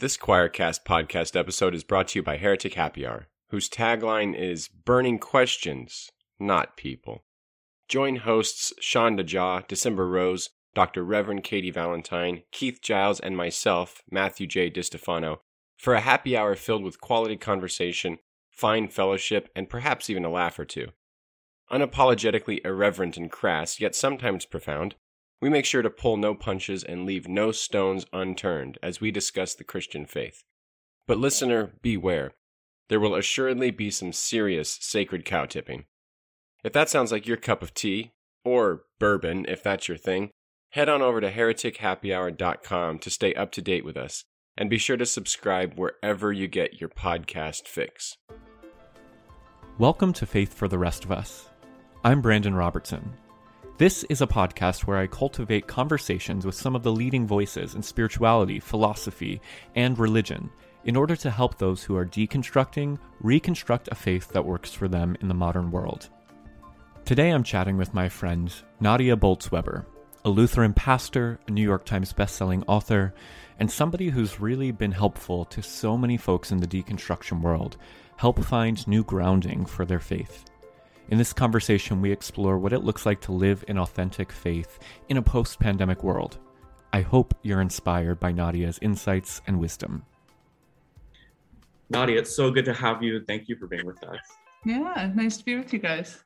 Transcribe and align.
This 0.00 0.16
Choircast 0.16 0.84
podcast 0.84 1.34
episode 1.34 1.74
is 1.74 1.82
brought 1.82 2.06
to 2.08 2.20
you 2.20 2.22
by 2.22 2.36
Heretic 2.36 2.74
Happy 2.74 3.04
Hour, 3.04 3.26
whose 3.50 3.68
tagline 3.68 4.32
is 4.32 4.68
Burning 4.68 5.18
Questions, 5.18 6.12
Not 6.38 6.76
People. 6.76 7.24
Join 7.88 8.14
hosts 8.14 8.72
Sean 8.78 9.16
DeJaw, 9.18 9.66
December 9.66 10.08
Rose, 10.08 10.50
Dr. 10.72 11.02
Reverend 11.02 11.42
Katie 11.42 11.72
Valentine, 11.72 12.44
Keith 12.52 12.80
Giles, 12.80 13.18
and 13.18 13.36
myself, 13.36 14.04
Matthew 14.08 14.46
J. 14.46 14.70
DiStefano, 14.70 15.38
for 15.76 15.94
a 15.94 16.00
happy 16.00 16.36
hour 16.36 16.54
filled 16.54 16.84
with 16.84 17.00
quality 17.00 17.36
conversation, 17.36 18.18
fine 18.52 18.86
fellowship, 18.86 19.48
and 19.56 19.68
perhaps 19.68 20.08
even 20.08 20.24
a 20.24 20.30
laugh 20.30 20.60
or 20.60 20.64
two. 20.64 20.90
Unapologetically 21.72 22.64
irreverent 22.64 23.16
and 23.16 23.32
crass, 23.32 23.80
yet 23.80 23.96
sometimes 23.96 24.46
profound, 24.46 24.94
we 25.40 25.48
make 25.48 25.64
sure 25.64 25.82
to 25.82 25.90
pull 25.90 26.16
no 26.16 26.34
punches 26.34 26.82
and 26.82 27.06
leave 27.06 27.28
no 27.28 27.52
stones 27.52 28.06
unturned 28.12 28.78
as 28.82 29.00
we 29.00 29.10
discuss 29.10 29.54
the 29.54 29.64
Christian 29.64 30.04
faith. 30.04 30.42
But 31.06 31.18
listener, 31.18 31.72
beware. 31.80 32.32
There 32.88 33.00
will 33.00 33.14
assuredly 33.14 33.70
be 33.70 33.90
some 33.90 34.12
serious 34.12 34.78
sacred 34.80 35.24
cow 35.24 35.46
tipping. 35.46 35.84
If 36.64 36.72
that 36.72 36.88
sounds 36.88 37.12
like 37.12 37.26
your 37.26 37.36
cup 37.36 37.62
of 37.62 37.72
tea, 37.72 38.12
or 38.44 38.82
bourbon 38.98 39.44
if 39.48 39.62
that's 39.62 39.88
your 39.88 39.96
thing, 39.96 40.30
head 40.70 40.88
on 40.88 41.02
over 41.02 41.20
to 41.20 41.30
heretichappyhour.com 41.30 42.98
to 42.98 43.10
stay 43.10 43.34
up 43.34 43.52
to 43.52 43.62
date 43.62 43.84
with 43.84 43.96
us, 43.96 44.24
and 44.56 44.68
be 44.68 44.78
sure 44.78 44.96
to 44.96 45.06
subscribe 45.06 45.74
wherever 45.74 46.32
you 46.32 46.48
get 46.48 46.80
your 46.80 46.90
podcast 46.90 47.68
fix. 47.68 48.16
Welcome 49.78 50.12
to 50.14 50.26
Faith 50.26 50.52
for 50.52 50.66
the 50.66 50.78
Rest 50.78 51.04
of 51.04 51.12
Us. 51.12 51.48
I'm 52.02 52.20
Brandon 52.20 52.54
Robertson. 52.54 53.12
This 53.78 54.02
is 54.10 54.20
a 54.20 54.26
podcast 54.26 54.86
where 54.86 54.98
I 54.98 55.06
cultivate 55.06 55.68
conversations 55.68 56.44
with 56.44 56.56
some 56.56 56.74
of 56.74 56.82
the 56.82 56.90
leading 56.90 57.28
voices 57.28 57.76
in 57.76 57.82
spirituality, 57.84 58.58
philosophy, 58.58 59.40
and 59.76 59.96
religion 59.96 60.50
in 60.84 60.96
order 60.96 61.14
to 61.14 61.30
help 61.30 61.56
those 61.56 61.84
who 61.84 61.96
are 61.96 62.04
deconstructing 62.04 62.98
reconstruct 63.20 63.88
a 63.92 63.94
faith 63.94 64.30
that 64.30 64.44
works 64.44 64.72
for 64.74 64.88
them 64.88 65.16
in 65.20 65.28
the 65.28 65.34
modern 65.34 65.70
world. 65.70 66.08
Today 67.04 67.30
I'm 67.30 67.44
chatting 67.44 67.76
with 67.76 67.94
my 67.94 68.08
friend 68.08 68.52
Nadia 68.80 69.16
Bolz-Weber, 69.16 69.86
a 70.24 70.28
Lutheran 70.28 70.74
pastor, 70.74 71.38
a 71.46 71.52
New 71.52 71.62
York 71.62 71.84
Times 71.84 72.12
bestselling 72.12 72.64
author, 72.66 73.14
and 73.60 73.70
somebody 73.70 74.08
who's 74.08 74.40
really 74.40 74.72
been 74.72 74.90
helpful 74.90 75.44
to 75.44 75.62
so 75.62 75.96
many 75.96 76.16
folks 76.16 76.50
in 76.50 76.58
the 76.58 76.66
deconstruction 76.66 77.42
world 77.42 77.76
help 78.16 78.42
find 78.42 78.88
new 78.88 79.04
grounding 79.04 79.64
for 79.64 79.84
their 79.84 80.00
faith. 80.00 80.46
In 81.10 81.16
this 81.16 81.32
conversation, 81.32 82.02
we 82.02 82.12
explore 82.12 82.58
what 82.58 82.74
it 82.74 82.84
looks 82.84 83.06
like 83.06 83.22
to 83.22 83.32
live 83.32 83.64
in 83.66 83.78
authentic 83.78 84.30
faith 84.30 84.78
in 85.08 85.16
a 85.16 85.22
post 85.22 85.58
pandemic 85.58 86.04
world. 86.04 86.38
I 86.92 87.00
hope 87.00 87.34
you're 87.42 87.62
inspired 87.62 88.20
by 88.20 88.30
Nadia's 88.30 88.78
insights 88.82 89.40
and 89.46 89.58
wisdom. 89.58 90.04
Nadia, 91.88 92.18
it's 92.18 92.36
so 92.36 92.50
good 92.50 92.66
to 92.66 92.74
have 92.74 93.02
you. 93.02 93.24
Thank 93.26 93.48
you 93.48 93.56
for 93.56 93.66
being 93.66 93.86
with 93.86 94.02
us. 94.04 94.18
Yeah, 94.66 95.10
nice 95.14 95.38
to 95.38 95.44
be 95.46 95.56
with 95.56 95.72
you 95.72 95.78
guys. 95.78 96.22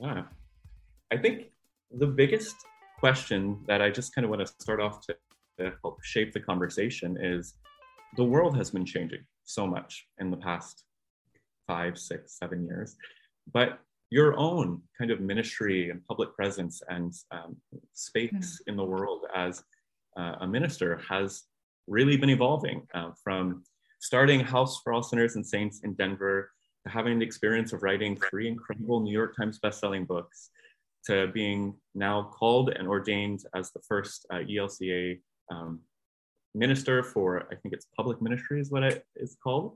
Yeah. 0.00 0.24
I 1.12 1.16
think 1.16 1.52
the 1.92 2.06
biggest 2.08 2.56
question 2.98 3.60
that 3.68 3.80
I 3.80 3.90
just 3.90 4.12
kind 4.12 4.24
of 4.24 4.30
want 4.30 4.44
to 4.44 4.52
start 4.60 4.80
off 4.80 5.06
to, 5.06 5.16
to 5.58 5.72
help 5.84 6.02
shape 6.02 6.32
the 6.32 6.40
conversation 6.40 7.16
is 7.20 7.54
the 8.16 8.24
world 8.24 8.56
has 8.56 8.72
been 8.72 8.84
changing 8.84 9.24
so 9.44 9.68
much 9.68 10.08
in 10.18 10.32
the 10.32 10.36
past 10.36 10.82
five, 11.68 11.96
six, 11.96 12.36
seven 12.36 12.66
years. 12.66 12.96
But 13.52 13.78
your 14.10 14.36
own 14.36 14.82
kind 14.98 15.10
of 15.10 15.20
ministry 15.20 15.90
and 15.90 16.04
public 16.06 16.34
presence 16.34 16.82
and 16.88 17.14
um, 17.30 17.56
space 17.94 18.32
mm. 18.32 18.68
in 18.68 18.76
the 18.76 18.84
world 18.84 19.24
as 19.34 19.62
uh, 20.18 20.34
a 20.40 20.46
minister 20.46 21.00
has 21.08 21.44
really 21.86 22.16
been 22.16 22.30
evolving 22.30 22.86
uh, 22.94 23.10
from 23.22 23.62
starting 24.00 24.40
House 24.40 24.80
for 24.82 24.92
All 24.92 25.02
Sinners 25.02 25.36
and 25.36 25.46
Saints 25.46 25.80
in 25.84 25.94
Denver 25.94 26.50
to 26.84 26.92
having 26.92 27.18
the 27.18 27.24
experience 27.24 27.72
of 27.72 27.82
writing 27.82 28.16
three 28.16 28.48
incredible 28.48 29.00
New 29.00 29.12
York 29.12 29.36
Times 29.36 29.60
bestselling 29.60 30.06
books 30.06 30.50
to 31.06 31.28
being 31.28 31.74
now 31.94 32.22
called 32.22 32.70
and 32.70 32.88
ordained 32.88 33.44
as 33.54 33.70
the 33.72 33.80
first 33.88 34.26
uh, 34.30 34.36
ELCA 34.36 35.20
um, 35.50 35.80
minister 36.54 37.02
for, 37.02 37.44
I 37.50 37.56
think 37.56 37.74
it's 37.74 37.86
public 37.96 38.20
ministry 38.20 38.60
is 38.60 38.70
what 38.70 38.82
it 38.82 39.04
is 39.16 39.36
called. 39.42 39.72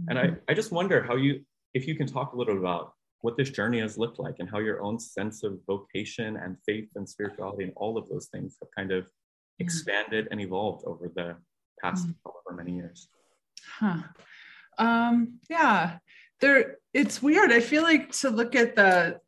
Mm-hmm. 0.00 0.10
And 0.10 0.18
I, 0.18 0.26
mm-hmm. 0.26 0.40
I 0.48 0.54
just 0.54 0.72
wonder 0.72 1.02
how 1.02 1.16
you, 1.16 1.44
if 1.74 1.86
you 1.86 1.94
can 1.94 2.06
talk 2.06 2.32
a 2.32 2.36
little 2.36 2.58
about 2.58 2.92
what 3.24 3.38
this 3.38 3.48
journey 3.48 3.80
has 3.80 3.96
looked 3.96 4.18
like 4.18 4.36
and 4.38 4.50
how 4.50 4.58
your 4.58 4.82
own 4.82 4.98
sense 4.98 5.44
of 5.44 5.58
vocation 5.66 6.36
and 6.36 6.58
faith 6.66 6.90
and 6.94 7.08
spirituality 7.08 7.64
and 7.64 7.72
all 7.74 7.96
of 7.96 8.06
those 8.10 8.26
things 8.26 8.58
have 8.60 8.68
kind 8.76 8.92
of 8.92 9.04
yeah. 9.58 9.64
expanded 9.64 10.28
and 10.30 10.42
evolved 10.42 10.84
over 10.86 11.10
the 11.16 11.34
past 11.82 12.06
mm. 12.06 12.14
however 12.22 12.62
many 12.62 12.76
years. 12.76 13.08
Huh. 13.78 14.02
Um, 14.76 15.38
yeah, 15.48 15.96
there. 16.42 16.76
It's 16.92 17.22
weird. 17.22 17.50
I 17.50 17.60
feel 17.60 17.82
like 17.82 18.12
to 18.18 18.28
look 18.28 18.54
at 18.54 18.76
the 18.76 19.18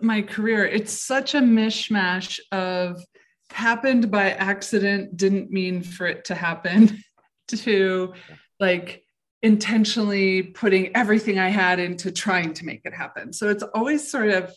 my 0.00 0.22
career, 0.22 0.66
it's 0.66 0.92
such 0.92 1.36
a 1.36 1.40
mishmash 1.40 2.40
of 2.50 3.04
happened 3.50 4.10
by 4.10 4.32
accident, 4.32 5.16
didn't 5.16 5.52
mean 5.52 5.80
for 5.80 6.08
it 6.08 6.24
to 6.24 6.34
happen, 6.34 6.98
to 7.48 8.14
like 8.58 9.01
intentionally 9.42 10.42
putting 10.42 10.94
everything 10.96 11.38
I 11.38 11.48
had 11.48 11.80
into 11.80 12.12
trying 12.12 12.54
to 12.54 12.64
make 12.64 12.82
it 12.84 12.94
happen. 12.94 13.32
So 13.32 13.48
it's 13.48 13.64
always 13.74 14.08
sort 14.08 14.28
of 14.28 14.54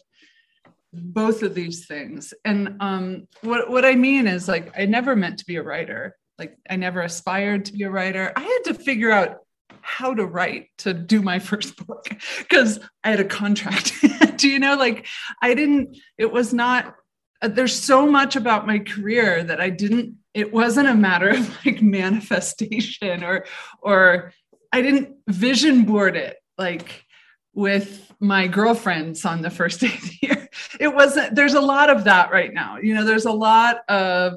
both 0.94 1.44
of 1.44 1.56
these 1.56 1.85
things. 1.85 2.34
And 2.44 2.78
um, 2.79 3.28
what 3.41 3.69
what 3.69 3.85
I 3.85 3.96
mean 3.96 4.28
is 4.28 4.47
like 4.47 4.78
I 4.78 4.85
never 4.85 5.16
meant 5.16 5.40
to 5.40 5.46
be 5.46 5.56
a 5.57 5.63
writer. 5.63 6.16
Like 6.38 6.57
I 6.69 6.75
never 6.75 7.01
aspired 7.01 7.66
to 7.66 7.73
be 7.73 7.84
a 7.84 7.90
writer. 7.90 8.31
I 8.35 8.41
had 8.41 8.73
to 8.73 8.73
figure 8.73 9.12
out 9.12 9.40
how 9.81 10.13
to 10.13 10.25
write 10.25 10.69
to 10.79 10.94
do 10.94 11.22
my 11.22 11.40
first 11.40 11.85
book 11.85 12.07
because 12.40 12.79
I 13.03 13.12
had 13.12 13.19
a 13.19 13.25
contract. 13.25 13.94
do 14.38 14.50
you 14.50 14.59
know? 14.59 14.75
Like 14.75 15.07
I 15.41 15.53
didn't. 15.53 15.97
It 16.17 16.31
was 16.31 16.53
not. 16.53 16.96
Uh, 17.41 17.47
there's 17.50 17.78
so 17.78 18.09
much 18.09 18.35
about 18.35 18.67
my 18.67 18.79
career 18.79 19.44
that 19.44 19.59
I 19.59 19.69
didn't. 19.69 20.16
It 20.34 20.53
wasn't 20.53 20.88
a 20.88 20.96
matter 20.96 21.29
of 21.29 21.66
like 21.66 21.81
manifestation 21.84 23.23
or 23.23 23.46
or 23.81 24.34
I 24.75 24.81
didn't 24.81 25.16
vision 25.30 25.84
board 25.84 26.18
it 26.18 26.36
like 26.58 27.06
with 27.53 28.12
my 28.19 28.47
girlfriends 28.47 29.24
on 29.24 29.41
the 29.41 29.50
first 29.50 29.80
day 29.80 29.88
of 29.88 30.02
the 30.02 30.18
year. 30.22 30.50
It 30.81 30.94
wasn't, 30.94 31.34
there's 31.34 31.53
a 31.53 31.62
lot 31.62 31.90
of 31.90 32.03
that 32.03 32.30
right 32.30 32.53
now. 32.53 32.80
You 32.80 32.94
know, 32.94 33.06
there's 33.06 33.24
a 33.24 33.31
lot 33.31 33.90
of 33.90 34.34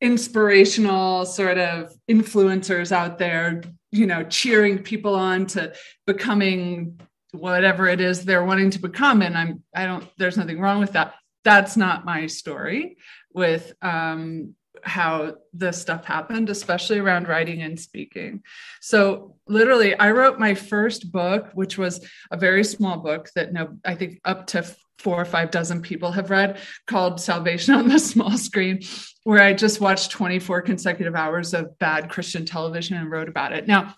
inspirational 0.00 1.26
sort 1.26 1.58
of 1.58 1.94
influencers 2.10 2.90
out 2.90 3.18
there, 3.18 3.64
you 3.92 4.06
know, 4.06 4.24
cheering 4.24 4.78
people 4.78 5.14
on 5.14 5.44
to 5.48 5.74
becoming 6.06 6.98
whatever 7.32 7.86
it 7.86 8.00
is 8.00 8.24
they're 8.24 8.46
wanting 8.46 8.70
to 8.70 8.78
become. 8.78 9.20
And 9.20 9.36
I'm, 9.36 9.62
I 9.74 9.84
don't, 9.84 10.08
there's 10.16 10.38
nothing 10.38 10.58
wrong 10.58 10.80
with 10.80 10.92
that. 10.92 11.16
That's 11.44 11.76
not 11.76 12.06
my 12.06 12.28
story 12.28 12.96
with 13.34 13.74
um, 13.82 14.54
how 14.80 15.34
this 15.52 15.78
stuff 15.78 16.06
happened, 16.06 16.48
especially 16.48 16.98
around 16.98 17.28
writing 17.28 17.60
and 17.60 17.78
speaking. 17.78 18.42
So, 18.80 19.35
literally, 19.48 19.94
I 19.94 20.10
wrote 20.10 20.38
my 20.38 20.54
first 20.54 21.10
book, 21.12 21.50
which 21.54 21.78
was 21.78 22.06
a 22.30 22.36
very 22.36 22.64
small 22.64 22.98
book 22.98 23.30
that 23.34 23.52
no, 23.52 23.76
I 23.84 23.94
think 23.94 24.20
up 24.24 24.46
to 24.48 24.64
four 24.98 25.20
or 25.20 25.24
five 25.24 25.50
dozen 25.50 25.82
people 25.82 26.12
have 26.12 26.30
read, 26.30 26.58
called 26.86 27.20
Salvation 27.20 27.74
on 27.74 27.88
the 27.88 27.98
Small 27.98 28.36
Screen, 28.38 28.80
where 29.24 29.42
I 29.42 29.52
just 29.52 29.80
watched 29.80 30.10
24 30.10 30.62
consecutive 30.62 31.14
hours 31.14 31.54
of 31.54 31.78
bad 31.78 32.08
Christian 32.08 32.44
television 32.44 32.96
and 32.96 33.10
wrote 33.10 33.28
about 33.28 33.52
it. 33.52 33.66
Now, 33.66 33.94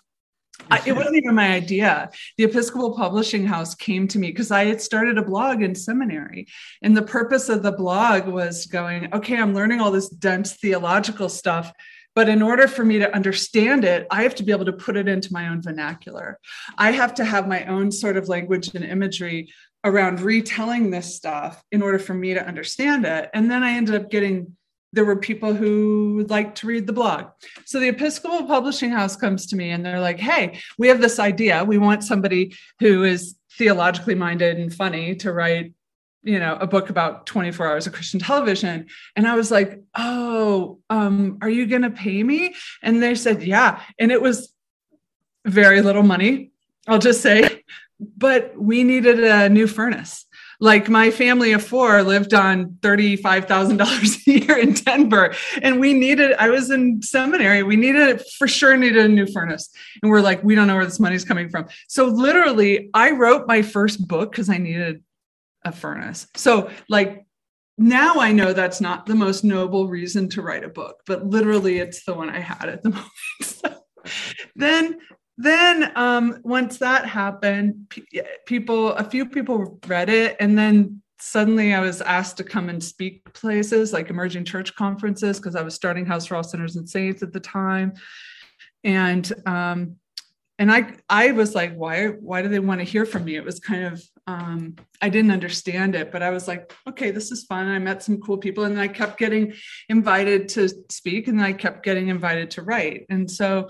I, 0.69 0.81
it 0.85 0.93
wasn't 0.93 1.15
even 1.15 1.35
my 1.35 1.53
idea. 1.53 2.11
The 2.37 2.43
Episcopal 2.43 2.95
Publishing 2.95 3.45
House 3.45 3.75
came 3.75 4.07
to 4.09 4.19
me 4.19 4.27
because 4.27 4.51
I 4.51 4.65
had 4.65 4.81
started 4.81 5.17
a 5.17 5.23
blog 5.23 5.61
in 5.61 5.73
seminary. 5.73 6.47
And 6.81 6.95
the 6.95 7.01
purpose 7.01 7.49
of 7.49 7.63
the 7.63 7.71
blog 7.71 8.27
was 8.27 8.65
going, 8.65 9.13
okay, 9.13 9.37
I'm 9.37 9.53
learning 9.53 9.79
all 9.79 9.91
this 9.91 10.09
dense 10.09 10.53
theological 10.53 11.29
stuff. 11.29 11.71
But 12.15 12.29
in 12.29 12.41
order 12.41 12.67
for 12.67 12.83
me 12.83 12.99
to 12.99 13.13
understand 13.13 13.85
it, 13.85 14.07
I 14.11 14.23
have 14.23 14.35
to 14.35 14.43
be 14.43 14.51
able 14.51 14.65
to 14.65 14.73
put 14.73 14.97
it 14.97 15.07
into 15.07 15.31
my 15.31 15.47
own 15.47 15.61
vernacular. 15.61 16.39
I 16.77 16.91
have 16.91 17.13
to 17.15 17.25
have 17.25 17.47
my 17.47 17.65
own 17.65 17.91
sort 17.91 18.17
of 18.17 18.27
language 18.27 18.73
and 18.73 18.83
imagery 18.83 19.51
around 19.83 20.19
retelling 20.19 20.89
this 20.89 21.15
stuff 21.15 21.63
in 21.71 21.81
order 21.81 21.99
for 21.99 22.13
me 22.13 22.33
to 22.33 22.45
understand 22.45 23.05
it. 23.05 23.29
And 23.33 23.49
then 23.49 23.63
I 23.63 23.71
ended 23.71 23.95
up 23.95 24.09
getting 24.09 24.57
there 24.91 25.05
were 25.05 25.15
people 25.15 25.53
who 25.53 26.25
like 26.29 26.55
to 26.55 26.67
read 26.67 26.87
the 26.87 26.93
blog. 26.93 27.27
So 27.65 27.79
the 27.79 27.89
Episcopal 27.89 28.47
Publishing 28.47 28.89
House 28.89 29.15
comes 29.15 29.45
to 29.47 29.55
me 29.55 29.69
and 29.69 29.85
they're 29.85 29.99
like, 29.99 30.19
hey, 30.19 30.59
we 30.79 30.87
have 30.87 30.99
this 30.99 31.19
idea. 31.19 31.63
We 31.63 31.77
want 31.77 32.03
somebody 32.03 32.55
who 32.79 33.03
is 33.03 33.35
theologically 33.57 34.15
minded 34.15 34.57
and 34.57 34.73
funny 34.73 35.15
to 35.17 35.31
write 35.31 35.73
you 36.23 36.39
know 36.39 36.57
a 36.59 36.67
book 36.67 36.89
about 36.89 37.25
24 37.25 37.67
hours 37.67 37.87
of 37.87 37.93
christian 37.93 38.19
television. 38.19 38.87
And 39.15 39.27
i 39.27 39.35
was 39.35 39.51
like 39.51 39.81
oh 39.95 40.79
um, 40.89 41.37
are 41.41 41.49
you 41.49 41.65
going 41.65 41.83
to 41.83 41.91
pay 41.91 42.23
me? 42.23 42.55
And 42.83 43.01
they 43.01 43.15
said 43.15 43.43
yeah. 43.43 43.81
And 43.99 44.11
it 44.11 44.21
was 44.21 44.53
very 45.45 45.81
little 45.81 46.03
money 46.03 46.51
i'll 46.87 46.99
just 46.99 47.21
say. 47.21 47.63
But 48.17 48.53
we 48.57 48.83
needed 48.83 49.21
a 49.23 49.49
new 49.49 49.67
furnace. 49.67 50.25
Like 50.61 50.89
my 50.89 51.09
family 51.09 51.53
of 51.53 51.63
four 51.63 52.03
lived 52.03 52.33
on 52.33 52.77
$35,000 52.81 54.27
a 54.27 54.31
year 54.31 54.57
in 54.57 54.73
Denver. 54.73 55.33
And 55.61 55.79
we 55.79 55.93
needed 55.93 56.33
I 56.33 56.49
was 56.49 56.69
in 56.69 57.01
seminary 57.01 57.63
we 57.63 57.77
needed 57.77 58.21
for 58.37 58.47
sure 58.47 58.75
needed 58.75 59.05
a 59.05 59.09
new 59.09 59.25
furnace. 59.25 59.69
And 60.01 60.11
we're 60.11 60.21
like 60.21 60.43
we 60.43 60.55
don't 60.55 60.67
know 60.67 60.75
where 60.75 60.85
this 60.85 60.99
money's 60.99 61.23
coming 61.23 61.49
from. 61.49 61.67
So 61.87 62.05
literally 62.05 62.89
I 62.93 63.11
wrote 63.11 63.47
my 63.47 63.61
first 63.61 64.05
book 64.07 64.33
cuz 64.33 64.49
I 64.49 64.57
needed 64.57 65.01
a 65.63 65.71
furnace. 65.71 66.27
So 66.35 66.69
like 66.87 67.25
now 67.77 68.15
I 68.15 68.31
know 68.31 68.53
that's 68.53 68.81
not 68.81 69.05
the 69.05 69.15
most 69.15 69.43
noble 69.43 69.87
reason 69.87 70.29
to 70.29 70.41
write 70.41 70.65
a 70.65 70.69
book 70.69 70.97
but 71.05 71.25
literally 71.25 71.79
it's 71.79 72.03
the 72.03 72.13
one 72.13 72.29
I 72.29 72.39
had 72.39 72.67
at 72.67 72.83
the 72.83 72.89
moment. 72.89 73.11
So 73.41 73.75
then 74.55 74.97
then 75.41 75.93
um, 75.95 76.41
once 76.43 76.79
that 76.79 77.05
happened, 77.05 77.95
people, 78.45 78.91
a 78.91 79.05
few 79.05 79.25
people 79.25 79.79
read 79.87 80.09
it, 80.09 80.35
and 80.41 80.57
then 80.57 81.01
suddenly 81.17 81.73
I 81.73 81.79
was 81.79 82.01
asked 82.01 82.35
to 82.37 82.43
come 82.43 82.67
and 82.67 82.83
speak 82.83 83.33
places 83.33 83.93
like 83.93 84.09
emerging 84.09 84.43
church 84.43 84.75
conferences 84.75 85.39
because 85.39 85.55
I 85.55 85.61
was 85.61 85.73
starting 85.73 86.05
House 86.05 86.25
for 86.25 86.35
All 86.35 86.43
Sinners 86.43 86.75
and 86.75 86.89
Saints 86.89 87.23
at 87.23 87.31
the 87.31 87.39
time, 87.39 87.93
and 88.83 89.31
um, 89.45 89.95
and 90.59 90.69
I 90.69 90.93
I 91.09 91.31
was 91.31 91.55
like, 91.55 91.73
why 91.73 92.07
why 92.07 92.41
do 92.41 92.49
they 92.49 92.59
want 92.59 92.81
to 92.81 92.85
hear 92.85 93.05
from 93.05 93.23
me? 93.23 93.37
It 93.37 93.45
was 93.45 93.61
kind 93.61 93.85
of 93.85 94.03
um, 94.27 94.75
I 95.01 95.07
didn't 95.07 95.31
understand 95.31 95.95
it, 95.95 96.11
but 96.11 96.21
I 96.21 96.29
was 96.29 96.47
like, 96.47 96.71
okay, 96.87 97.09
this 97.11 97.31
is 97.31 97.45
fun. 97.45 97.67
I 97.67 97.79
met 97.79 98.03
some 98.03 98.19
cool 98.19 98.37
people, 98.37 98.65
and 98.65 98.79
I 98.79 98.89
kept 98.89 99.17
getting 99.17 99.53
invited 99.87 100.49
to 100.49 100.69
speak, 100.89 101.29
and 101.29 101.41
I 101.41 101.53
kept 101.53 101.83
getting 101.83 102.09
invited 102.09 102.51
to 102.51 102.61
write, 102.61 103.05
and 103.09 103.31
so 103.31 103.69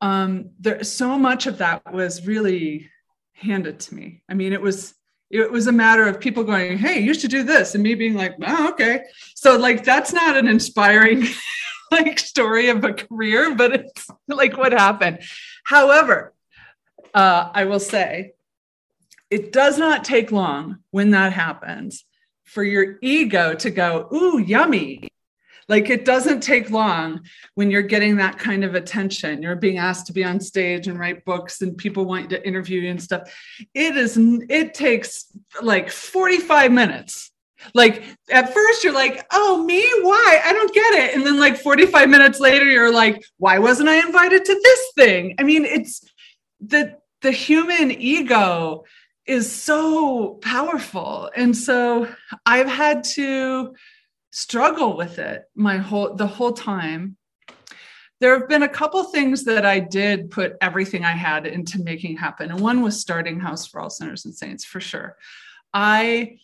um, 0.00 0.50
there 0.58 0.82
so 0.82 1.18
much 1.18 1.46
of 1.46 1.58
that 1.58 1.92
was 1.92 2.26
really 2.26 2.90
handed 3.34 3.80
to 3.80 3.94
me. 3.94 4.22
I 4.28 4.34
mean, 4.34 4.54
it 4.54 4.62
was 4.62 4.94
it 5.30 5.52
was 5.52 5.66
a 5.66 5.72
matter 5.72 6.08
of 6.08 6.18
people 6.18 6.44
going, 6.44 6.78
"Hey, 6.78 7.00
you 7.00 7.12
should 7.12 7.30
do 7.30 7.42
this," 7.42 7.74
and 7.74 7.82
me 7.82 7.94
being 7.94 8.14
like, 8.14 8.36
"Oh, 8.42 8.70
okay." 8.70 9.02
So 9.34 9.58
like 9.58 9.84
that's 9.84 10.14
not 10.14 10.38
an 10.38 10.48
inspiring 10.48 11.26
like 11.90 12.18
story 12.18 12.70
of 12.70 12.84
a 12.84 12.94
career, 12.94 13.54
but 13.54 13.74
it's 13.74 14.08
like 14.28 14.56
what 14.56 14.72
happened. 14.72 15.20
However, 15.62 16.34
uh, 17.14 17.50
I 17.52 17.64
will 17.64 17.80
say, 17.80 18.32
it 19.30 19.52
does 19.52 19.78
not 19.78 20.04
take 20.04 20.30
long 20.30 20.78
when 20.90 21.10
that 21.10 21.32
happens 21.32 22.04
for 22.44 22.62
your 22.62 22.98
ego 23.00 23.54
to 23.54 23.70
go, 23.70 24.08
"Ooh, 24.12 24.38
yummy." 24.38 25.08
Like 25.68 25.88
it 25.88 26.04
doesn't 26.04 26.42
take 26.42 26.70
long 26.70 27.22
when 27.54 27.70
you're 27.70 27.82
getting 27.82 28.16
that 28.16 28.38
kind 28.38 28.62
of 28.62 28.74
attention. 28.74 29.42
You're 29.42 29.56
being 29.56 29.78
asked 29.78 30.06
to 30.08 30.12
be 30.12 30.24
on 30.24 30.38
stage 30.38 30.86
and 30.86 30.98
write 30.98 31.24
books 31.24 31.62
and 31.62 31.78
people 31.78 32.04
want 32.04 32.30
to 32.30 32.46
interview 32.46 32.82
you 32.82 32.90
and 32.90 33.02
stuff. 33.02 33.22
It 33.72 33.96
is 33.96 34.18
it 34.18 34.74
takes 34.74 35.26
like 35.62 35.88
45 35.88 36.72
minutes. 36.72 37.31
Like 37.74 38.04
at 38.30 38.52
first 38.52 38.84
you're 38.84 38.92
like, 38.92 39.24
"Oh, 39.32 39.62
me? 39.64 39.82
Why? 40.02 40.40
I 40.44 40.52
don't 40.52 40.74
get 40.74 40.94
it." 40.94 41.14
And 41.14 41.26
then 41.26 41.38
like 41.38 41.56
45 41.56 42.08
minutes 42.08 42.40
later 42.40 42.64
you're 42.64 42.92
like, 42.92 43.24
"Why 43.38 43.58
wasn't 43.58 43.88
I 43.88 43.98
invited 44.04 44.44
to 44.44 44.60
this 44.62 44.92
thing?" 44.96 45.34
I 45.38 45.42
mean, 45.42 45.64
it's 45.64 46.04
the 46.60 46.98
the 47.22 47.32
human 47.32 47.90
ego 47.90 48.84
is 49.26 49.50
so 49.50 50.34
powerful. 50.42 51.30
And 51.36 51.56
so 51.56 52.08
I've 52.44 52.68
had 52.68 53.04
to 53.14 53.74
struggle 54.32 54.96
with 54.96 55.18
it 55.18 55.44
my 55.54 55.76
whole 55.76 56.14
the 56.14 56.26
whole 56.26 56.52
time 56.52 57.16
there 58.18 58.38
have 58.38 58.48
been 58.48 58.62
a 58.62 58.68
couple 58.68 59.04
things 59.04 59.44
that 59.44 59.66
i 59.66 59.78
did 59.78 60.30
put 60.30 60.54
everything 60.62 61.04
i 61.04 61.12
had 61.12 61.46
into 61.46 61.78
making 61.82 62.16
happen 62.16 62.50
and 62.50 62.58
one 62.58 62.80
was 62.80 62.98
starting 62.98 63.38
house 63.38 63.66
for 63.66 63.78
all 63.78 63.90
sinners 63.90 64.24
and 64.24 64.34
saints 64.34 64.64
for 64.64 64.80
sure 64.80 65.16
i 65.74 66.34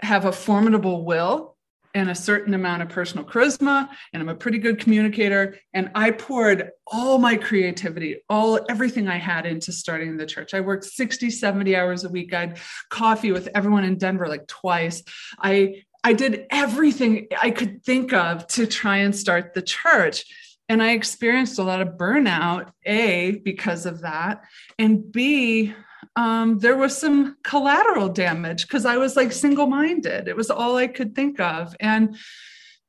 have 0.00 0.24
a 0.24 0.32
formidable 0.32 1.04
will 1.04 1.56
and 1.94 2.10
a 2.10 2.14
certain 2.14 2.52
amount 2.52 2.82
of 2.82 2.90
personal 2.90 3.24
charisma 3.24 3.88
and 4.12 4.22
i'm 4.22 4.28
a 4.28 4.34
pretty 4.34 4.58
good 4.58 4.78
communicator 4.78 5.56
and 5.72 5.90
i 5.94 6.10
poured 6.10 6.70
all 6.86 7.18
my 7.18 7.36
creativity 7.36 8.16
all 8.28 8.60
everything 8.68 9.08
i 9.08 9.16
had 9.16 9.46
into 9.46 9.72
starting 9.72 10.16
the 10.16 10.26
church 10.26 10.52
i 10.52 10.60
worked 10.60 10.84
60 10.84 11.30
70 11.30 11.74
hours 11.74 12.04
a 12.04 12.08
week 12.10 12.34
i'd 12.34 12.58
coffee 12.90 13.32
with 13.32 13.48
everyone 13.54 13.84
in 13.84 13.96
denver 13.96 14.28
like 14.28 14.46
twice 14.46 15.02
i 15.38 15.82
I 16.06 16.12
did 16.12 16.46
everything 16.50 17.26
I 17.42 17.50
could 17.50 17.82
think 17.82 18.12
of 18.12 18.46
to 18.48 18.64
try 18.64 18.98
and 18.98 19.14
start 19.14 19.54
the 19.54 19.62
church. 19.62 20.24
And 20.68 20.80
I 20.80 20.92
experienced 20.92 21.58
a 21.58 21.64
lot 21.64 21.82
of 21.82 21.96
burnout, 21.96 22.70
A, 22.84 23.40
because 23.44 23.86
of 23.86 24.02
that. 24.02 24.44
And 24.78 25.10
B, 25.10 25.74
um, 26.16 26.58
there 26.58 26.76
was 26.76 26.96
some 26.96 27.36
collateral 27.44 28.08
damage 28.08 28.66
because 28.66 28.86
I 28.86 28.96
was 28.96 29.16
like 29.16 29.32
single 29.32 29.66
minded. 29.66 30.28
It 30.28 30.36
was 30.36 30.50
all 30.50 30.76
I 30.76 30.86
could 30.86 31.14
think 31.14 31.38
of. 31.38 31.76
And 31.78 32.16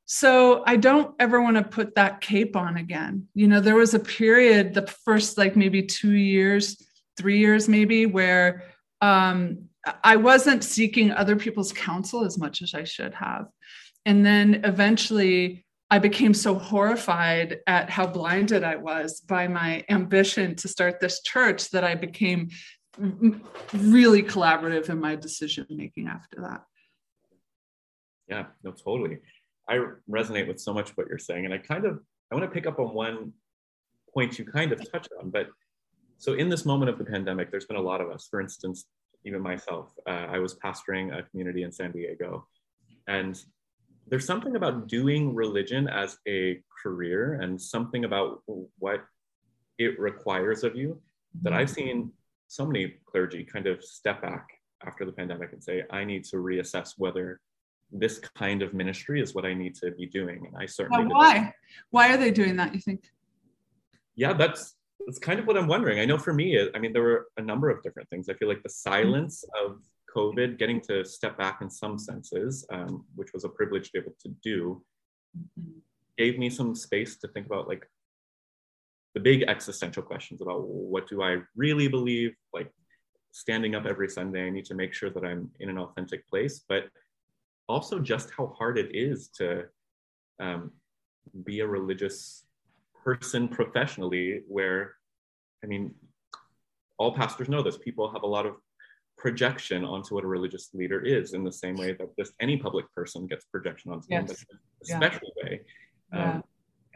so 0.06 0.62
I 0.66 0.76
don't 0.76 1.14
ever 1.18 1.42
want 1.42 1.58
to 1.58 1.62
put 1.62 1.94
that 1.96 2.22
cape 2.22 2.56
on 2.56 2.78
again. 2.78 3.28
You 3.34 3.46
know, 3.46 3.60
there 3.60 3.74
was 3.76 3.92
a 3.92 4.00
period, 4.00 4.72
the 4.72 4.86
first 4.86 5.36
like 5.36 5.54
maybe 5.54 5.82
two 5.82 6.14
years, 6.14 6.82
three 7.18 7.38
years 7.38 7.68
maybe, 7.68 8.06
where 8.06 8.64
um, 9.02 9.68
I 10.02 10.16
wasn't 10.16 10.64
seeking 10.64 11.12
other 11.12 11.36
people's 11.36 11.72
counsel 11.72 12.24
as 12.24 12.38
much 12.38 12.62
as 12.62 12.72
I 12.72 12.84
should 12.84 13.12
have. 13.14 13.48
And 14.06 14.24
then 14.24 14.62
eventually 14.64 15.66
I 15.90 15.98
became 15.98 16.32
so 16.32 16.54
horrified 16.54 17.58
at 17.66 17.90
how 17.90 18.06
blinded 18.06 18.64
I 18.64 18.76
was 18.76 19.20
by 19.20 19.48
my 19.48 19.84
ambition 19.90 20.54
to 20.56 20.68
start 20.68 21.00
this 21.00 21.22
church 21.22 21.70
that 21.70 21.84
I 21.84 21.94
became 21.94 22.48
really 23.72 24.22
collaborative 24.22 24.88
in 24.88 25.00
my 25.00 25.16
decision 25.16 25.66
making 25.70 26.08
after 26.08 26.40
that. 26.42 26.64
Yeah, 28.28 28.46
no, 28.62 28.72
totally. 28.72 29.18
I 29.68 29.80
resonate 30.10 30.48
with 30.48 30.60
so 30.60 30.72
much 30.72 30.90
what 30.96 31.08
you're 31.08 31.18
saying. 31.18 31.44
And 31.44 31.54
I 31.54 31.58
kind 31.58 31.84
of 31.84 32.00
I 32.30 32.34
want 32.34 32.44
to 32.44 32.54
pick 32.54 32.66
up 32.66 32.78
on 32.78 32.94
one 32.94 33.32
point 34.12 34.38
you 34.38 34.44
kind 34.44 34.72
of 34.72 34.90
touched 34.90 35.10
on, 35.20 35.30
but 35.30 35.48
so 36.18 36.34
in 36.34 36.48
this 36.48 36.66
moment 36.66 36.90
of 36.90 36.98
the 36.98 37.04
pandemic, 37.04 37.50
there's 37.50 37.66
been 37.66 37.76
a 37.76 37.82
lot 37.82 38.00
of 38.00 38.10
us, 38.10 38.26
for 38.28 38.40
instance, 38.40 38.86
even 39.24 39.40
myself, 39.40 39.92
uh, 40.06 40.26
I 40.28 40.38
was 40.38 40.54
pastoring 40.54 41.16
a 41.16 41.22
community 41.22 41.62
in 41.62 41.70
San 41.70 41.92
Diego. 41.92 42.46
And 43.06 43.40
there's 44.08 44.26
something 44.26 44.56
about 44.56 44.88
doing 44.88 45.34
religion 45.34 45.88
as 45.88 46.18
a 46.26 46.60
career 46.82 47.34
and 47.34 47.60
something 47.60 48.04
about 48.04 48.42
what 48.78 49.04
it 49.78 49.98
requires 49.98 50.64
of 50.64 50.74
you 50.76 51.00
that 51.42 51.52
I've 51.52 51.70
seen 51.70 52.10
so 52.48 52.66
many 52.66 52.94
clergy 53.06 53.44
kind 53.44 53.66
of 53.66 53.84
step 53.84 54.22
back 54.22 54.48
after 54.86 55.04
the 55.04 55.12
pandemic 55.12 55.52
and 55.52 55.62
say, 55.62 55.84
I 55.90 56.04
need 56.04 56.24
to 56.24 56.36
reassess 56.36 56.94
whether 56.96 57.40
this 57.90 58.18
kind 58.36 58.62
of 58.62 58.74
ministry 58.74 59.20
is 59.20 59.34
what 59.34 59.44
I 59.44 59.54
need 59.54 59.74
to 59.76 59.92
be 59.92 60.06
doing. 60.06 60.46
And 60.46 60.56
I 60.56 60.66
certainly 60.66 61.06
why? 61.06 61.52
Why 61.90 62.12
are 62.12 62.16
they 62.16 62.30
doing 62.30 62.56
that, 62.56 62.74
you 62.74 62.80
think? 62.80 63.04
Yeah, 64.16 64.32
that's 64.32 64.74
that's 65.06 65.18
kind 65.18 65.38
of 65.38 65.46
what 65.46 65.56
I'm 65.56 65.68
wondering. 65.68 66.00
I 66.00 66.04
know 66.04 66.18
for 66.18 66.34
me, 66.34 66.68
I 66.74 66.78
mean, 66.78 66.92
there 66.92 67.02
were 67.02 67.28
a 67.38 67.42
number 67.42 67.70
of 67.70 67.82
different 67.82 68.10
things. 68.10 68.28
I 68.28 68.34
feel 68.34 68.48
like 68.48 68.62
the 68.62 68.68
silence 68.68 69.44
of 69.64 69.80
COVID, 70.14 70.58
getting 70.58 70.80
to 70.82 71.04
step 71.04 71.38
back 71.38 71.60
in 71.62 71.70
some 71.70 71.98
senses, 71.98 72.66
um, 72.72 73.04
which 73.14 73.32
was 73.32 73.44
a 73.44 73.48
privilege 73.48 73.86
to 73.86 73.92
be 73.92 73.98
able 74.00 74.16
to 74.22 74.28
do, 74.42 74.82
gave 76.18 76.38
me 76.38 76.50
some 76.50 76.74
space 76.74 77.16
to 77.18 77.28
think 77.28 77.46
about 77.46 77.68
like 77.68 77.88
the 79.14 79.20
big 79.20 79.42
existential 79.42 80.02
questions 80.02 80.40
about 80.40 80.66
what 80.66 81.08
do 81.08 81.22
I 81.22 81.38
really 81.56 81.88
believe? 81.88 82.34
Like 82.52 82.70
standing 83.32 83.74
up 83.74 83.86
every 83.86 84.08
Sunday, 84.08 84.46
I 84.46 84.50
need 84.50 84.66
to 84.66 84.74
make 84.74 84.94
sure 84.94 85.10
that 85.10 85.24
I'm 85.24 85.50
in 85.60 85.68
an 85.68 85.78
authentic 85.78 86.26
place, 86.28 86.64
but 86.68 86.84
also 87.68 87.98
just 87.98 88.30
how 88.36 88.54
hard 88.58 88.78
it 88.78 88.94
is 88.94 89.28
to 89.36 89.64
um, 90.40 90.72
be 91.44 91.60
a 91.60 91.66
religious 91.66 92.44
person 93.04 93.48
professionally 93.48 94.42
where 94.48 94.94
I 95.62 95.66
mean, 95.66 95.94
all 96.98 97.14
pastors 97.14 97.48
know 97.48 97.62
this. 97.62 97.78
People 97.78 98.12
have 98.12 98.22
a 98.22 98.26
lot 98.26 98.46
of 98.46 98.56
projection 99.16 99.84
onto 99.84 100.14
what 100.14 100.24
a 100.24 100.28
religious 100.28 100.70
leader 100.72 101.00
is 101.00 101.34
in 101.34 101.42
the 101.42 101.52
same 101.52 101.74
way 101.74 101.92
that 101.92 102.16
just 102.16 102.32
any 102.40 102.56
public 102.56 102.86
person 102.94 103.26
gets 103.26 103.44
projection 103.46 103.90
onto 103.90 104.06
yes. 104.08 104.28
them, 104.28 104.36
but 104.48 104.58
a 104.82 104.96
special 104.96 105.28
yeah. 105.36 105.44
way. 105.44 105.60
Yeah. 106.12 106.40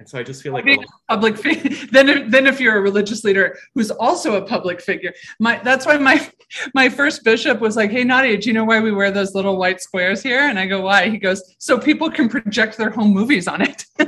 And 0.02 0.08
so 0.08 0.18
I 0.18 0.24
just 0.24 0.42
feel 0.42 0.52
like 0.52 0.66
a 0.66 0.78
public 1.08 1.36
then 1.92 2.08
if, 2.08 2.28
then 2.28 2.48
if 2.48 2.58
you're 2.58 2.76
a 2.76 2.80
religious 2.80 3.22
leader 3.22 3.56
who's 3.72 3.92
also 3.92 4.34
a 4.34 4.42
public 4.42 4.80
figure, 4.80 5.14
my 5.38 5.60
that's 5.62 5.86
why 5.86 5.96
my 5.96 6.28
my 6.74 6.88
first 6.88 7.22
bishop 7.22 7.60
was 7.60 7.76
like, 7.76 7.92
"Hey 7.92 8.02
Nadia, 8.02 8.36
do 8.36 8.48
you 8.48 8.52
know 8.52 8.64
why 8.64 8.80
we 8.80 8.90
wear 8.90 9.12
those 9.12 9.32
little 9.36 9.56
white 9.56 9.80
squares 9.80 10.20
here?" 10.20 10.48
And 10.48 10.58
I 10.58 10.66
go, 10.66 10.80
"Why?" 10.80 11.08
He 11.08 11.18
goes, 11.18 11.54
"So 11.58 11.78
people 11.78 12.10
can 12.10 12.28
project 12.28 12.78
their 12.78 12.90
home 12.90 13.12
movies 13.12 13.46
on 13.46 13.62
it." 13.62 13.84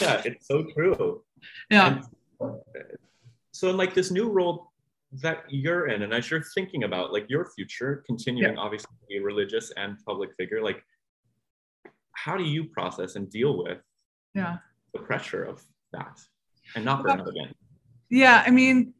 yeah, 0.00 0.22
it's 0.24 0.48
so 0.48 0.64
true 0.74 1.22
yeah 1.70 1.86
and 1.86 2.04
uh, 2.40 2.54
so 3.52 3.70
in 3.70 3.76
like 3.76 3.94
this 3.94 4.10
new 4.10 4.28
role 4.28 4.72
that 5.12 5.44
you're 5.48 5.86
in 5.86 6.02
and 6.02 6.12
as 6.12 6.28
you're 6.28 6.42
thinking 6.54 6.82
about 6.82 7.12
like 7.12 7.24
your 7.30 7.46
future 7.54 8.02
continuing 8.04 8.54
yeah. 8.54 8.60
obviously 8.60 8.90
to 9.00 9.06
be 9.06 9.18
a 9.18 9.22
religious 9.22 9.70
and 9.76 9.96
public 10.04 10.34
figure 10.34 10.60
like 10.60 10.84
how 12.14 12.36
do 12.36 12.44
you 12.44 12.64
process 12.64 13.16
and 13.16 13.30
deal 13.30 13.62
with 13.62 13.78
yeah. 14.34 14.58
the 14.92 15.00
pressure 15.00 15.44
of 15.44 15.62
that? 15.92 16.20
And 16.74 16.84
not 16.84 17.02
burn 17.02 17.20
out 17.20 17.28
again 17.28 17.54
yeah 18.10 18.42
i 18.46 18.50
mean 18.50 18.94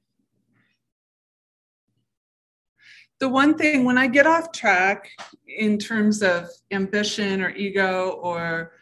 the 3.21 3.29
one 3.29 3.57
thing 3.57 3.85
when 3.85 3.97
I 3.97 4.07
get 4.07 4.27
off 4.27 4.53
track 4.53 5.09
in 5.47 5.79
terms 5.79 6.23
of 6.23 6.49
ambition 6.73 7.41
or 7.41 7.51
ego 7.51 8.19
or 8.23 8.73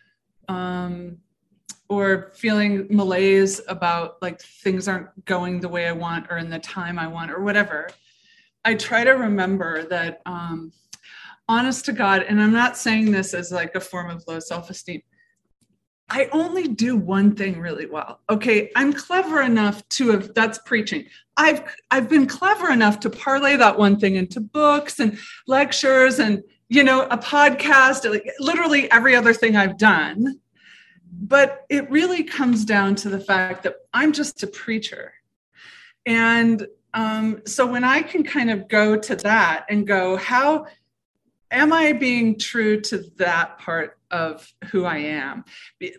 um, 0.49 1.19
or 1.89 2.33
feeling 2.35 2.87
malaise 2.91 3.61
about 3.69 4.21
like 4.23 4.41
things 4.41 4.89
aren't 4.89 5.25
going 5.27 5.61
the 5.61 5.69
way 5.69 5.87
I 5.87 5.93
want 5.93 6.27
or 6.31 6.39
in 6.39 6.49
the 6.49 6.59
time 6.59 6.99
I 6.99 7.07
want 7.07 7.31
or 7.31 7.43
whatever, 7.43 7.91
I 8.65 8.75
try 8.75 9.05
to 9.05 9.12
remember 9.12 9.85
that 9.85 10.23
um, 10.25 10.73
honest 11.53 11.85
to 11.85 11.93
God, 11.93 12.25
and 12.27 12.43
I'm 12.43 12.53
not 12.53 12.79
saying 12.79 13.13
this 13.13 13.35
as 13.35 13.53
like 13.53 13.75
a 13.75 13.81
form 13.81 14.09
of 14.09 14.25
low 14.27 14.41
self 14.41 14.71
esteem. 14.71 15.03
I 16.09 16.29
only 16.33 16.67
do 16.67 16.97
one 16.97 17.35
thing 17.35 17.61
really 17.61 17.87
well. 17.87 18.21
Okay, 18.31 18.71
I'm 18.75 18.93
clever 18.93 19.43
enough 19.43 19.87
to 19.91 20.11
have 20.11 20.33
that's 20.35 20.59
preaching. 20.65 21.05
I've 21.37 21.63
I've 21.91 22.09
been 22.09 22.27
clever 22.27 22.71
enough 22.71 23.01
to 23.01 23.11
parlay 23.11 23.57
that 23.57 23.79
one 23.79 23.99
thing 23.99 24.17
into 24.17 24.41
books 24.41 24.99
and 24.99 25.19
lectures 25.47 26.19
and 26.19 26.43
you 26.71 26.85
know 26.85 27.03
a 27.03 27.19
podcast, 27.19 28.09
like 28.09 28.27
literally 28.41 28.91
every 28.91 29.15
other 29.15 29.35
thing 29.35 29.55
I've 29.55 29.77
done. 29.77 30.41
But 31.13 31.67
it 31.69 31.91
really 31.91 32.25
comes 32.25 32.65
down 32.65 32.95
to 32.97 33.11
the 33.11 33.21
fact 33.21 33.65
that 33.65 33.77
I'm 33.93 34.13
just 34.13 34.43
a 34.43 34.47
preacher. 34.47 35.13
And 36.07 36.67
um, 36.95 37.43
so 37.47 37.67
when 37.67 37.85
I 37.85 38.03
can 38.03 38.25
kind 38.25 38.51
of 38.51 38.69
go 38.69 38.97
to 38.97 39.17
that 39.17 39.67
and 39.69 39.87
go, 39.87 40.17
how 40.17 40.67
am 41.53 41.73
I 41.73 41.93
being 41.93 42.39
true 42.39 42.81
to 42.81 43.05
that 43.17 43.59
part 43.59 43.99
of 44.11 44.51
who 44.71 44.85
I 44.85 44.99
am? 44.99 45.45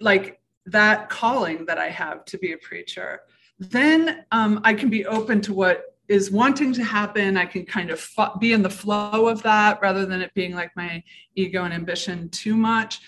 Like 0.01 0.41
that 0.65 1.09
calling 1.09 1.65
that 1.65 1.77
I 1.77 1.89
have 1.89 2.25
to 2.25 2.37
be 2.37 2.51
a 2.53 2.57
preacher. 2.57 3.21
Then 3.59 4.25
um, 4.31 4.61
I 4.63 4.73
can 4.73 4.89
be 4.89 5.05
open 5.05 5.41
to 5.41 5.53
what 5.53 5.83
is 6.07 6.31
wanting 6.31 6.73
to 6.73 6.83
happen. 6.83 7.37
I 7.37 7.45
can 7.45 7.65
kind 7.65 7.89
of 7.89 8.05
be 8.39 8.53
in 8.53 8.61
the 8.61 8.69
flow 8.69 9.27
of 9.27 9.41
that 9.43 9.81
rather 9.81 10.05
than 10.05 10.21
it 10.21 10.33
being 10.33 10.53
like 10.53 10.71
my 10.75 11.03
ego 11.35 11.63
and 11.63 11.73
ambition 11.73 12.29
too 12.29 12.57
much. 12.57 12.99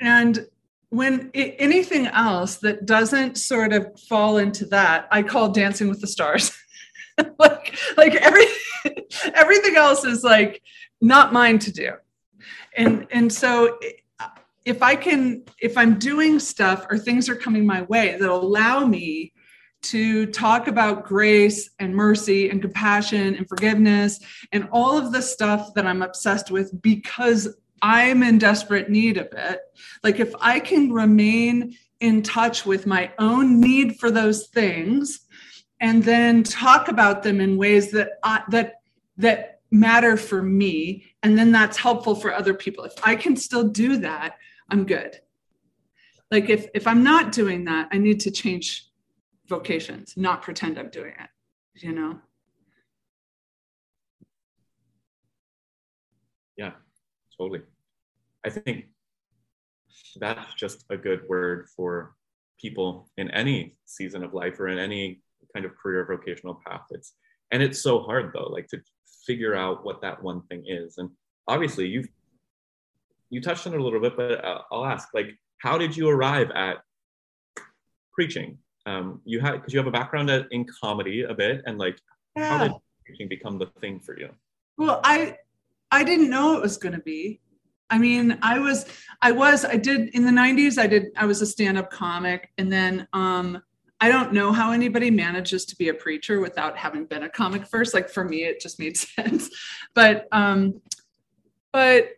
And 0.00 0.46
when 0.88 1.30
it, 1.34 1.56
anything 1.58 2.06
else 2.06 2.56
that 2.56 2.86
doesn't 2.86 3.36
sort 3.36 3.72
of 3.72 3.98
fall 4.08 4.38
into 4.38 4.66
that, 4.66 5.08
I 5.10 5.22
call 5.22 5.50
dancing 5.50 5.88
with 5.88 6.00
the 6.00 6.06
stars. 6.06 6.56
like 7.38 7.76
like 7.96 8.14
every 8.14 8.44
everything 9.34 9.76
else 9.76 10.04
is 10.04 10.24
like 10.24 10.62
not 11.02 11.32
mine 11.32 11.58
to 11.58 11.72
do. 11.72 11.92
And 12.76 13.06
and 13.10 13.30
so 13.30 13.78
if 14.64 14.82
i 14.82 14.94
can 14.94 15.42
if 15.60 15.76
i'm 15.76 15.98
doing 15.98 16.38
stuff 16.38 16.86
or 16.90 16.98
things 16.98 17.28
are 17.28 17.34
coming 17.34 17.66
my 17.66 17.82
way 17.82 18.16
that 18.18 18.28
allow 18.28 18.84
me 18.84 19.32
to 19.82 20.26
talk 20.26 20.68
about 20.68 21.04
grace 21.04 21.70
and 21.80 21.94
mercy 21.94 22.48
and 22.48 22.62
compassion 22.62 23.34
and 23.34 23.48
forgiveness 23.48 24.20
and 24.52 24.68
all 24.70 24.96
of 24.96 25.12
the 25.12 25.22
stuff 25.22 25.74
that 25.74 25.86
i'm 25.86 26.02
obsessed 26.02 26.50
with 26.50 26.80
because 26.82 27.56
i'm 27.82 28.22
in 28.22 28.38
desperate 28.38 28.88
need 28.88 29.16
of 29.16 29.28
it 29.32 29.60
like 30.04 30.20
if 30.20 30.32
i 30.40 30.60
can 30.60 30.92
remain 30.92 31.76
in 32.00 32.22
touch 32.22 32.64
with 32.64 32.86
my 32.86 33.12
own 33.18 33.60
need 33.60 33.98
for 33.98 34.10
those 34.10 34.46
things 34.48 35.20
and 35.80 36.04
then 36.04 36.44
talk 36.44 36.86
about 36.86 37.24
them 37.24 37.40
in 37.40 37.56
ways 37.56 37.90
that 37.90 38.10
I, 38.22 38.42
that 38.50 38.74
that 39.16 39.51
matter 39.72 40.16
for 40.16 40.42
me 40.42 41.04
and 41.22 41.38
then 41.38 41.50
that's 41.50 41.76
helpful 41.76 42.14
for 42.14 42.32
other 42.32 42.54
people. 42.54 42.84
If 42.84 42.94
i 43.02 43.16
can 43.16 43.36
still 43.36 43.64
do 43.64 43.98
that 43.98 44.36
i'm 44.70 44.84
good. 44.84 45.20
Like 46.30 46.48
if 46.48 46.68
if 46.74 46.86
i'm 46.86 47.02
not 47.02 47.32
doing 47.32 47.64
that 47.64 47.88
i 47.92 47.98
need 47.98 48.20
to 48.20 48.30
change 48.30 48.88
vocations 49.48 50.14
not 50.16 50.42
pretend 50.42 50.78
i'm 50.78 50.90
doing 50.90 51.12
it 51.18 51.30
you 51.74 51.92
know? 51.92 52.18
Yeah 56.56 56.72
totally. 57.42 57.62
I 58.44 58.50
think 58.50 58.86
that's 60.16 60.54
just 60.54 60.84
a 60.90 60.96
good 60.96 61.22
word 61.28 61.68
for 61.76 62.14
people 62.60 63.08
in 63.16 63.30
any 63.30 63.76
season 63.84 64.22
of 64.22 64.34
life 64.34 64.58
or 64.60 64.68
in 64.68 64.78
any 64.78 65.20
kind 65.54 65.66
of 65.66 65.76
career 65.76 66.06
vocational 66.06 66.60
path. 66.66 66.82
It's 66.90 67.14
and 67.50 67.62
it's 67.62 67.80
so 67.80 68.00
hard 68.00 68.32
though 68.32 68.48
like 68.50 68.68
to 68.68 68.78
figure 69.26 69.54
out 69.54 69.84
what 69.84 70.00
that 70.02 70.22
one 70.22 70.42
thing 70.42 70.64
is. 70.66 70.98
And 70.98 71.10
obviously, 71.48 71.86
you've 71.86 72.08
you 73.30 73.40
touched 73.40 73.66
on 73.66 73.72
it 73.72 73.80
a 73.80 73.82
little 73.82 74.00
bit, 74.00 74.16
but 74.16 74.44
uh, 74.44 74.60
I'll 74.70 74.84
ask 74.84 75.08
like, 75.14 75.38
how 75.58 75.78
did 75.78 75.96
you 75.96 76.08
arrive 76.08 76.50
at 76.50 76.78
preaching? 78.12 78.58
Um, 78.84 79.22
you 79.24 79.40
had 79.40 79.52
because 79.52 79.72
you 79.72 79.78
have 79.78 79.86
a 79.86 79.92
background 79.92 80.28
at, 80.28 80.46
in 80.50 80.66
comedy 80.82 81.22
a 81.22 81.34
bit, 81.34 81.62
and 81.66 81.78
like, 81.78 81.98
yeah. 82.36 82.58
how 82.58 82.64
did 82.64 82.72
preaching 83.06 83.28
become 83.28 83.58
the 83.58 83.66
thing 83.80 84.00
for 84.00 84.18
you? 84.18 84.28
Well, 84.76 85.00
I 85.04 85.36
I 85.90 86.04
didn't 86.04 86.30
know 86.30 86.56
it 86.56 86.62
was 86.62 86.76
going 86.76 86.94
to 86.94 87.00
be. 87.00 87.40
I 87.90 87.98
mean, 87.98 88.38
I 88.42 88.58
was 88.58 88.86
I 89.20 89.32
was 89.32 89.64
I 89.64 89.76
did 89.76 90.08
in 90.14 90.24
the 90.24 90.30
90s 90.30 90.78
I 90.78 90.86
did 90.86 91.08
I 91.16 91.26
was 91.26 91.42
a 91.42 91.46
stand-up 91.46 91.90
comic 91.90 92.50
and 92.56 92.72
then 92.72 93.06
um 93.12 93.62
I 94.02 94.08
don't 94.08 94.32
know 94.32 94.52
how 94.52 94.72
anybody 94.72 95.12
manages 95.12 95.64
to 95.66 95.76
be 95.76 95.88
a 95.88 95.94
preacher 95.94 96.40
without 96.40 96.76
having 96.76 97.04
been 97.06 97.22
a 97.22 97.28
comic 97.28 97.64
first. 97.68 97.94
Like 97.94 98.10
for 98.10 98.24
me, 98.24 98.42
it 98.42 98.60
just 98.60 98.80
made 98.80 98.96
sense. 98.96 99.48
But 99.94 100.26
um, 100.32 100.82
but 101.72 102.08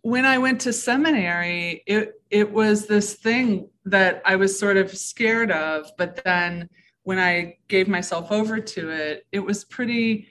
when 0.00 0.24
I 0.24 0.38
went 0.38 0.62
to 0.62 0.72
seminary, 0.72 1.82
it 1.86 2.14
it 2.30 2.50
was 2.50 2.86
this 2.86 3.14
thing 3.14 3.68
that 3.84 4.22
I 4.24 4.36
was 4.36 4.58
sort 4.58 4.78
of 4.78 4.96
scared 4.96 5.50
of. 5.50 5.90
But 5.98 6.24
then 6.24 6.70
when 7.02 7.18
I 7.18 7.58
gave 7.68 7.88
myself 7.88 8.32
over 8.32 8.58
to 8.58 8.88
it, 8.88 9.26
it 9.30 9.40
was 9.40 9.64
pretty 9.64 10.28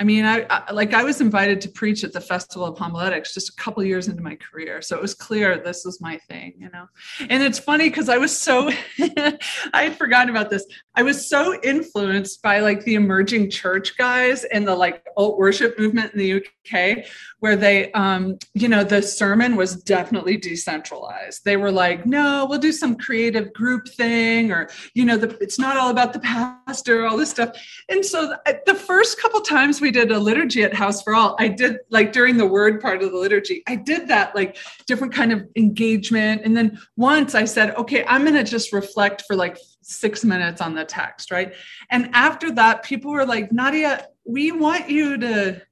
I 0.00 0.04
mean, 0.04 0.24
I, 0.24 0.46
I, 0.50 0.72
like 0.72 0.94
I 0.94 1.04
was 1.04 1.20
invited 1.20 1.60
to 1.60 1.68
preach 1.68 2.02
at 2.02 2.12
the 2.12 2.20
Festival 2.20 2.66
of 2.66 2.76
Homiletics 2.76 3.34
just 3.34 3.50
a 3.50 3.54
couple 3.54 3.84
years 3.84 4.08
into 4.08 4.22
my 4.22 4.36
career, 4.36 4.82
so 4.82 4.96
it 4.96 5.02
was 5.02 5.14
clear 5.14 5.58
this 5.58 5.84
was 5.84 6.00
my 6.00 6.18
thing, 6.28 6.54
you 6.58 6.70
know. 6.72 6.88
And 7.30 7.42
it's 7.42 7.58
funny 7.58 7.88
because 7.88 8.08
I 8.08 8.18
was 8.18 8.36
so 8.36 8.70
I 8.98 9.84
had 9.84 9.96
forgotten 9.96 10.30
about 10.30 10.50
this. 10.50 10.66
I 10.96 11.02
was 11.02 11.28
so 11.28 11.60
influenced 11.62 12.42
by 12.42 12.60
like 12.60 12.82
the 12.84 12.96
emerging 12.96 13.50
church 13.50 13.96
guys 13.96 14.42
and 14.44 14.66
the 14.66 14.74
like 14.74 15.06
alt 15.16 15.38
worship 15.38 15.78
movement 15.78 16.14
in 16.14 16.18
the 16.18 16.44
UK, 16.44 17.06
where 17.38 17.54
they, 17.54 17.92
um, 17.92 18.38
you 18.54 18.68
know, 18.68 18.82
the 18.82 19.02
sermon 19.02 19.56
was 19.56 19.76
definitely 19.84 20.36
decentralized. 20.36 21.44
They 21.44 21.56
were 21.56 21.70
like, 21.70 22.06
no, 22.06 22.46
we'll 22.48 22.58
do 22.58 22.72
some 22.72 22.96
creative 22.96 23.52
group 23.52 23.88
thing, 23.88 24.50
or 24.50 24.68
you 24.94 25.04
know, 25.04 25.16
the, 25.16 25.36
it's 25.40 25.60
not 25.60 25.76
all 25.76 25.90
about 25.90 26.12
the 26.12 26.20
pastor, 26.20 27.06
all 27.06 27.16
this 27.16 27.30
stuff. 27.30 27.56
And 27.88 28.04
so 28.04 28.34
the 28.66 28.74
first 28.74 29.20
couple 29.20 29.40
times 29.42 29.80
we 29.80 29.91
did 29.92 30.10
a 30.10 30.18
liturgy 30.18 30.64
at 30.64 30.74
House 30.74 31.02
for 31.02 31.14
All, 31.14 31.36
I 31.38 31.48
did 31.48 31.78
like 31.90 32.12
during 32.12 32.36
the 32.36 32.46
word 32.46 32.80
part 32.80 33.02
of 33.02 33.12
the 33.12 33.18
liturgy, 33.18 33.62
I 33.68 33.76
did 33.76 34.08
that 34.08 34.34
like 34.34 34.56
different 34.86 35.14
kind 35.14 35.32
of 35.32 35.46
engagement. 35.56 36.42
And 36.44 36.56
then 36.56 36.80
once 36.96 37.34
I 37.34 37.44
said, 37.44 37.74
okay, 37.76 38.04
I'm 38.06 38.22
going 38.22 38.34
to 38.34 38.44
just 38.44 38.72
reflect 38.72 39.22
for 39.26 39.36
like 39.36 39.58
six 39.82 40.24
minutes 40.24 40.60
on 40.60 40.74
the 40.74 40.84
text, 40.84 41.30
right? 41.30 41.54
And 41.90 42.10
after 42.14 42.50
that, 42.52 42.82
people 42.82 43.12
were 43.12 43.26
like, 43.26 43.52
Nadia, 43.52 44.06
we 44.24 44.52
want 44.52 44.88
you 44.88 45.18
to 45.18 45.62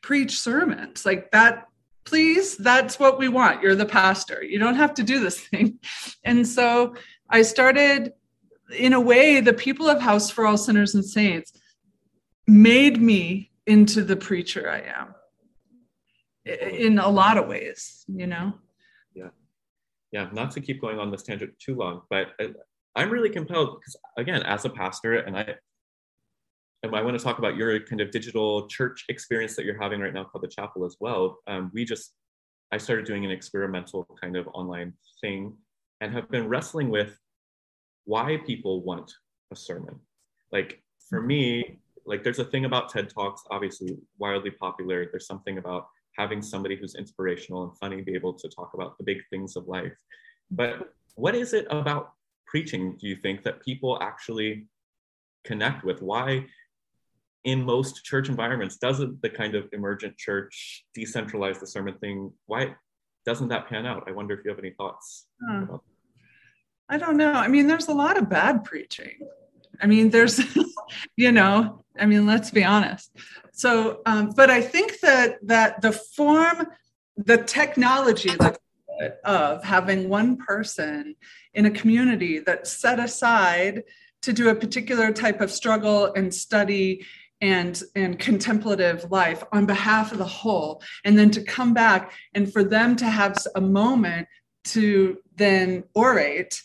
preach 0.00 0.40
sermons 0.40 1.06
like 1.06 1.30
that. 1.30 1.68
Please, 2.04 2.56
that's 2.56 2.98
what 2.98 3.18
we 3.18 3.28
want. 3.28 3.62
You're 3.62 3.76
the 3.76 3.86
pastor. 3.86 4.42
You 4.42 4.58
don't 4.58 4.74
have 4.74 4.94
to 4.94 5.02
do 5.02 5.20
this 5.20 5.40
thing. 5.40 5.78
And 6.24 6.46
so 6.46 6.96
I 7.30 7.42
started, 7.42 8.12
in 8.76 8.92
a 8.92 9.00
way, 9.00 9.40
the 9.40 9.54
people 9.54 9.88
of 9.88 10.00
House 10.00 10.30
for 10.30 10.46
All 10.46 10.58
Sinners 10.58 10.94
and 10.94 11.04
Saints 11.04 11.52
made 12.46 13.00
me 13.00 13.49
into 13.70 14.02
the 14.02 14.16
preacher 14.16 14.68
I 14.68 14.80
am 15.00 15.14
in 16.44 16.98
a 16.98 17.08
lot 17.08 17.38
of 17.38 17.46
ways, 17.46 18.04
you 18.08 18.26
know? 18.26 18.54
Yeah. 19.14 19.30
Yeah. 20.10 20.28
Not 20.32 20.50
to 20.52 20.60
keep 20.60 20.80
going 20.80 20.98
on 20.98 21.10
this 21.10 21.22
tangent 21.22 21.52
too 21.64 21.76
long, 21.76 22.02
but 22.10 22.28
I'm 22.96 23.10
really 23.10 23.30
compelled 23.30 23.78
because, 23.78 23.96
again, 24.16 24.42
as 24.42 24.64
a 24.64 24.70
pastor, 24.70 25.14
and 25.26 25.36
I, 25.36 25.54
and 26.82 26.96
I 26.96 27.02
want 27.02 27.16
to 27.18 27.22
talk 27.22 27.38
about 27.38 27.56
your 27.56 27.78
kind 27.80 28.00
of 28.00 28.10
digital 28.10 28.66
church 28.66 29.04
experience 29.08 29.54
that 29.56 29.64
you're 29.64 29.80
having 29.80 30.00
right 30.00 30.14
now 30.14 30.24
called 30.24 30.42
the 30.42 30.48
chapel 30.48 30.84
as 30.84 30.96
well. 30.98 31.38
Um, 31.46 31.70
we 31.72 31.84
just, 31.84 32.14
I 32.72 32.78
started 32.78 33.04
doing 33.04 33.24
an 33.24 33.30
experimental 33.30 34.06
kind 34.20 34.36
of 34.36 34.48
online 34.48 34.94
thing 35.20 35.56
and 36.00 36.12
have 36.12 36.28
been 36.30 36.48
wrestling 36.48 36.88
with 36.90 37.16
why 38.06 38.38
people 38.46 38.82
want 38.82 39.12
a 39.52 39.56
sermon. 39.56 40.00
Like 40.50 40.82
for 41.08 41.20
me, 41.20 41.80
like 42.06 42.22
there's 42.24 42.38
a 42.38 42.44
thing 42.44 42.64
about 42.64 42.90
TED 42.90 43.10
Talks, 43.10 43.42
obviously 43.50 43.96
wildly 44.18 44.50
popular. 44.50 45.06
There's 45.10 45.26
something 45.26 45.58
about 45.58 45.88
having 46.16 46.42
somebody 46.42 46.76
who's 46.76 46.94
inspirational 46.94 47.64
and 47.64 47.78
funny 47.78 48.02
be 48.02 48.14
able 48.14 48.34
to 48.34 48.48
talk 48.48 48.72
about 48.74 48.98
the 48.98 49.04
big 49.04 49.18
things 49.30 49.56
of 49.56 49.68
life. 49.68 49.96
But 50.50 50.92
what 51.14 51.34
is 51.34 51.52
it 51.52 51.66
about 51.70 52.12
preaching, 52.46 52.96
do 53.00 53.06
you 53.06 53.16
think, 53.16 53.42
that 53.44 53.62
people 53.62 53.98
actually 54.02 54.66
connect 55.44 55.84
with? 55.84 56.02
Why, 56.02 56.46
in 57.44 57.64
most 57.64 58.04
church 58.04 58.28
environments, 58.28 58.76
doesn't 58.76 59.22
the 59.22 59.30
kind 59.30 59.54
of 59.54 59.68
emergent 59.72 60.16
church 60.16 60.84
decentralize 60.98 61.60
the 61.60 61.66
sermon 61.66 61.96
thing? 61.98 62.32
Why 62.46 62.74
doesn't 63.24 63.48
that 63.48 63.68
pan 63.68 63.86
out? 63.86 64.04
I 64.08 64.12
wonder 64.12 64.34
if 64.34 64.44
you 64.44 64.50
have 64.50 64.58
any 64.58 64.70
thoughts. 64.70 65.26
Hmm. 65.48 65.76
I 66.88 66.98
don't 66.98 67.16
know. 67.16 67.32
I 67.32 67.46
mean, 67.46 67.68
there's 67.68 67.88
a 67.88 67.94
lot 67.94 68.18
of 68.18 68.28
bad 68.28 68.64
preaching. 68.64 69.28
I 69.80 69.86
mean, 69.86 70.10
there's, 70.10 70.40
you 71.16 71.32
know, 71.32 71.84
I 71.98 72.06
mean, 72.06 72.26
let's 72.26 72.50
be 72.50 72.64
honest. 72.64 73.10
So, 73.52 74.00
um, 74.06 74.32
but 74.34 74.50
I 74.50 74.62
think 74.62 75.00
that 75.00 75.38
that 75.42 75.82
the 75.82 75.92
form, 75.92 76.66
the 77.16 77.38
technology 77.38 78.30
of 79.24 79.64
having 79.64 80.08
one 80.08 80.36
person 80.36 81.14
in 81.54 81.66
a 81.66 81.70
community 81.70 82.38
that's 82.38 82.70
set 82.70 82.98
aside 82.98 83.82
to 84.22 84.32
do 84.32 84.48
a 84.48 84.54
particular 84.54 85.12
type 85.12 85.40
of 85.40 85.50
struggle 85.50 86.12
and 86.14 86.34
study 86.34 87.04
and 87.40 87.82
and 87.94 88.18
contemplative 88.18 89.10
life 89.10 89.42
on 89.52 89.64
behalf 89.64 90.12
of 90.12 90.18
the 90.18 90.24
whole 90.26 90.82
and 91.04 91.18
then 91.18 91.30
to 91.30 91.42
come 91.42 91.72
back 91.72 92.12
and 92.34 92.52
for 92.52 92.62
them 92.62 92.94
to 92.96 93.06
have 93.06 93.34
a 93.54 93.60
moment 93.60 94.28
to 94.62 95.18
then 95.36 95.82
orate 95.96 96.60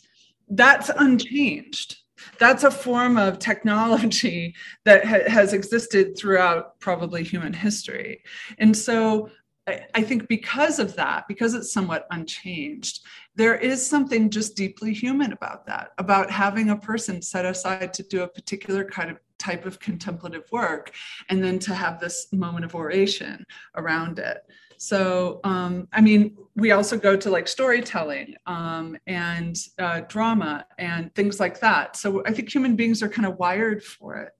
that's 0.49 0.89
unchanged 0.97 1.97
that's 2.39 2.63
a 2.63 2.71
form 2.71 3.17
of 3.17 3.39
technology 3.39 4.55
that 4.85 5.05
ha- 5.05 5.29
has 5.29 5.53
existed 5.53 6.17
throughout 6.17 6.79
probably 6.79 7.23
human 7.23 7.53
history. 7.53 8.23
And 8.57 8.75
so 8.75 9.29
I, 9.67 9.85
I 9.95 10.01
think 10.01 10.27
because 10.27 10.79
of 10.79 10.95
that 10.95 11.27
because 11.27 11.53
it's 11.53 11.73
somewhat 11.73 12.07
unchanged 12.11 13.01
there 13.35 13.55
is 13.55 13.85
something 13.85 14.29
just 14.29 14.55
deeply 14.55 14.93
human 14.93 15.33
about 15.33 15.65
that 15.67 15.91
about 15.97 16.29
having 16.29 16.69
a 16.69 16.77
person 16.77 17.21
set 17.21 17.45
aside 17.45 17.93
to 17.93 18.03
do 18.03 18.23
a 18.23 18.27
particular 18.27 18.83
kind 18.85 19.09
of 19.09 19.17
type 19.37 19.65
of 19.65 19.79
contemplative 19.79 20.43
work 20.51 20.91
and 21.29 21.43
then 21.43 21.59
to 21.59 21.73
have 21.73 21.99
this 21.99 22.27
moment 22.31 22.63
of 22.63 22.75
oration 22.75 23.45
around 23.75 24.19
it 24.19 24.37
so 24.77 25.39
um, 25.43 25.87
i 25.93 26.01
mean 26.01 26.37
we 26.55 26.71
also 26.71 26.97
go 26.97 27.17
to 27.17 27.29
like 27.29 27.47
storytelling 27.47 28.35
um, 28.45 28.97
and 29.07 29.57
uh, 29.77 30.01
drama 30.07 30.65
and 30.77 31.13
things 31.15 31.39
like 31.39 31.59
that. 31.59 31.95
So 31.95 32.23
i 32.25 32.31
think 32.31 32.53
human 32.53 32.75
beings 32.75 33.03
are 33.03 33.09
kind 33.09 33.25
of 33.25 33.37
wired 33.37 33.83
for 33.83 34.15
it. 34.17 34.31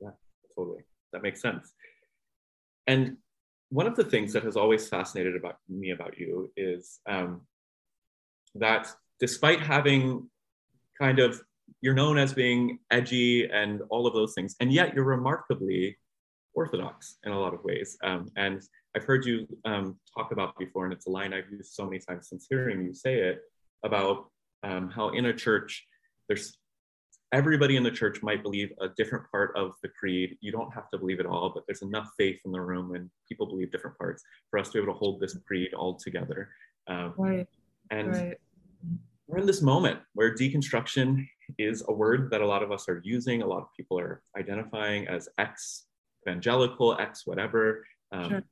Yeah 0.00 0.10
totally. 0.58 0.82
That 1.12 1.22
makes 1.22 1.40
sense. 1.40 1.72
And 2.86 3.16
one 3.70 3.86
of 3.86 3.96
the 3.96 4.04
things 4.04 4.32
that 4.32 4.42
has 4.44 4.56
always 4.56 4.88
fascinated 4.88 5.36
about 5.36 5.58
me 5.68 5.90
about 5.90 6.18
you 6.18 6.50
is 6.56 7.00
um, 7.08 7.42
that 8.54 8.88
despite 9.20 9.60
having 9.60 10.28
kind 10.98 11.18
of 11.18 11.40
you're 11.82 11.94
known 11.94 12.18
as 12.18 12.32
being 12.32 12.78
edgy 12.90 13.48
and 13.50 13.82
all 13.90 14.06
of 14.06 14.14
those 14.14 14.34
things, 14.34 14.56
and 14.60 14.72
yet 14.72 14.94
you're 14.94 15.04
remarkably 15.04 15.96
orthodox 16.54 17.18
in 17.24 17.32
a 17.32 17.38
lot 17.38 17.54
of 17.54 17.62
ways. 17.62 17.98
Um, 18.02 18.30
and 18.36 18.62
I've 18.96 19.04
heard 19.04 19.24
you 19.24 19.46
um, 19.64 19.98
talk 20.16 20.32
about 20.32 20.58
before, 20.58 20.84
and 20.84 20.92
it's 20.92 21.06
a 21.06 21.10
line 21.10 21.32
I've 21.32 21.50
used 21.50 21.72
so 21.74 21.84
many 21.84 21.98
times 21.98 22.28
since 22.28 22.46
hearing 22.48 22.82
you 22.82 22.94
say 22.94 23.14
it 23.14 23.40
about 23.84 24.30
um, 24.62 24.90
how 24.90 25.10
in 25.10 25.26
a 25.26 25.32
church 25.32 25.86
there's 26.26 26.58
everybody 27.32 27.76
in 27.76 27.82
the 27.82 27.90
church 27.90 28.22
might 28.22 28.42
believe 28.42 28.72
a 28.80 28.88
different 28.96 29.24
part 29.30 29.52
of 29.56 29.72
the 29.82 29.88
creed. 29.88 30.36
You 30.40 30.52
don't 30.52 30.72
have 30.72 30.88
to 30.90 30.98
believe 30.98 31.20
it 31.20 31.26
all, 31.26 31.50
but 31.54 31.64
there's 31.66 31.82
enough 31.82 32.10
faith 32.16 32.40
in 32.44 32.52
the 32.52 32.60
room 32.60 32.94
and 32.94 33.10
people 33.28 33.46
believe 33.46 33.70
different 33.70 33.98
parts 33.98 34.22
for 34.50 34.58
us 34.58 34.68
to 34.68 34.72
be 34.74 34.82
able 34.82 34.94
to 34.94 34.98
hold 34.98 35.20
this 35.20 35.36
creed 35.46 35.74
all 35.74 35.94
together. 35.94 36.48
Um, 36.86 37.12
right. 37.18 37.46
And 37.90 38.12
right. 38.12 38.38
we're 39.26 39.38
in 39.38 39.46
this 39.46 39.62
moment 39.62 40.00
where 40.14 40.34
deconstruction 40.34 41.26
is 41.58 41.84
a 41.88 41.92
word 41.92 42.30
that 42.30 42.40
a 42.40 42.46
lot 42.46 42.62
of 42.62 42.72
us 42.72 42.88
are 42.88 43.02
using. 43.04 43.42
A 43.42 43.46
lot 43.46 43.60
of 43.60 43.68
people 43.76 43.98
are 43.98 44.22
identifying 44.36 45.06
as 45.08 45.28
ex 45.38 45.84
evangelical, 46.26 46.96
ex 46.98 47.26
whatever. 47.26 47.86
Um, 48.10 48.28
sure. 48.28 48.42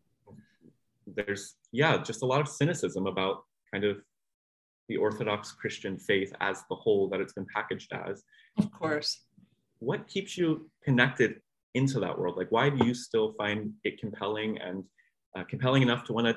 There's, 1.07 1.55
yeah, 1.73 2.03
just 2.03 2.23
a 2.23 2.27
lot 2.27 2.41
of 2.41 2.49
cynicism 2.49 3.07
about 3.07 3.45
kind 3.73 3.85
of 3.85 3.99
the 4.89 4.97
Orthodox 4.97 5.53
Christian 5.53 5.99
faith 5.99 6.33
as 6.41 6.63
the 6.69 6.77
whole 6.77 7.09
that 7.09 7.21
it's 7.21 7.33
been 7.33 7.47
packaged 7.55 7.93
as. 7.93 8.23
Of 8.59 8.71
course. 8.71 9.23
What 9.79 10.09
keeps 10.09 10.37
you 10.39 10.71
connected 10.85 11.41
into 11.75 12.01
that 12.01 12.19
world? 12.19 12.37
Like, 12.37 12.51
why 12.51 12.71
do 12.71 12.85
you 12.87 12.95
still 12.95 13.35
find 13.37 13.73
it 13.85 14.01
compelling 14.01 14.59
and 14.59 14.85
uh, 15.37 15.45
compelling 15.45 15.83
enough 15.83 16.05
to 16.05 16.13
want 16.13 16.27
to 16.27 16.37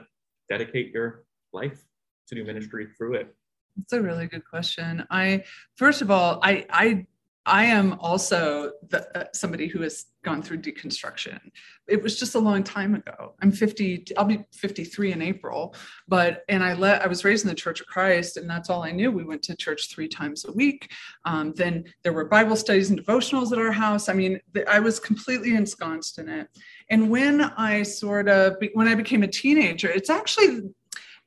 dedicate 0.50 0.92
your 0.92 1.24
life 1.54 1.80
to 2.28 2.36
do 2.36 2.44
ministry 2.44 2.88
through 2.98 3.16
it? 3.16 3.36
That's 3.78 3.94
a 3.94 4.02
really 4.02 4.28
good 4.28 4.44
question. 4.46 5.06
I 5.10 5.44
first 5.78 6.02
of 6.02 6.12
all, 6.12 6.40
I 6.44 6.66
I 6.70 7.06
I 7.50 7.65
am 7.65 7.98
also 8.00 8.74
the, 8.89 9.18
uh, 9.18 9.25
somebody 9.34 9.68
who 9.68 9.82
has 9.82 10.06
gone 10.24 10.44
through 10.44 10.62
deconstruction. 10.62 11.40
It 11.88 12.01
was 12.01 12.20
just 12.20 12.35
a 12.35 12.40
long 12.40 12.64
time 12.64 12.94
ago. 12.94 13.33
I'm 13.42 13.51
50. 13.51 14.05
I'll 14.18 14.25
be 14.25 14.46
53 14.53 15.14
in 15.14 15.22
April. 15.22 15.74
But 16.07 16.44
and 16.48 16.64
I 16.64 16.74
let 16.74 17.01
I 17.01 17.07
was 17.07 17.25
raised 17.25 17.44
in 17.44 17.50
the 17.50 17.55
Church 17.55 17.81
of 17.81 17.88
Christ, 17.88 18.38
and 18.38 18.50
that's 18.50 18.70
all 18.70 18.83
I 18.83 18.92
knew. 18.92 19.12
We 19.12 19.24
went 19.24 19.42
to 19.44 19.55
church 19.55 19.90
three 19.90 20.07
times 20.07 20.46
a 20.46 20.51
week. 20.51 20.92
Um, 21.25 21.53
then 21.53 21.85
there 22.03 22.14
were 22.14 22.25
Bible 22.25 22.55
studies 22.55 22.92
and 22.92 23.00
devotionals 23.03 23.51
at 23.51 23.57
our 23.57 23.72
house. 23.72 24.09
I 24.09 24.14
mean, 24.14 24.40
I 24.68 24.79
was 24.79 25.00
completely 25.00 25.55
ensconced 25.55 26.20
in 26.20 26.29
it. 26.29 26.48
And 26.90 27.09
when 27.09 27.42
I 27.42 27.81
sort 27.83 28.29
of 28.29 28.57
when 28.74 28.88
I 28.88 28.96
became 28.96 29.24
a 29.24 29.27
teenager, 29.27 29.90
it's 29.90 30.09
actually 30.09 30.70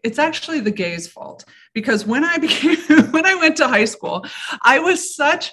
it's 0.05 0.19
actually 0.19 0.61
the 0.61 0.71
gay's 0.71 1.07
fault 1.09 1.45
because 1.75 2.05
when 2.07 2.25
I 2.25 2.39
became 2.39 2.77
when 3.11 3.27
I 3.27 3.35
went 3.35 3.57
to 3.57 3.69
high 3.69 3.87
school, 3.87 4.25
I 4.63 4.79
was 4.79 5.15
such 5.15 5.51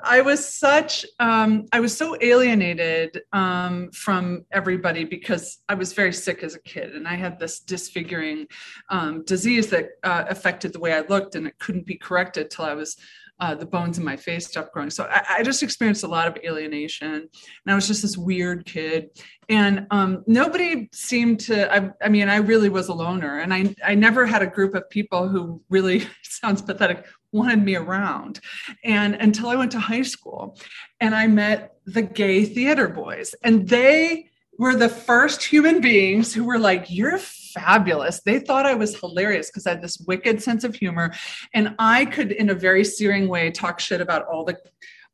I 0.00 0.20
was 0.20 0.48
such 0.48 1.04
um, 1.18 1.66
I 1.72 1.80
was 1.80 1.96
so 1.96 2.16
alienated 2.20 3.22
um, 3.32 3.90
from 3.90 4.44
everybody 4.52 5.04
because 5.04 5.58
I 5.68 5.74
was 5.74 5.92
very 5.92 6.12
sick 6.12 6.42
as 6.42 6.54
a 6.54 6.60
kid 6.60 6.94
and 6.94 7.08
I 7.08 7.16
had 7.16 7.38
this 7.38 7.60
disfiguring 7.60 8.46
um, 8.90 9.24
disease 9.24 9.68
that 9.70 9.88
uh, 10.04 10.24
affected 10.28 10.72
the 10.72 10.78
way 10.78 10.92
I 10.92 11.00
looked 11.00 11.34
and 11.34 11.46
it 11.46 11.58
couldn't 11.58 11.86
be 11.86 11.96
corrected 11.96 12.50
till 12.50 12.64
I 12.64 12.74
was 12.74 12.96
uh, 13.40 13.54
the 13.54 13.66
bones 13.66 13.98
in 13.98 14.04
my 14.04 14.16
face 14.16 14.48
stopped 14.48 14.72
growing. 14.72 14.90
So 14.90 15.04
I, 15.04 15.24
I, 15.38 15.42
just 15.44 15.62
experienced 15.62 16.02
a 16.02 16.08
lot 16.08 16.26
of 16.26 16.36
alienation, 16.44 17.12
and 17.12 17.28
I 17.68 17.74
was 17.74 17.86
just 17.86 18.02
this 18.02 18.16
weird 18.16 18.66
kid. 18.66 19.10
And 19.48 19.86
um, 19.90 20.24
nobody 20.26 20.88
seemed 20.92 21.40
to. 21.40 21.72
I, 21.72 21.90
I, 22.02 22.08
mean, 22.08 22.28
I 22.28 22.36
really 22.36 22.68
was 22.68 22.88
a 22.88 22.94
loner, 22.94 23.38
and 23.38 23.54
I 23.54 23.74
I 23.84 23.94
never 23.94 24.26
had 24.26 24.42
a 24.42 24.46
group 24.46 24.74
of 24.74 24.90
people 24.90 25.28
who 25.28 25.62
really 25.70 26.04
sounds 26.24 26.62
pathetic 26.62 27.06
wanted 27.32 27.62
me 27.62 27.76
around. 27.76 28.40
And 28.84 29.14
until 29.14 29.48
I 29.48 29.56
went 29.56 29.72
to 29.72 29.80
high 29.80 30.02
school, 30.02 30.58
and 31.00 31.14
I 31.14 31.26
met 31.26 31.76
the 31.86 32.02
gay 32.02 32.44
theater 32.44 32.88
boys, 32.88 33.34
and 33.42 33.68
they 33.68 34.30
were 34.58 34.74
the 34.74 34.88
first 34.88 35.44
human 35.44 35.80
beings 35.80 36.34
who 36.34 36.44
were 36.44 36.58
like, 36.58 36.86
"You're 36.88 37.18
fabulous. 37.18 38.20
They 38.20 38.38
thought 38.38 38.66
I 38.66 38.74
was 38.74 38.98
hilarious 38.98 39.48
because 39.48 39.66
I 39.66 39.70
had 39.70 39.82
this 39.82 39.98
wicked 40.06 40.42
sense 40.42 40.64
of 40.64 40.74
humor. 40.74 41.12
And 41.54 41.74
I 41.78 42.04
could, 42.04 42.32
in 42.32 42.50
a 42.50 42.54
very 42.54 42.84
searing 42.84 43.28
way, 43.28 43.50
talk 43.50 43.80
shit 43.80 44.00
about 44.00 44.26
all 44.26 44.44
the 44.44 44.58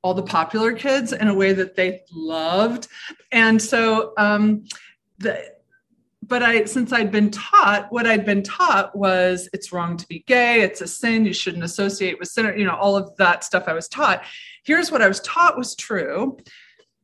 all 0.03 0.12
the 0.12 0.22
popular 0.22 0.74
kids 0.74 1.14
in 1.14 1.29
a 1.29 1.35
way 1.35 1.55
that 1.55 1.77
they 1.77 2.03
loved. 2.12 2.88
And 3.33 3.61
so 3.61 4.12
um 4.18 4.64
the 5.18 5.53
but 6.26 6.42
I, 6.42 6.64
since 6.64 6.92
I'd 6.92 7.10
been 7.10 7.30
taught, 7.30 7.90
what 7.90 8.06
I'd 8.06 8.24
been 8.24 8.42
taught 8.42 8.96
was 8.96 9.48
it's 9.52 9.72
wrong 9.72 9.96
to 9.96 10.06
be 10.06 10.24
gay, 10.26 10.62
it's 10.62 10.80
a 10.80 10.87
sin, 10.87 11.24
you 11.24 11.32
shouldn't 11.32 11.64
associate 11.64 12.18
with 12.18 12.28
sinner, 12.28 12.56
you 12.56 12.64
know, 12.64 12.76
all 12.76 12.96
of 12.96 13.14
that 13.16 13.44
stuff 13.44 13.64
I 13.66 13.72
was 13.72 13.88
taught. 13.88 14.24
Here's 14.64 14.90
what 14.90 15.02
I 15.02 15.08
was 15.08 15.20
taught 15.20 15.58
was 15.58 15.74
true. 15.74 16.38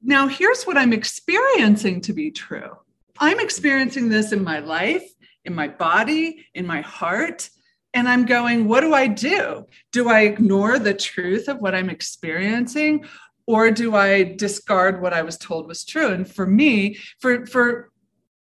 Now, 0.03 0.29
here's 0.29 0.65
what 0.65 0.77
I'm 0.77 0.93
experiencing 0.93 2.01
to 2.03 2.13
be 2.13 2.31
true. 2.31 2.71
I'm 3.19 3.41
experiencing 3.41 4.09
this 4.09 4.33
in 4.33 4.43
my 4.43 4.61
life 4.61 5.05
in 5.45 5.55
my 5.55 5.69
body, 5.69 6.47
in 6.55 6.67
my 6.67 6.81
heart. 6.81 7.51
And 7.93 8.09
I'm 8.09 8.25
going, 8.25 8.69
what 8.69 8.81
do 8.81 8.95
I 8.95 9.09
do? 9.09 9.67
Do 9.93 10.09
I 10.09 10.21
ignore 10.21 10.79
the 10.79 10.95
truth 10.95 11.49
of 11.49 11.61
what 11.61 11.75
I'm 11.75 11.91
experiencing? 11.91 13.05
Or 13.47 13.71
do 13.71 13.97
I 13.97 14.23
discard 14.23 15.03
what 15.03 15.13
I 15.13 15.23
was 15.23 15.37
told 15.37 15.67
was 15.67 15.85
true? 15.85 16.13
And 16.13 16.31
for 16.31 16.47
me, 16.47 16.99
for, 17.19 17.47
for, 17.47 17.91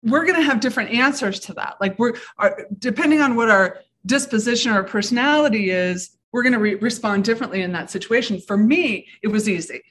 we're 0.05 0.23
going 0.23 0.39
to 0.39 0.45
have 0.45 0.59
different 0.59 0.91
answers 0.91 1.39
to 1.41 1.53
that. 1.53 1.75
Like 1.81 1.97
we're, 1.99 2.13
our, 2.37 2.67
depending 2.77 3.21
on 3.21 3.35
what 3.35 3.49
our 3.49 3.79
disposition 4.05 4.71
or 4.71 4.83
personality 4.83 5.71
is, 5.71 6.15
we're 6.31 6.43
going 6.43 6.53
to 6.53 6.59
re- 6.59 6.75
respond 6.75 7.25
differently 7.25 7.63
in 7.63 7.71
that 7.73 7.89
situation. 7.89 8.39
For 8.39 8.55
me, 8.55 9.07
it 9.23 9.27
was 9.27 9.49
easy. 9.49 9.81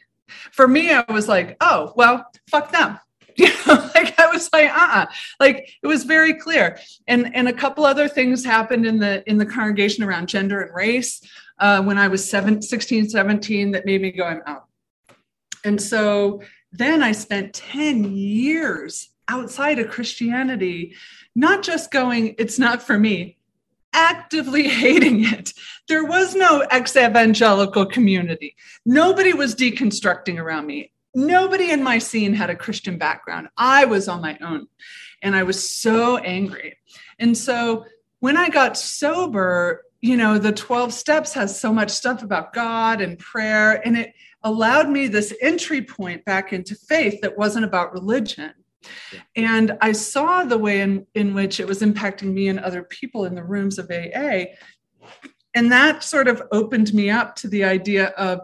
For 0.52 0.68
me, 0.68 0.92
I 0.92 1.04
was 1.10 1.28
like, 1.28 1.56
oh, 1.60 1.92
well, 1.96 2.24
fuck 2.50 2.70
them. 2.70 2.98
you 3.36 3.48
know, 3.66 3.90
like 3.94 4.18
I 4.20 4.28
was 4.28 4.48
like, 4.52 4.70
uh-uh. 4.70 5.06
Like 5.40 5.68
it 5.82 5.86
was 5.86 6.04
very 6.04 6.34
clear. 6.34 6.78
And 7.08 7.34
and 7.34 7.48
a 7.48 7.52
couple 7.52 7.84
other 7.84 8.06
things 8.06 8.44
happened 8.44 8.86
in 8.86 9.00
the 9.00 9.28
in 9.28 9.38
the 9.38 9.46
congregation 9.46 10.04
around 10.04 10.28
gender 10.28 10.60
and 10.60 10.74
race 10.74 11.20
uh, 11.58 11.82
when 11.82 11.98
I 11.98 12.06
was 12.06 12.28
seven, 12.28 12.62
16, 12.62 13.08
17 13.08 13.72
that 13.72 13.86
made 13.86 14.02
me 14.02 14.12
go, 14.12 14.24
I'm 14.24 14.42
out. 14.46 14.66
And 15.64 15.80
so 15.80 16.42
then 16.72 17.02
I 17.02 17.12
spent 17.12 17.54
10 17.54 18.14
years 18.14 19.10
outside 19.28 19.78
of 19.78 19.90
Christianity, 19.90 20.94
not 21.34 21.62
just 21.62 21.90
going, 21.90 22.34
it's 22.38 22.58
not 22.58 22.82
for 22.82 22.98
me, 22.98 23.38
actively 23.92 24.68
hating 24.68 25.24
it. 25.24 25.52
There 25.88 26.04
was 26.04 26.34
no 26.34 26.60
ex 26.70 26.96
evangelical 26.96 27.86
community. 27.86 28.56
Nobody 28.84 29.32
was 29.32 29.54
deconstructing 29.54 30.38
around 30.38 30.66
me 30.66 30.90
nobody 31.14 31.70
in 31.70 31.82
my 31.82 31.98
scene 31.98 32.34
had 32.34 32.50
a 32.50 32.56
Christian 32.56 32.98
background. 32.98 33.48
I 33.56 33.84
was 33.84 34.08
on 34.08 34.20
my 34.20 34.36
own 34.42 34.66
and 35.22 35.36
I 35.36 35.44
was 35.44 35.68
so 35.68 36.18
angry. 36.18 36.76
And 37.18 37.36
so 37.36 37.86
when 38.20 38.36
I 38.36 38.48
got 38.48 38.76
sober, 38.76 39.82
you 40.00 40.16
know, 40.16 40.38
the 40.38 40.52
12 40.52 40.92
steps 40.92 41.32
has 41.34 41.58
so 41.58 41.72
much 41.72 41.90
stuff 41.90 42.22
about 42.22 42.52
God 42.52 43.00
and 43.00 43.18
prayer, 43.18 43.80
and 43.86 43.96
it 43.96 44.12
allowed 44.42 44.90
me 44.90 45.06
this 45.06 45.32
entry 45.40 45.80
point 45.80 46.24
back 46.24 46.52
into 46.52 46.74
faith 46.74 47.20
that 47.22 47.38
wasn't 47.38 47.64
about 47.64 47.94
religion. 47.94 48.52
And 49.36 49.76
I 49.80 49.92
saw 49.92 50.44
the 50.44 50.58
way 50.58 50.80
in, 50.80 51.06
in 51.14 51.34
which 51.34 51.60
it 51.60 51.66
was 51.66 51.80
impacting 51.80 52.32
me 52.32 52.48
and 52.48 52.60
other 52.60 52.82
people 52.82 53.24
in 53.24 53.34
the 53.34 53.44
rooms 53.44 53.78
of 53.78 53.90
AA. 53.90 54.44
And 55.54 55.70
that 55.70 56.02
sort 56.02 56.28
of 56.28 56.42
opened 56.52 56.92
me 56.94 57.10
up 57.10 57.36
to 57.36 57.48
the 57.48 57.64
idea 57.64 58.08
of, 58.08 58.40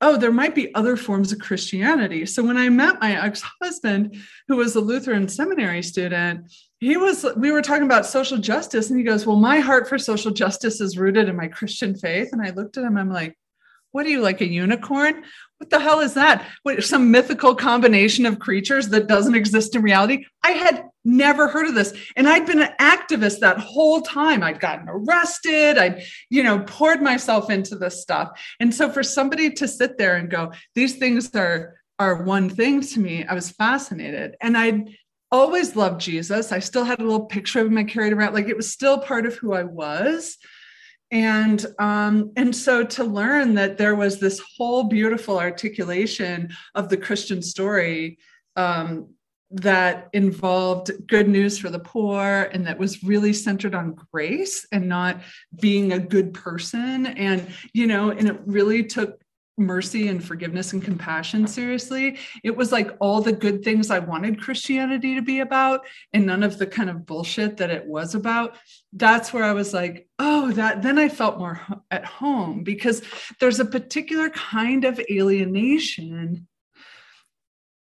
oh, 0.00 0.16
there 0.16 0.32
might 0.32 0.54
be 0.54 0.74
other 0.74 0.96
forms 0.96 1.32
of 1.32 1.38
Christianity. 1.38 2.26
So 2.26 2.44
when 2.44 2.56
I 2.56 2.68
met 2.68 3.00
my 3.00 3.24
ex 3.24 3.42
husband, 3.62 4.16
who 4.48 4.56
was 4.56 4.74
a 4.74 4.80
Lutheran 4.80 5.28
seminary 5.28 5.82
student, 5.82 6.52
he 6.80 6.96
was, 6.96 7.24
we 7.36 7.52
were 7.52 7.62
talking 7.62 7.84
about 7.84 8.06
social 8.06 8.38
justice. 8.38 8.90
And 8.90 8.98
he 8.98 9.04
goes, 9.04 9.24
well, 9.24 9.36
my 9.36 9.60
heart 9.60 9.88
for 9.88 9.98
social 9.98 10.32
justice 10.32 10.80
is 10.80 10.98
rooted 10.98 11.28
in 11.28 11.36
my 11.36 11.46
Christian 11.46 11.96
faith. 11.96 12.30
And 12.32 12.42
I 12.42 12.50
looked 12.50 12.76
at 12.76 12.84
him, 12.84 12.96
I'm 12.96 13.10
like, 13.10 13.36
what 13.92 14.06
are 14.06 14.10
you 14.10 14.20
like 14.20 14.40
a 14.40 14.46
unicorn? 14.46 15.22
What 15.58 15.70
the 15.70 15.78
hell 15.78 16.00
is 16.00 16.14
that? 16.14 16.46
What, 16.64 16.82
some 16.82 17.10
mythical 17.10 17.54
combination 17.54 18.26
of 18.26 18.40
creatures 18.40 18.88
that 18.88 19.06
doesn't 19.06 19.36
exist 19.36 19.76
in 19.76 19.82
reality? 19.82 20.24
I 20.42 20.52
had 20.52 20.88
never 21.04 21.46
heard 21.46 21.68
of 21.68 21.74
this. 21.74 21.94
And 22.16 22.28
I'd 22.28 22.46
been 22.46 22.62
an 22.62 22.74
activist 22.80 23.40
that 23.40 23.58
whole 23.58 24.00
time. 24.00 24.42
I'd 24.42 24.60
gotten 24.60 24.88
arrested. 24.88 25.78
I'd, 25.78 26.02
you 26.30 26.42
know, 26.42 26.60
poured 26.60 27.00
myself 27.00 27.48
into 27.48 27.76
this 27.76 28.02
stuff. 28.02 28.30
And 28.58 28.74
so 28.74 28.90
for 28.90 29.02
somebody 29.02 29.50
to 29.52 29.68
sit 29.68 29.98
there 29.98 30.16
and 30.16 30.28
go, 30.28 30.52
these 30.74 30.96
things 30.96 31.32
are 31.34 31.76
are 31.98 32.24
one 32.24 32.50
thing 32.50 32.80
to 32.80 32.98
me, 32.98 33.24
I 33.24 33.34
was 33.34 33.50
fascinated. 33.50 34.34
And 34.40 34.56
I'd 34.56 34.88
always 35.30 35.76
loved 35.76 36.00
Jesus. 36.00 36.50
I 36.50 36.58
still 36.58 36.84
had 36.84 36.98
a 36.98 37.04
little 37.04 37.26
picture 37.26 37.60
of 37.60 37.68
him 37.68 37.78
I 37.78 37.84
carried 37.84 38.12
around. 38.12 38.34
Like 38.34 38.48
it 38.48 38.56
was 38.56 38.72
still 38.72 38.98
part 38.98 39.24
of 39.24 39.36
who 39.36 39.52
I 39.52 39.62
was 39.62 40.36
and 41.12 41.64
um, 41.78 42.32
and 42.36 42.56
so 42.56 42.82
to 42.82 43.04
learn 43.04 43.54
that 43.54 43.78
there 43.78 43.94
was 43.94 44.18
this 44.18 44.40
whole 44.56 44.84
beautiful 44.84 45.38
articulation 45.38 46.48
of 46.74 46.88
the 46.88 46.96
christian 46.96 47.40
story 47.40 48.18
um, 48.56 49.08
that 49.52 50.08
involved 50.14 50.90
good 51.06 51.28
news 51.28 51.58
for 51.58 51.68
the 51.68 51.78
poor 51.78 52.48
and 52.52 52.66
that 52.66 52.78
was 52.78 53.04
really 53.04 53.34
centered 53.34 53.74
on 53.74 53.94
grace 54.10 54.66
and 54.72 54.88
not 54.88 55.20
being 55.60 55.92
a 55.92 55.98
good 55.98 56.32
person. 56.32 57.06
And 57.06 57.46
you 57.74 57.86
know 57.86 58.10
and 58.10 58.28
it 58.28 58.40
really 58.46 58.82
took 58.82 59.21
mercy 59.58 60.08
and 60.08 60.24
forgiveness 60.24 60.72
and 60.72 60.82
compassion 60.82 61.46
seriously. 61.46 62.18
It 62.42 62.56
was 62.56 62.72
like 62.72 62.96
all 63.00 63.20
the 63.20 63.32
good 63.32 63.62
things 63.62 63.90
I 63.90 63.98
wanted 63.98 64.40
Christianity 64.40 65.14
to 65.14 65.22
be 65.22 65.40
about 65.40 65.86
and 66.12 66.26
none 66.26 66.42
of 66.42 66.58
the 66.58 66.66
kind 66.66 66.88
of 66.88 67.04
bullshit 67.06 67.58
that 67.58 67.70
it 67.70 67.86
was 67.86 68.14
about. 68.14 68.56
That's 68.92 69.32
where 69.32 69.44
I 69.44 69.52
was 69.52 69.74
like, 69.74 70.08
oh, 70.18 70.52
that 70.52 70.82
then 70.82 70.98
I 70.98 71.08
felt 71.08 71.38
more 71.38 71.60
at 71.90 72.04
home 72.04 72.64
because 72.64 73.02
there's 73.40 73.60
a 73.60 73.64
particular 73.64 74.30
kind 74.30 74.84
of 74.84 75.00
alienation 75.10 76.46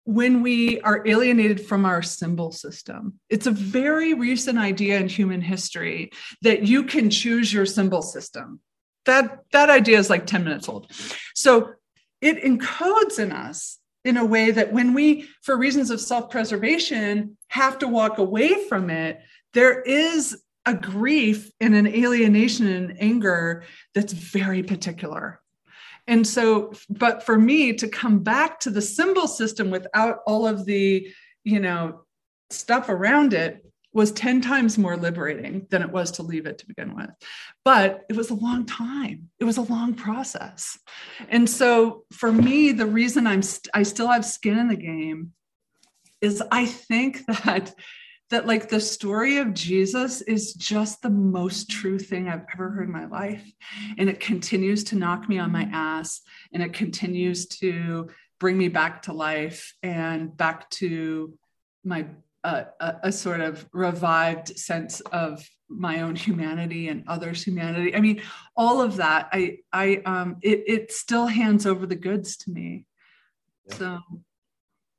when 0.05 0.43
we 0.43 0.79
are 0.81 1.05
alienated 1.07 1.65
from 1.65 1.83
our 1.83 2.03
symbol 2.03 2.51
system. 2.51 3.19
It's 3.29 3.47
a 3.47 3.51
very 3.51 4.13
recent 4.13 4.59
idea 4.59 4.99
in 4.99 5.09
human 5.09 5.41
history 5.41 6.11
that 6.43 6.63
you 6.63 6.83
can 6.83 7.09
choose 7.09 7.51
your 7.51 7.65
symbol 7.65 8.03
system 8.03 8.59
that 9.05 9.39
that 9.51 9.69
idea 9.69 9.97
is 9.97 10.09
like 10.09 10.25
10 10.25 10.43
minutes 10.43 10.67
old. 10.67 10.91
So 11.33 11.73
it 12.21 12.43
encodes 12.43 13.19
in 13.19 13.31
us 13.31 13.79
in 14.03 14.17
a 14.17 14.25
way 14.25 14.51
that 14.51 14.71
when 14.71 14.93
we 14.93 15.27
for 15.41 15.57
reasons 15.57 15.89
of 15.89 15.99
self-preservation 15.99 17.37
have 17.49 17.79
to 17.79 17.87
walk 17.87 18.17
away 18.17 18.67
from 18.67 18.89
it 18.89 19.19
there 19.53 19.81
is 19.81 20.43
a 20.65 20.73
grief 20.73 21.51
and 21.59 21.75
an 21.75 21.87
alienation 21.87 22.67
and 22.67 22.97
anger 22.99 23.63
that's 23.93 24.13
very 24.13 24.63
particular. 24.63 25.39
And 26.07 26.25
so 26.25 26.73
but 26.89 27.23
for 27.23 27.37
me 27.37 27.73
to 27.73 27.87
come 27.87 28.19
back 28.19 28.59
to 28.61 28.69
the 28.69 28.81
symbol 28.81 29.27
system 29.27 29.71
without 29.71 30.19
all 30.27 30.47
of 30.47 30.65
the 30.65 31.07
you 31.43 31.59
know 31.59 32.01
stuff 32.51 32.89
around 32.89 33.33
it 33.33 33.64
was 33.95 34.11
10 34.11 34.41
times 34.41 34.77
more 34.77 34.97
liberating 34.97 35.65
than 35.71 35.81
it 35.81 35.89
was 35.89 36.11
to 36.11 36.21
leave 36.21 36.45
it 36.45 36.57
to 36.57 36.67
begin 36.67 36.93
with. 36.95 37.09
But 37.63 38.03
it 38.09 38.15
was 38.17 38.29
a 38.29 38.35
long 38.35 38.65
time. 38.65 39.29
It 39.39 39.45
was 39.45 39.55
a 39.55 39.61
long 39.61 39.93
process. 39.93 40.77
And 41.29 41.49
so 41.49 42.03
for 42.11 42.29
me, 42.29 42.73
the 42.73 42.85
reason 42.85 43.25
I'm 43.25 43.41
st- 43.41 43.69
I 43.73 43.83
still 43.83 44.09
have 44.09 44.25
skin 44.25 44.59
in 44.59 44.67
the 44.67 44.75
game 44.75 45.31
is 46.19 46.43
I 46.51 46.65
think 46.65 47.25
that 47.45 47.73
that 48.31 48.47
like 48.47 48.67
the 48.67 48.81
story 48.81 49.37
of 49.37 49.53
Jesus 49.53 50.21
is 50.21 50.53
just 50.55 51.01
the 51.01 51.09
most 51.09 51.69
true 51.69 51.99
thing 51.99 52.27
I've 52.27 52.45
ever 52.53 52.71
heard 52.71 52.87
in 52.87 52.91
my 52.91 53.05
life. 53.05 53.49
And 53.97 54.09
it 54.09 54.19
continues 54.19 54.83
to 54.85 54.97
knock 54.97 55.29
me 55.29 55.39
on 55.39 55.51
my 55.51 55.69
ass 55.71 56.21
and 56.51 56.61
it 56.61 56.73
continues 56.73 57.45
to 57.59 58.09
bring 58.39 58.57
me 58.57 58.67
back 58.67 59.03
to 59.03 59.13
life 59.13 59.73
and 59.83 60.35
back 60.35 60.69
to 60.71 61.37
my 61.85 62.07
a, 62.45 62.67
a, 62.79 62.95
a, 63.03 63.11
sort 63.11 63.41
of 63.41 63.67
revived 63.73 64.57
sense 64.57 65.01
of 65.11 65.43
my 65.67 66.01
own 66.01 66.15
humanity 66.15 66.89
and 66.89 67.03
others' 67.07 67.43
humanity. 67.43 67.95
I 67.95 68.01
mean, 68.01 68.21
all 68.55 68.81
of 68.81 68.97
that. 68.97 69.29
I, 69.33 69.57
I, 69.73 70.01
um, 70.05 70.37
it, 70.41 70.63
it 70.67 70.91
still 70.91 71.25
hands 71.25 71.65
over 71.65 71.85
the 71.85 71.95
goods 71.95 72.37
to 72.37 72.51
me. 72.51 72.85
Yeah. 73.67 73.75
So, 73.75 73.99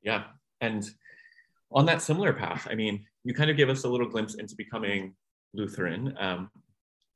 yeah, 0.03 0.23
and 0.61 0.89
on 1.71 1.85
that 1.85 2.01
similar 2.01 2.33
path, 2.33 2.67
I 2.69 2.75
mean, 2.75 3.05
you 3.23 3.33
kind 3.33 3.49
of 3.49 3.57
give 3.57 3.69
us 3.69 3.83
a 3.83 3.89
little 3.89 4.09
glimpse 4.09 4.35
into 4.35 4.55
becoming 4.55 5.15
Lutheran, 5.53 6.15
um, 6.19 6.49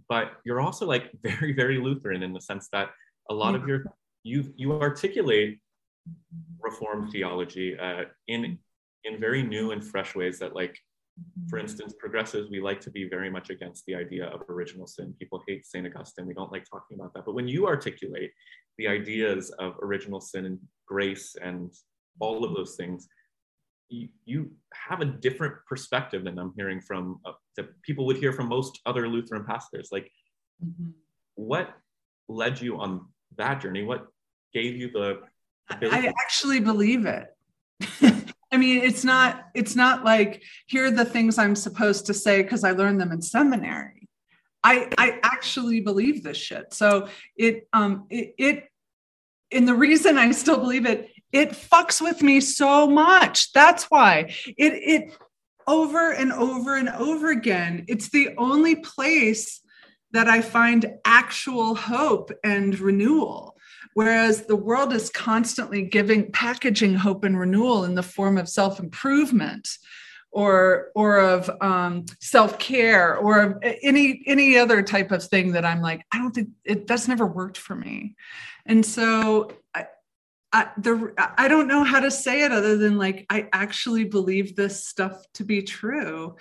but 0.08 0.34
you're 0.46 0.62
also 0.62 0.86
like 0.86 1.12
very, 1.24 1.54
very 1.54 1.78
Lutheran 1.78 2.24
in 2.24 2.34
the 2.34 2.42
sense 2.42 2.70
that 2.72 2.90
a 3.30 3.34
lot 3.34 3.52
yeah. 3.52 3.62
of 3.62 3.68
your 3.68 3.84
you 4.24 4.54
you 4.56 4.74
articulate 4.74 5.60
Reformed 6.60 7.12
theology 7.12 7.78
uh, 7.78 8.06
in 8.28 8.58
in 9.04 9.20
very 9.20 9.44
new 9.44 9.72
and 9.72 9.84
fresh 9.84 10.16
ways 10.16 10.40
that 10.40 10.56
like 10.56 10.78
for 11.50 11.60
instance 11.60 11.94
progressives 12.00 12.50
we 12.50 12.62
like 12.62 12.80
to 12.80 12.90
be 12.90 13.08
very 13.08 13.30
much 13.30 13.50
against 13.50 13.86
the 13.86 13.96
idea 13.96 14.26
of 14.28 14.42
original 14.50 14.88
sin. 14.88 15.14
People 15.20 15.44
hate 15.48 15.66
st 15.66 15.86
augustine. 15.86 16.26
We 16.26 16.34
don't 16.34 16.52
like 16.52 16.66
talking 16.70 17.00
about 17.00 17.14
that. 17.14 17.26
But 17.26 17.36
when 17.36 17.48
you 17.48 17.68
articulate 17.68 18.32
the 18.78 18.88
ideas 18.88 19.52
of 19.60 19.76
original 19.82 20.22
sin 20.22 20.46
and 20.46 20.60
grace 20.88 21.36
and 21.42 21.72
all 22.20 22.44
of 22.44 22.56
those 22.56 22.76
things 22.76 23.08
you, 23.90 24.08
you 24.26 24.52
have 24.74 25.02
a 25.02 25.06
different 25.06 25.54
perspective 25.68 26.24
than 26.24 26.40
i'm 26.40 26.54
hearing 26.56 26.80
from 26.80 27.20
uh, 27.26 27.34
that 27.58 27.68
people 27.82 28.06
would 28.06 28.18
hear 28.18 28.32
from 28.32 28.48
most 28.48 28.80
other 28.86 29.08
lutheran 29.08 29.44
pastors. 29.44 29.90
Like 29.92 30.10
mm-hmm. 30.64 30.92
what 31.36 31.74
led 32.30 32.62
you 32.62 32.80
on 32.80 33.06
that 33.38 33.62
journey? 33.62 33.84
What 33.84 34.08
gave 34.54 34.76
you 34.76 34.92
the 34.92 35.20
ability? 35.70 36.08
i 36.08 36.14
actually 36.22 36.60
believe 36.60 37.06
it 37.06 37.36
I 38.52 38.58
mean, 38.58 38.84
it's 38.84 39.04
not 39.04 39.46
it's 39.54 39.76
not 39.76 40.04
like 40.04 40.44
here 40.68 40.86
are 40.86 40.92
the 40.92 41.06
things 41.06 41.38
I'm 41.38 41.56
supposed 41.56 42.08
to 42.08 42.14
say 42.14 42.42
because 42.42 42.64
I 42.64 42.72
learned 42.72 43.00
them 43.00 43.12
in 43.12 43.22
seminary. 43.22 44.10
I 44.64 44.90
I 44.98 45.20
actually 45.24 45.82
believe 45.82 46.24
this 46.24 46.38
shit. 46.38 46.74
So 46.74 47.08
it 47.38 47.68
um 47.72 48.08
it, 48.10 48.36
it 48.38 48.64
and 49.52 49.68
the 49.68 49.76
reason 49.76 50.18
I 50.18 50.32
still 50.32 50.58
believe 50.58 50.86
it, 50.86 51.10
it 51.32 51.52
fucks 51.52 52.02
with 52.02 52.22
me 52.22 52.40
so 52.42 52.88
much. 52.88 53.52
That's 53.54 53.86
why 53.86 54.34
it 54.46 54.74
it 54.74 55.18
over 55.68 56.12
and 56.12 56.34
over 56.34 56.76
and 56.76 56.90
over 56.90 57.32
again. 57.32 57.86
It's 57.88 58.10
the 58.10 58.32
only 58.38 58.76
place 58.76 59.62
that 60.12 60.28
I 60.28 60.42
find 60.42 60.98
actual 61.06 61.76
hope 61.76 62.32
and 62.44 62.78
renewal. 62.78 63.51
Whereas 63.94 64.46
the 64.46 64.56
world 64.56 64.94
is 64.94 65.10
constantly 65.10 65.84
giving, 65.84 66.32
packaging 66.32 66.96
hope 66.96 67.24
and 67.24 67.38
renewal 67.38 67.84
in 67.84 67.96
the 67.96 68.04
form 68.04 68.38
of 68.38 68.48
self 68.48 68.80
improvement 68.80 69.68
or 70.32 70.92
or 70.96 71.20
of 71.20 71.50
um, 71.62 72.06
self-care 72.20 73.18
or 73.18 73.42
of 73.42 73.58
any 73.84 74.24
any 74.26 74.58
other 74.58 74.82
type 74.82 75.12
of 75.12 75.22
thing 75.22 75.52
that 75.52 75.66
i'm 75.66 75.82
like 75.82 76.06
i 76.14 76.18
don't 76.18 76.32
think 76.32 76.48
it 76.64 76.88
that's 76.88 77.08
never 77.08 77.26
worked 77.26 77.58
for 77.58 77.76
me. 77.76 78.16
And 78.66 78.86
so 78.86 79.52
I, 80.54 80.70
the, 80.78 81.14
I 81.38 81.48
don't 81.48 81.68
know 81.68 81.84
how 81.84 82.02
to 82.02 82.12
say 82.12 82.44
it 82.44 82.52
other 82.52 82.78
than 82.78 82.98
like 82.98 83.26
i 83.30 83.48
actually 83.54 84.04
believe 84.04 84.56
this 84.56 84.86
stuff 84.86 85.24
to 85.36 85.46
be 85.46 85.62
true 85.62 86.36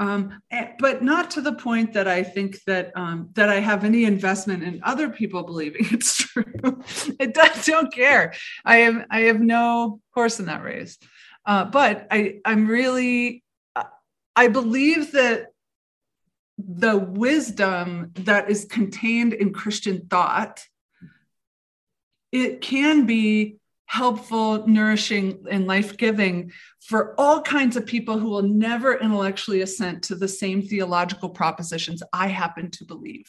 um, 0.00 0.40
eh, 0.50 0.68
but 0.78 1.02
not 1.02 1.30
to 1.32 1.42
the 1.42 1.52
point 1.52 1.92
that 1.92 2.08
I 2.08 2.22
think 2.22 2.62
that 2.64 2.90
um, 2.96 3.28
that 3.34 3.50
I 3.50 3.60
have 3.60 3.84
any 3.84 4.04
investment 4.04 4.62
in 4.62 4.80
other 4.82 5.10
people 5.10 5.42
believing 5.42 5.86
it's 5.90 6.16
true. 6.16 6.44
it 7.20 7.34
does, 7.34 7.66
don't 7.66 7.92
care. 7.92 8.32
I 8.64 8.76
have 8.76 9.06
I 9.10 9.20
have 9.22 9.40
no 9.40 10.00
horse 10.14 10.40
in 10.40 10.46
that 10.46 10.62
race. 10.62 10.98
Uh, 11.44 11.66
but 11.66 12.06
I 12.10 12.40
I'm 12.46 12.66
really 12.66 13.44
I 14.34 14.48
believe 14.48 15.12
that 15.12 15.48
the 16.56 16.96
wisdom 16.96 18.12
that 18.14 18.50
is 18.50 18.64
contained 18.64 19.34
in 19.34 19.52
Christian 19.52 20.06
thought 20.08 20.64
it 22.32 22.60
can 22.60 23.06
be 23.06 23.56
helpful, 23.86 24.66
nourishing, 24.68 25.44
and 25.50 25.66
life 25.66 25.96
giving 25.96 26.52
for 26.80 27.14
all 27.18 27.42
kinds 27.42 27.76
of 27.76 27.84
people 27.84 28.18
who 28.18 28.30
will 28.30 28.42
never 28.42 28.94
intellectually 28.94 29.62
assent 29.62 30.04
to 30.04 30.14
the 30.14 30.28
same 30.28 30.62
theological 30.62 31.28
propositions 31.28 32.00
I 32.12 32.28
happen 32.28 32.70
to 32.70 32.84
believe. 32.84 33.28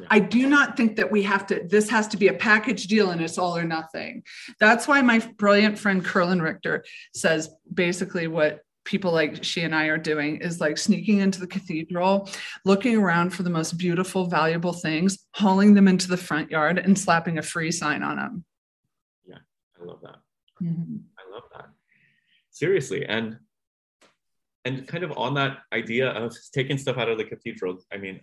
Yeah. 0.00 0.06
I 0.10 0.20
do 0.20 0.48
not 0.48 0.76
think 0.76 0.96
that 0.96 1.10
we 1.10 1.22
have 1.24 1.46
to, 1.48 1.66
this 1.68 1.90
has 1.90 2.08
to 2.08 2.16
be 2.16 2.28
a 2.28 2.32
package 2.32 2.86
deal 2.86 3.10
and 3.10 3.20
it's 3.20 3.36
all 3.36 3.56
or 3.56 3.64
nothing. 3.64 4.22
That's 4.60 4.88
why 4.88 5.02
my 5.02 5.18
brilliant 5.36 5.78
friend 5.78 6.04
Kerlin 6.04 6.40
Richter 6.40 6.84
says 7.14 7.50
basically 7.72 8.28
what 8.28 8.60
people 8.86 9.12
like 9.12 9.44
she 9.44 9.62
and 9.62 9.74
I 9.74 9.86
are 9.86 9.98
doing 9.98 10.36
is 10.36 10.60
like 10.60 10.78
sneaking 10.78 11.18
into 11.18 11.40
the 11.40 11.46
cathedral, 11.46 12.30
looking 12.64 12.96
around 12.96 13.30
for 13.30 13.42
the 13.42 13.50
most 13.50 13.76
beautiful, 13.76 14.26
valuable 14.26 14.72
things, 14.72 15.18
hauling 15.34 15.74
them 15.74 15.88
into 15.88 16.08
the 16.08 16.16
front 16.16 16.50
yard 16.50 16.78
and 16.78 16.98
slapping 16.98 17.36
a 17.36 17.42
free 17.42 17.70
sign 17.70 18.02
on 18.02 18.16
them. 18.16 18.44
Yeah, 19.26 19.38
I 19.78 19.84
love 19.84 20.00
that. 20.02 20.16
Mm-hmm. 20.62 20.96
I 21.18 21.34
love 21.34 21.42
that. 21.52 21.66
Seriously. 22.50 23.04
And 23.04 23.38
and 24.64 24.88
kind 24.88 25.04
of 25.04 25.12
on 25.16 25.34
that 25.34 25.58
idea 25.72 26.08
of 26.10 26.34
taking 26.52 26.76
stuff 26.76 26.96
out 26.96 27.08
of 27.08 27.18
the 27.18 27.24
cathedral, 27.24 27.78
I 27.92 27.98
mean, 27.98 28.20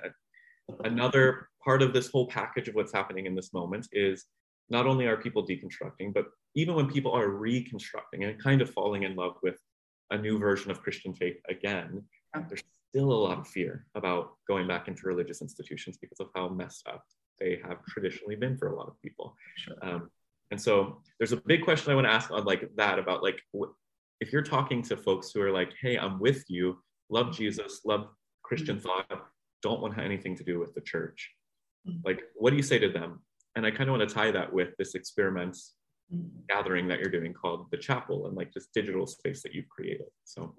another 0.83 1.47
part 1.63 1.81
of 1.81 1.93
this 1.93 2.09
whole 2.09 2.27
package 2.27 2.67
of 2.67 2.75
what's 2.75 2.91
happening 2.91 3.27
in 3.27 3.35
this 3.35 3.53
moment 3.53 3.87
is 3.93 4.25
not 4.69 4.85
only 4.85 5.05
are 5.05 5.15
people 5.15 5.47
deconstructing, 5.47 6.13
but 6.13 6.25
even 6.55 6.75
when 6.75 6.89
people 6.89 7.13
are 7.13 7.29
reconstructing 7.29 8.25
and 8.25 8.43
kind 8.43 8.61
of 8.61 8.69
falling 8.71 9.03
in 9.03 9.15
love 9.15 9.35
with 9.41 9.57
a 10.13 10.17
new 10.17 10.37
version 10.37 10.71
of 10.71 10.81
Christian 10.81 11.13
faith 11.13 11.37
again, 11.49 12.03
there's 12.47 12.63
still 12.89 13.11
a 13.11 13.23
lot 13.27 13.39
of 13.39 13.47
fear 13.47 13.85
about 13.95 14.33
going 14.47 14.67
back 14.67 14.87
into 14.87 15.07
religious 15.07 15.41
institutions 15.41 15.97
because 15.97 16.19
of 16.19 16.27
how 16.35 16.47
messed 16.47 16.87
up 16.87 17.03
they 17.39 17.59
have 17.67 17.83
traditionally 17.89 18.35
been 18.35 18.55
for 18.55 18.67
a 18.67 18.75
lot 18.75 18.87
of 18.87 19.01
people. 19.01 19.35
Sure. 19.57 19.75
Um, 19.81 20.09
and 20.51 20.61
so 20.61 21.01
there's 21.17 21.31
a 21.31 21.37
big 21.37 21.63
question 21.63 21.91
I 21.91 21.95
want 21.95 22.05
to 22.05 22.13
ask 22.13 22.29
on 22.31 22.45
like 22.45 22.69
that 22.75 22.99
about 22.99 23.23
like 23.23 23.39
if 24.21 24.31
you're 24.31 24.43
talking 24.43 24.83
to 24.83 24.95
folks 24.95 25.31
who 25.31 25.41
are 25.41 25.51
like, 25.51 25.73
hey, 25.81 25.97
I'm 25.97 26.19
with 26.19 26.43
you, 26.47 26.77
love 27.09 27.35
Jesus, 27.35 27.81
love 27.83 28.07
Christian 28.43 28.77
mm-hmm. 28.77 28.87
thought, 28.87 29.27
don't 29.63 29.81
want 29.81 29.97
anything 29.97 30.35
to 30.37 30.43
do 30.43 30.59
with 30.59 30.75
the 30.75 30.81
church. 30.81 31.31
Mm-hmm. 31.87 31.99
Like, 32.05 32.21
what 32.35 32.51
do 32.51 32.57
you 32.57 32.63
say 32.63 32.77
to 32.79 32.89
them? 32.89 33.21
And 33.55 33.65
I 33.65 33.71
kind 33.71 33.89
of 33.89 33.97
want 33.97 34.07
to 34.07 34.15
tie 34.15 34.31
that 34.31 34.53
with 34.53 34.69
this 34.77 34.93
experiment 34.93 35.53
mm-hmm. 35.53 35.82
Mm. 36.11 36.29
gathering 36.49 36.87
that 36.89 36.99
you're 36.99 37.09
doing 37.09 37.33
called 37.33 37.71
the 37.71 37.77
chapel 37.77 38.27
and 38.27 38.35
like 38.35 38.51
this 38.53 38.67
digital 38.73 39.07
space 39.07 39.41
that 39.43 39.53
you've 39.53 39.69
created. 39.69 40.07
So, 40.25 40.55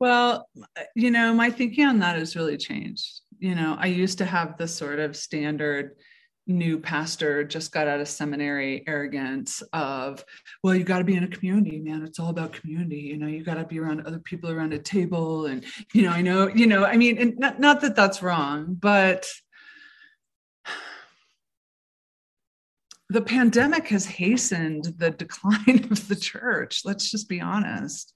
well, 0.00 0.48
you 0.94 1.10
know, 1.10 1.34
my 1.34 1.50
thinking 1.50 1.86
on 1.86 1.98
that 1.98 2.18
has 2.18 2.34
really 2.34 2.56
changed. 2.56 3.20
You 3.38 3.54
know, 3.54 3.76
I 3.78 3.86
used 3.86 4.18
to 4.18 4.24
have 4.24 4.56
the 4.56 4.66
sort 4.66 4.98
of 4.98 5.16
standard 5.16 5.92
new 6.46 6.78
pastor 6.78 7.44
just 7.44 7.70
got 7.70 7.86
out 7.86 8.00
of 8.00 8.08
seminary 8.08 8.82
arrogance 8.88 9.62
of 9.72 10.24
well 10.64 10.74
you 10.74 10.82
got 10.82 10.98
to 10.98 11.04
be 11.04 11.14
in 11.14 11.22
a 11.22 11.28
community 11.28 11.78
man 11.78 12.02
it's 12.02 12.18
all 12.18 12.30
about 12.30 12.52
community 12.52 12.96
you 12.96 13.16
know 13.16 13.28
you 13.28 13.44
got 13.44 13.54
to 13.54 13.64
be 13.64 13.78
around 13.78 14.04
other 14.04 14.18
people 14.18 14.50
around 14.50 14.72
a 14.72 14.78
table 14.78 15.46
and 15.46 15.64
you 15.94 16.02
know 16.02 16.10
i 16.10 16.20
know 16.20 16.48
you 16.48 16.66
know 16.66 16.84
i 16.84 16.96
mean 16.96 17.16
and 17.16 17.38
not, 17.38 17.60
not 17.60 17.80
that 17.80 17.94
that's 17.94 18.24
wrong 18.24 18.76
but 18.80 19.24
the 23.12 23.20
pandemic 23.20 23.88
has 23.88 24.06
hastened 24.06 24.84
the 24.96 25.10
decline 25.10 25.86
of 25.90 26.08
the 26.08 26.16
church 26.16 26.82
let's 26.84 27.10
just 27.10 27.28
be 27.28 27.40
honest. 27.40 28.14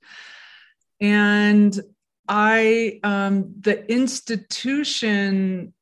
And 1.01 1.79
i 2.29 2.99
um 3.05 3.55
the 3.61 3.89
institution 3.91 5.73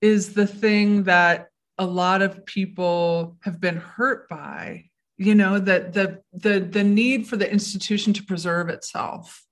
is 0.00 0.34
the 0.34 0.46
thing 0.46 1.04
that 1.04 1.48
a 1.78 1.86
lot 1.86 2.22
of 2.22 2.44
people 2.44 3.36
have 3.42 3.60
been 3.60 3.76
hurt 3.76 4.28
by 4.28 4.84
you 5.16 5.34
know 5.34 5.58
that 5.58 5.92
the 5.92 6.20
the 6.32 6.60
the 6.60 6.84
need 6.84 7.26
for 7.26 7.36
the 7.36 7.50
institution 7.50 8.12
to 8.14 8.24
preserve 8.24 8.68
itself 8.68 9.46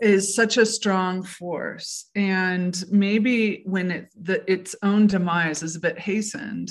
is 0.00 0.34
such 0.34 0.56
a 0.56 0.66
strong 0.66 1.22
force. 1.22 2.08
And 2.14 2.82
maybe 2.90 3.62
when 3.66 3.90
it 3.90 4.08
the 4.18 4.50
its 4.50 4.74
own 4.82 5.06
demise 5.06 5.62
is 5.62 5.76
a 5.76 5.80
bit 5.80 5.98
hastened 5.98 6.70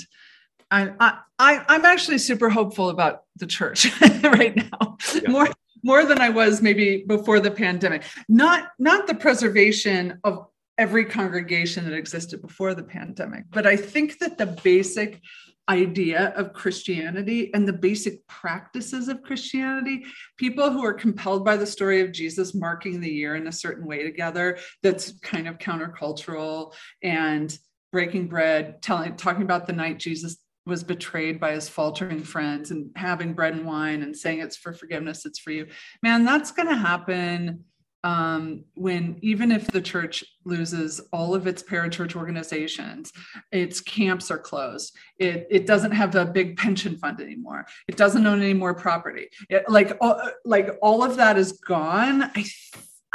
I, 0.74 1.18
I 1.38 1.64
i'm 1.68 1.84
actually 1.84 2.18
super 2.18 2.48
hopeful 2.48 2.88
about 2.88 3.22
the 3.36 3.46
church 3.46 3.90
right 4.22 4.56
now 4.56 4.96
yeah. 5.14 5.30
more 5.30 5.48
more 5.82 6.04
than 6.04 6.20
i 6.20 6.30
was 6.30 6.62
maybe 6.62 7.04
before 7.06 7.40
the 7.40 7.50
pandemic 7.50 8.02
not 8.28 8.68
not 8.78 9.06
the 9.06 9.14
preservation 9.14 10.18
of 10.24 10.46
every 10.78 11.04
congregation 11.04 11.84
that 11.84 11.94
existed 11.94 12.42
before 12.42 12.74
the 12.74 12.82
pandemic. 12.82 13.44
But 13.50 13.66
I 13.66 13.76
think 13.76 14.18
that 14.18 14.38
the 14.38 14.46
basic 14.46 15.20
idea 15.68 16.34
of 16.36 16.52
Christianity 16.52 17.52
and 17.54 17.66
the 17.66 17.72
basic 17.72 18.26
practices 18.26 19.08
of 19.08 19.22
Christianity, 19.22 20.04
people 20.36 20.70
who 20.70 20.84
are 20.84 20.92
compelled 20.92 21.44
by 21.44 21.56
the 21.56 21.66
story 21.66 22.02
of 22.02 22.12
Jesus 22.12 22.54
marking 22.54 23.00
the 23.00 23.10
year 23.10 23.36
in 23.36 23.46
a 23.46 23.52
certain 23.52 23.86
way 23.86 24.02
together, 24.02 24.58
that's 24.82 25.18
kind 25.20 25.48
of 25.48 25.58
countercultural 25.58 26.74
and 27.02 27.56
breaking 27.92 28.26
bread, 28.26 28.82
telling 28.82 29.16
talking 29.16 29.42
about 29.42 29.66
the 29.66 29.72
night 29.72 29.98
Jesus 29.98 30.36
was 30.66 30.82
betrayed 30.82 31.38
by 31.38 31.52
his 31.52 31.68
faltering 31.68 32.22
friends 32.22 32.70
and 32.70 32.90
having 32.96 33.34
bread 33.34 33.54
and 33.54 33.66
wine 33.66 34.02
and 34.02 34.16
saying 34.16 34.40
it's 34.40 34.56
for 34.56 34.72
forgiveness, 34.72 35.26
it's 35.26 35.38
for 35.38 35.50
you. 35.50 35.66
Man, 36.02 36.24
that's 36.24 36.52
going 36.52 36.68
to 36.68 36.76
happen 36.76 37.64
um, 38.04 38.64
when 38.74 39.18
even 39.22 39.50
if 39.50 39.66
the 39.66 39.80
church 39.80 40.22
loses 40.44 41.00
all 41.10 41.34
of 41.34 41.46
its 41.46 41.62
parachurch 41.62 42.14
organizations, 42.14 43.10
its 43.50 43.80
camps 43.80 44.30
are 44.30 44.38
closed. 44.38 44.94
It, 45.18 45.46
it 45.50 45.66
doesn't 45.66 45.92
have 45.92 46.14
a 46.14 46.26
big 46.26 46.58
pension 46.58 46.98
fund 46.98 47.20
anymore. 47.20 47.64
It 47.88 47.96
doesn't 47.96 48.26
own 48.26 48.42
any 48.42 48.52
more 48.52 48.74
property. 48.74 49.28
It, 49.48 49.68
like 49.70 49.96
all, 50.02 50.20
like 50.44 50.76
all 50.82 51.02
of 51.02 51.16
that 51.16 51.38
is 51.38 51.52
gone. 51.52 52.30
I 52.36 52.44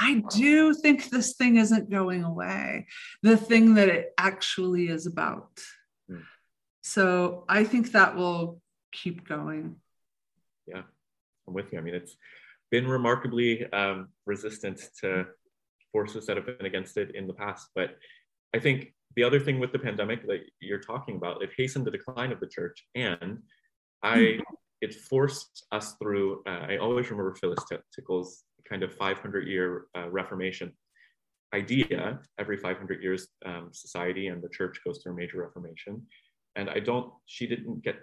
I 0.02 0.24
do 0.32 0.74
think 0.74 1.10
this 1.10 1.34
thing 1.34 1.58
isn't 1.58 1.90
going 1.90 2.24
away. 2.24 2.88
The 3.22 3.36
thing 3.36 3.74
that 3.76 3.90
it 3.90 4.14
actually 4.18 4.88
is 4.88 5.06
about. 5.06 5.50
So 6.90 7.44
I 7.48 7.66
think 7.66 7.92
that 7.92 8.16
will 8.16 8.60
keep 8.92 9.28
going. 9.28 9.76
Yeah, 10.66 10.82
I'm 11.48 11.54
with 11.54 11.72
you. 11.72 11.78
I 11.78 11.82
mean, 11.82 11.94
it's 11.94 12.16
been 12.72 12.88
remarkably 12.88 13.72
um, 13.72 14.08
resistant 14.26 14.82
to 15.02 15.28
forces 15.92 16.26
that 16.26 16.38
have 16.38 16.48
been 16.48 16.66
against 16.66 16.98
it 16.98 17.14
in 17.14 17.28
the 17.28 17.34
past. 17.34 17.68
But 17.76 17.92
I 18.56 18.60
think 18.60 18.96
the 19.16 19.24
other 19.24 19.40
thing 19.40 19.60
with 19.60 19.72
the 19.72 19.78
pandemic 19.78 20.26
that 20.26 20.40
you're 20.62 20.80
talking 20.80 21.18
about, 21.18 21.44
it 21.44 21.52
hastened 21.56 21.86
the 21.86 21.92
decline 21.92 22.32
of 22.32 22.40
the 22.40 22.48
church, 22.48 22.84
and 22.96 23.38
I 24.02 24.40
hmm. 24.40 24.56
it 24.82 24.96
forced 24.96 25.68
us 25.72 25.94
through. 26.02 26.42
Uh, 26.48 26.66
I 26.72 26.78
always 26.78 27.12
remember 27.12 27.36
Phyllis 27.36 27.64
Tickle's 27.96 28.44
kind 28.68 28.82
of 28.82 28.96
500 28.96 29.48
year 29.48 29.86
uh, 29.96 30.10
Reformation 30.10 30.74
idea. 31.54 32.20
Every 32.40 32.58
500 32.58 33.04
years, 33.04 33.28
um, 33.46 33.70
society 33.74 34.28
and 34.28 34.42
the 34.42 34.50
church 34.50 34.80
goes 34.84 35.04
through 35.04 35.14
a 35.14 35.16
major 35.16 35.38
Reformation, 35.38 36.08
and 36.56 36.70
I 36.70 36.80
don't. 36.80 37.12
She 37.26 37.48
didn't 37.48 37.84
get. 37.84 37.98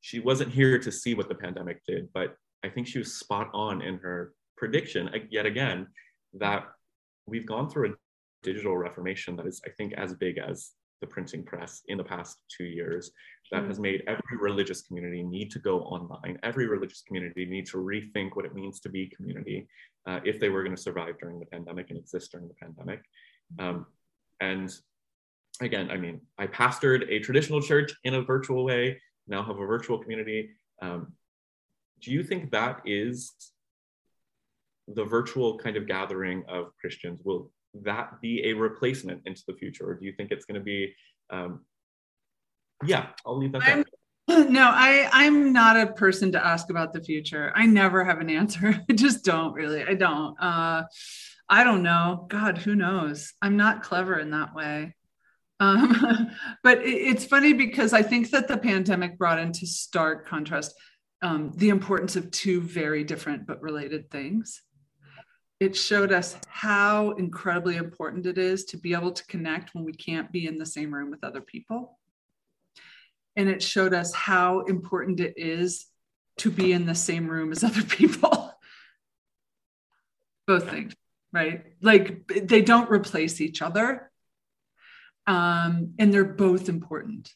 She 0.00 0.20
wasn't 0.20 0.52
here 0.52 0.78
to 0.78 0.92
see 0.92 1.14
what 1.14 1.28
the 1.28 1.34
pandemic 1.34 1.84
did, 1.86 2.08
but 2.12 2.36
I 2.64 2.68
think 2.68 2.86
she 2.86 2.98
was 2.98 3.14
spot 3.14 3.50
on 3.52 3.82
in 3.82 3.98
her 3.98 4.32
prediction 4.56 5.10
yet 5.30 5.46
again 5.46 5.88
that 6.34 6.64
we've 7.26 7.46
gone 7.46 7.68
through 7.68 7.90
a 7.90 7.94
digital 8.42 8.76
reformation 8.76 9.36
that 9.36 9.46
is, 9.46 9.60
I 9.66 9.70
think, 9.70 9.92
as 9.94 10.14
big 10.14 10.38
as 10.38 10.72
the 11.00 11.06
printing 11.06 11.44
press 11.44 11.82
in 11.88 11.98
the 11.98 12.04
past 12.04 12.38
two 12.48 12.64
years 12.64 13.10
that 13.52 13.64
has 13.64 13.78
made 13.78 14.02
every 14.06 14.38
religious 14.40 14.82
community 14.82 15.22
need 15.22 15.50
to 15.50 15.58
go 15.58 15.80
online. 15.82 16.38
Every 16.42 16.66
religious 16.66 17.02
community 17.02 17.44
need 17.44 17.66
to 17.66 17.76
rethink 17.76 18.34
what 18.34 18.44
it 18.44 18.54
means 18.54 18.80
to 18.80 18.88
be 18.88 19.12
community 19.14 19.68
uh, 20.06 20.20
if 20.24 20.40
they 20.40 20.48
were 20.48 20.62
going 20.62 20.74
to 20.74 20.82
survive 20.82 21.18
during 21.20 21.38
the 21.38 21.46
pandemic 21.46 21.90
and 21.90 21.98
exist 21.98 22.32
during 22.32 22.48
the 22.48 22.54
pandemic. 22.54 23.02
Um, 23.58 23.86
and 24.40 24.72
again, 25.60 25.90
I 25.90 25.96
mean, 25.96 26.20
I 26.38 26.46
pastored 26.46 27.10
a 27.10 27.18
traditional 27.20 27.60
church 27.60 27.92
in 28.04 28.14
a 28.14 28.22
virtual 28.22 28.64
way, 28.64 29.00
now 29.26 29.42
have 29.42 29.58
a 29.58 29.66
virtual 29.66 29.98
community. 29.98 30.50
Um, 30.80 31.12
do 32.00 32.10
you 32.12 32.22
think 32.22 32.50
that 32.52 32.82
is 32.84 33.32
the 34.88 35.04
virtual 35.04 35.58
kind 35.58 35.76
of 35.76 35.86
gathering 35.86 36.44
of 36.48 36.72
Christians? 36.80 37.20
Will 37.24 37.50
that 37.82 38.20
be 38.20 38.44
a 38.44 38.52
replacement 38.52 39.22
into 39.26 39.42
the 39.46 39.54
future, 39.54 39.88
or 39.88 39.94
do 39.94 40.04
you 40.06 40.12
think 40.12 40.30
it's 40.30 40.44
going 40.44 40.60
to 40.60 40.64
be? 40.64 40.94
Um, 41.30 41.64
yeah, 42.84 43.08
I'll 43.24 43.38
leave 43.38 43.52
that. 43.52 43.62
I'm, 43.62 43.84
no, 44.52 44.62
I 44.62 45.08
I'm 45.12 45.52
not 45.52 45.76
a 45.76 45.92
person 45.92 46.32
to 46.32 46.44
ask 46.44 46.70
about 46.70 46.92
the 46.92 47.02
future. 47.02 47.52
I 47.54 47.66
never 47.66 48.04
have 48.04 48.20
an 48.20 48.30
answer. 48.30 48.78
I 48.90 48.92
just 48.92 49.24
don't 49.24 49.54
really. 49.54 49.82
I 49.82 49.94
don't. 49.94 50.36
Uh, 50.40 50.84
I 51.48 51.64
don't 51.64 51.82
know. 51.82 52.26
God, 52.28 52.58
who 52.58 52.74
knows? 52.74 53.32
I'm 53.40 53.56
not 53.56 53.82
clever 53.82 54.18
in 54.18 54.30
that 54.30 54.54
way. 54.54 54.94
Um, 55.60 56.30
but 56.62 56.78
it, 56.78 56.94
it's 56.94 57.24
funny 57.24 57.52
because 57.52 57.92
I 57.92 58.02
think 58.02 58.30
that 58.30 58.48
the 58.48 58.58
pandemic 58.58 59.18
brought 59.18 59.38
into 59.38 59.66
stark 59.66 60.26
contrast 60.26 60.74
um, 61.22 61.52
the 61.56 61.70
importance 61.70 62.16
of 62.16 62.30
two 62.30 62.60
very 62.60 63.04
different 63.04 63.46
but 63.46 63.62
related 63.62 64.10
things. 64.10 64.62
It 65.58 65.74
showed 65.74 66.12
us 66.12 66.36
how 66.48 67.12
incredibly 67.12 67.76
important 67.76 68.26
it 68.26 68.36
is 68.36 68.66
to 68.66 68.76
be 68.76 68.92
able 68.92 69.12
to 69.12 69.26
connect 69.26 69.74
when 69.74 69.84
we 69.84 69.94
can't 69.94 70.30
be 70.30 70.46
in 70.46 70.58
the 70.58 70.66
same 70.66 70.92
room 70.92 71.10
with 71.10 71.24
other 71.24 71.40
people. 71.40 71.98
And 73.36 73.48
it 73.48 73.62
showed 73.62 73.94
us 73.94 74.12
how 74.12 74.60
important 74.60 75.20
it 75.20 75.34
is 75.36 75.86
to 76.38 76.50
be 76.50 76.72
in 76.72 76.84
the 76.84 76.94
same 76.94 77.26
room 77.26 77.52
as 77.52 77.64
other 77.64 77.82
people. 77.82 78.52
Both 80.46 80.70
things, 80.70 80.94
right? 81.32 81.64
Like 81.80 82.28
they 82.28 82.60
don't 82.60 82.90
replace 82.90 83.40
each 83.40 83.62
other. 83.62 84.10
Um, 85.26 85.94
and 85.98 86.12
they're 86.12 86.24
both 86.24 86.68
important. 86.68 87.32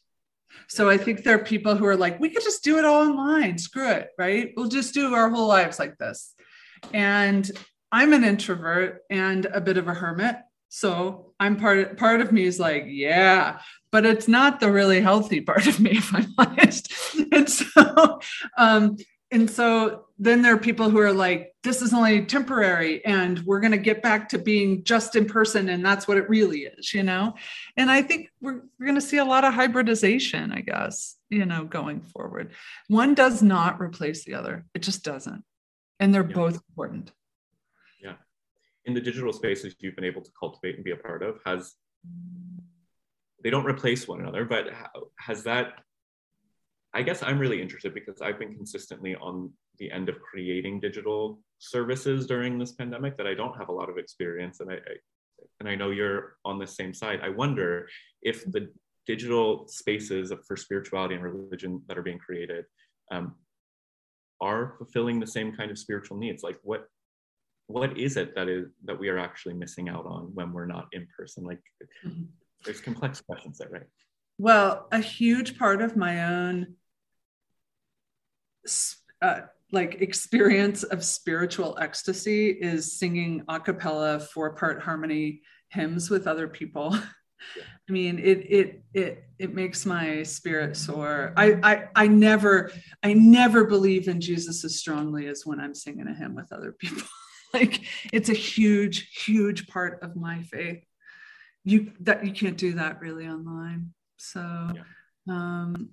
So 0.68 0.88
I 0.88 0.96
think 0.96 1.22
there 1.22 1.34
are 1.36 1.44
people 1.44 1.76
who 1.76 1.86
are 1.86 1.96
like, 1.96 2.20
we 2.20 2.30
could 2.30 2.42
just 2.42 2.62
do 2.62 2.78
it 2.78 2.84
all 2.84 3.02
online. 3.02 3.58
Screw 3.58 3.88
it, 3.90 4.10
right? 4.18 4.52
We'll 4.56 4.68
just 4.68 4.94
do 4.94 5.14
our 5.14 5.30
whole 5.30 5.48
lives 5.48 5.78
like 5.78 5.98
this. 5.98 6.34
And 6.92 7.50
I'm 7.92 8.12
an 8.12 8.24
introvert 8.24 9.02
and 9.10 9.46
a 9.46 9.60
bit 9.60 9.78
of 9.78 9.88
a 9.88 9.94
hermit. 9.94 10.36
So 10.68 11.32
I'm 11.40 11.56
part 11.56 11.98
part 11.98 12.20
of 12.20 12.30
me 12.30 12.44
is 12.44 12.60
like, 12.60 12.84
yeah, 12.86 13.60
but 13.90 14.06
it's 14.06 14.28
not 14.28 14.60
the 14.60 14.70
really 14.70 15.00
healthy 15.00 15.40
part 15.40 15.66
of 15.66 15.80
me, 15.80 15.90
if 15.94 16.14
I'm 16.14 16.32
honest. 16.38 16.92
And 17.32 17.50
so, 17.50 18.20
um, 18.56 18.96
and 19.32 19.48
so 19.48 20.06
then 20.18 20.42
there 20.42 20.54
are 20.54 20.58
people 20.58 20.90
who 20.90 20.98
are 20.98 21.12
like, 21.12 21.54
this 21.62 21.82
is 21.82 21.94
only 21.94 22.24
temporary, 22.26 23.04
and 23.04 23.38
we're 23.40 23.60
going 23.60 23.70
to 23.72 23.78
get 23.78 24.02
back 24.02 24.28
to 24.30 24.38
being 24.38 24.82
just 24.82 25.14
in 25.14 25.24
person, 25.26 25.68
and 25.68 25.84
that's 25.84 26.08
what 26.08 26.16
it 26.16 26.28
really 26.28 26.60
is, 26.62 26.92
you 26.92 27.02
know. 27.02 27.34
And 27.76 27.90
I 27.90 28.02
think 28.02 28.28
we're 28.40 28.62
we're 28.78 28.86
going 28.86 28.94
to 28.96 29.00
see 29.00 29.18
a 29.18 29.24
lot 29.24 29.44
of 29.44 29.54
hybridization, 29.54 30.52
I 30.52 30.60
guess, 30.60 31.16
you 31.28 31.46
know, 31.46 31.64
going 31.64 32.00
forward. 32.00 32.52
One 32.88 33.14
does 33.14 33.42
not 33.42 33.80
replace 33.80 34.24
the 34.24 34.34
other; 34.34 34.64
it 34.74 34.82
just 34.82 35.04
doesn't, 35.04 35.44
and 36.00 36.12
they're 36.12 36.26
yeah. 36.28 36.34
both 36.34 36.60
important 36.68 37.12
Yeah. 38.02 38.14
in 38.84 38.94
the 38.94 39.00
digital 39.00 39.32
spaces 39.32 39.74
you've 39.78 39.96
been 39.96 40.04
able 40.04 40.22
to 40.22 40.30
cultivate 40.38 40.74
and 40.76 40.84
be 40.84 40.90
a 40.90 40.96
part 40.96 41.22
of 41.22 41.40
has 41.44 41.74
they 43.42 43.50
don't 43.50 43.64
replace 43.64 44.06
one 44.06 44.20
another 44.20 44.44
but 44.44 44.68
has 45.18 45.44
that 45.44 45.82
i 46.94 47.02
guess 47.02 47.22
i'm 47.22 47.38
really 47.38 47.60
interested 47.60 47.94
because 47.94 48.20
i've 48.20 48.38
been 48.38 48.54
consistently 48.54 49.14
on 49.16 49.50
the 49.78 49.90
end 49.90 50.08
of 50.08 50.20
creating 50.20 50.80
digital 50.80 51.40
services 51.58 52.26
during 52.26 52.58
this 52.58 52.72
pandemic 52.72 53.16
that 53.16 53.26
i 53.26 53.34
don't 53.34 53.56
have 53.56 53.68
a 53.68 53.72
lot 53.72 53.88
of 53.88 53.98
experience 53.98 54.60
and 54.60 54.70
i, 54.70 54.74
I 54.74 54.96
and 55.60 55.68
i 55.68 55.74
know 55.74 55.90
you're 55.90 56.36
on 56.44 56.58
the 56.58 56.66
same 56.66 56.92
side. 56.92 57.20
I 57.22 57.28
wonder 57.28 57.88
if 58.22 58.44
the 58.50 58.70
digital 59.06 59.66
spaces 59.66 60.32
for 60.46 60.56
spirituality 60.56 61.14
and 61.14 61.24
religion 61.24 61.82
that 61.88 61.98
are 61.98 62.02
being 62.02 62.18
created 62.18 62.64
um, 63.10 63.34
are 64.40 64.74
fulfilling 64.78 65.20
the 65.20 65.26
same 65.26 65.54
kind 65.54 65.70
of 65.70 65.78
spiritual 65.78 66.16
needs. 66.16 66.42
Like 66.42 66.58
what 66.62 66.86
what 67.66 67.96
is 67.96 68.16
it 68.16 68.34
that 68.34 68.48
is 68.48 68.66
that 68.84 68.98
we 68.98 69.08
are 69.08 69.18
actually 69.18 69.54
missing 69.54 69.88
out 69.88 70.04
on 70.04 70.30
when 70.34 70.52
we're 70.52 70.66
not 70.66 70.88
in 70.92 71.06
person? 71.16 71.44
Like 71.44 71.60
mm-hmm. 72.04 72.24
there's 72.64 72.80
complex 72.80 73.20
questions 73.20 73.58
there 73.58 73.68
right? 73.70 73.86
Well 74.38 74.86
a 74.92 75.00
huge 75.00 75.58
part 75.58 75.82
of 75.82 75.96
my 75.96 76.24
own 76.24 76.74
uh, 79.22 79.40
like 79.72 80.00
experience 80.00 80.82
of 80.82 81.04
spiritual 81.04 81.78
ecstasy 81.80 82.50
is 82.50 82.98
singing 82.98 83.42
a 83.48 83.60
cappella 83.60 84.20
four 84.20 84.54
part 84.54 84.82
harmony 84.82 85.42
hymns 85.68 86.10
with 86.10 86.26
other 86.26 86.48
people 86.48 86.96
I 87.88 87.92
mean, 87.92 88.18
it 88.18 88.46
it 88.50 88.84
it 88.92 89.24
it 89.38 89.54
makes 89.54 89.86
my 89.86 90.22
spirit 90.24 90.76
soar. 90.76 91.32
I 91.38 91.58
I 91.62 91.88
I 91.96 92.06
never 92.06 92.70
I 93.02 93.14
never 93.14 93.64
believe 93.64 94.08
in 94.08 94.20
Jesus 94.20 94.62
as 94.62 94.76
strongly 94.76 95.26
as 95.26 95.46
when 95.46 95.58
I'm 95.58 95.74
singing 95.74 96.06
a 96.06 96.14
hymn 96.14 96.34
with 96.34 96.52
other 96.52 96.72
people. 96.72 97.02
like 97.54 97.82
it's 98.12 98.28
a 98.28 98.34
huge 98.34 99.24
huge 99.24 99.66
part 99.66 100.02
of 100.02 100.16
my 100.16 100.42
faith 100.42 100.84
you 101.64 101.92
that 102.00 102.24
you 102.24 102.32
can't 102.32 102.56
do 102.56 102.72
that 102.74 103.00
really 103.00 103.26
online 103.26 103.92
so 104.16 104.40
yeah. 104.74 104.82
um 105.28 105.90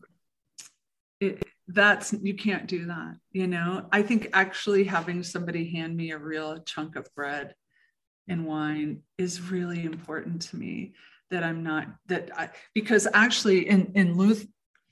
that's 1.68 2.14
you 2.22 2.34
can't 2.34 2.68
do 2.68 2.86
that 2.86 3.16
you 3.32 3.48
know? 3.48 3.86
I 3.92 4.02
think 4.02 4.30
actually 4.34 4.84
having 4.86 5.22
somebody 5.24 5.70
hand 5.70 5.96
me 5.96 6.12
a 6.12 6.18
real 6.18 6.60
chunk 6.60 6.96
of 6.96 7.14
bread 7.16 7.56
and 8.28 8.46
wine 8.46 9.02
is 9.18 9.42
really 9.52 9.84
important 9.84 10.42
to 10.44 10.58
me 10.58 10.94
that 11.30 11.44
i'm 11.44 11.64
not 11.64 11.88
that 12.08 12.30
i 12.38 12.50
because 12.74 13.08
actually 13.14 13.68
in 13.68 13.92
in 13.96 14.18
luth 14.18 14.46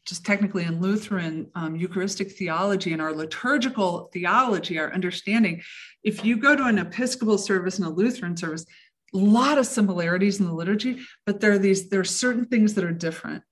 just 0.05 0.25
technically 0.25 0.63
in 0.63 0.79
Lutheran 0.79 1.49
um, 1.55 1.75
Eucharistic 1.75 2.31
theology 2.31 2.93
and 2.93 3.01
our 3.01 3.13
liturgical 3.13 4.09
theology, 4.13 4.77
our 4.77 4.93
understanding, 4.93 5.61
if 6.03 6.23
you 6.23 6.37
go 6.37 6.55
to 6.55 6.65
an 6.65 6.77
Episcopal 6.77 7.37
service 7.37 7.79
and 7.79 7.87
a 7.87 7.89
Lutheran 7.89 8.37
service, 8.37 8.65
a 9.13 9.17
lot 9.17 9.57
of 9.57 9.65
similarities 9.65 10.39
in 10.39 10.45
the 10.45 10.53
liturgy, 10.53 10.99
but 11.25 11.39
there 11.39 11.53
are 11.53 11.57
these 11.57 11.89
there 11.89 12.01
are 12.01 12.05
certain 12.05 12.45
things 12.45 12.75
that 12.75 12.83
are 12.83 12.91
different, 12.91 13.43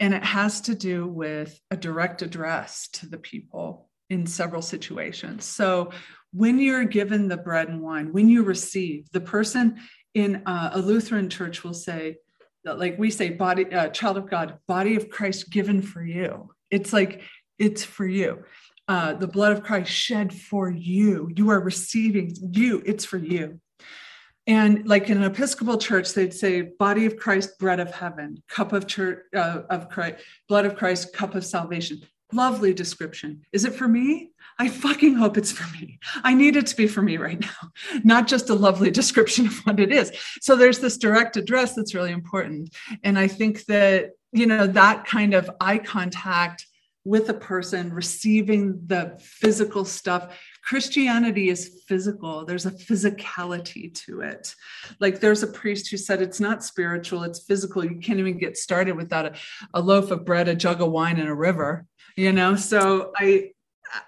and 0.00 0.14
it 0.14 0.24
has 0.24 0.60
to 0.62 0.74
do 0.74 1.06
with 1.06 1.60
a 1.70 1.76
direct 1.76 2.22
address 2.22 2.88
to 2.94 3.08
the 3.08 3.18
people 3.18 3.88
in 4.10 4.26
several 4.26 4.62
situations. 4.62 5.44
So 5.44 5.90
when 6.32 6.58
you're 6.58 6.84
given 6.84 7.28
the 7.28 7.36
bread 7.36 7.68
and 7.68 7.82
wine, 7.82 8.12
when 8.12 8.28
you 8.28 8.42
receive, 8.42 9.10
the 9.12 9.20
person 9.20 9.78
in 10.14 10.42
uh, 10.46 10.70
a 10.74 10.80
Lutheran 10.80 11.28
church 11.28 11.64
will 11.64 11.74
say, 11.74 12.16
like 12.64 12.98
we 12.98 13.10
say 13.10 13.30
body 13.30 13.64
uh, 13.72 13.88
child 13.88 14.18
of 14.18 14.28
god 14.28 14.58
body 14.66 14.94
of 14.94 15.08
christ 15.08 15.50
given 15.50 15.80
for 15.80 16.04
you. 16.04 16.50
It's 16.70 16.92
like 16.92 17.22
it's 17.58 17.82
for 17.82 18.06
you. 18.06 18.44
Uh, 18.86 19.14
the 19.14 19.28
blood 19.28 19.52
of 19.52 19.62
christ 19.62 19.90
shed 19.90 20.34
for 20.34 20.70
you. 20.70 21.30
You 21.34 21.50
are 21.50 21.60
receiving 21.60 22.36
you. 22.52 22.82
It's 22.84 23.06
for 23.06 23.16
you 23.16 23.60
and 24.48 24.88
like 24.88 25.08
in 25.08 25.18
an 25.18 25.24
episcopal 25.24 25.78
church 25.78 26.12
they'd 26.14 26.34
say 26.34 26.62
body 26.62 27.06
of 27.06 27.16
christ 27.16 27.58
bread 27.58 27.78
of 27.78 27.92
heaven 27.94 28.42
cup 28.48 28.72
of 28.72 28.86
church 28.86 29.20
uh, 29.36 29.62
of 29.70 29.88
christ 29.88 30.16
blood 30.48 30.66
of 30.66 30.74
christ 30.74 31.12
cup 31.12 31.36
of 31.36 31.44
salvation 31.44 32.00
lovely 32.32 32.74
description 32.74 33.42
is 33.52 33.64
it 33.64 33.74
for 33.74 33.86
me 33.86 34.32
I 34.60 34.68
fucking 34.68 35.14
hope 35.14 35.36
it's 35.36 35.52
for 35.52 35.70
me. 35.78 36.00
I 36.24 36.34
need 36.34 36.56
it 36.56 36.66
to 36.66 36.76
be 36.76 36.88
for 36.88 37.00
me 37.00 37.16
right 37.16 37.38
now, 37.38 37.70
not 38.04 38.26
just 38.26 38.50
a 38.50 38.54
lovely 38.54 38.90
description 38.90 39.46
of 39.46 39.56
what 39.58 39.78
it 39.78 39.92
is. 39.92 40.10
So 40.40 40.56
there's 40.56 40.80
this 40.80 40.96
direct 40.96 41.36
address 41.36 41.74
that's 41.74 41.94
really 41.94 42.10
important. 42.10 42.74
And 43.04 43.18
I 43.18 43.28
think 43.28 43.66
that, 43.66 44.10
you 44.32 44.46
know, 44.46 44.66
that 44.66 45.04
kind 45.04 45.34
of 45.34 45.48
eye 45.60 45.78
contact 45.78 46.66
with 47.04 47.28
a 47.28 47.34
person 47.34 47.92
receiving 47.92 48.80
the 48.86 49.16
physical 49.20 49.84
stuff. 49.84 50.36
Christianity 50.68 51.48
is 51.48 51.82
physical. 51.86 52.44
There's 52.44 52.66
a 52.66 52.70
physicality 52.70 53.94
to 54.04 54.20
it. 54.20 54.54
Like 55.00 55.18
there's 55.18 55.42
a 55.42 55.46
priest 55.46 55.88
who 55.90 55.96
said 55.96 56.20
it's 56.20 56.40
not 56.40 56.62
spiritual, 56.62 57.22
it's 57.22 57.40
physical. 57.40 57.82
You 57.82 57.98
can't 58.00 58.18
even 58.18 58.36
get 58.36 58.58
started 58.58 58.94
without 58.94 59.24
a, 59.24 59.34
a 59.72 59.80
loaf 59.80 60.10
of 60.10 60.26
bread, 60.26 60.46
a 60.46 60.54
jug 60.54 60.82
of 60.82 60.90
wine, 60.90 61.18
and 61.18 61.28
a 61.30 61.34
river. 61.34 61.86
You 62.16 62.32
know, 62.32 62.54
so 62.54 63.12
I 63.16 63.52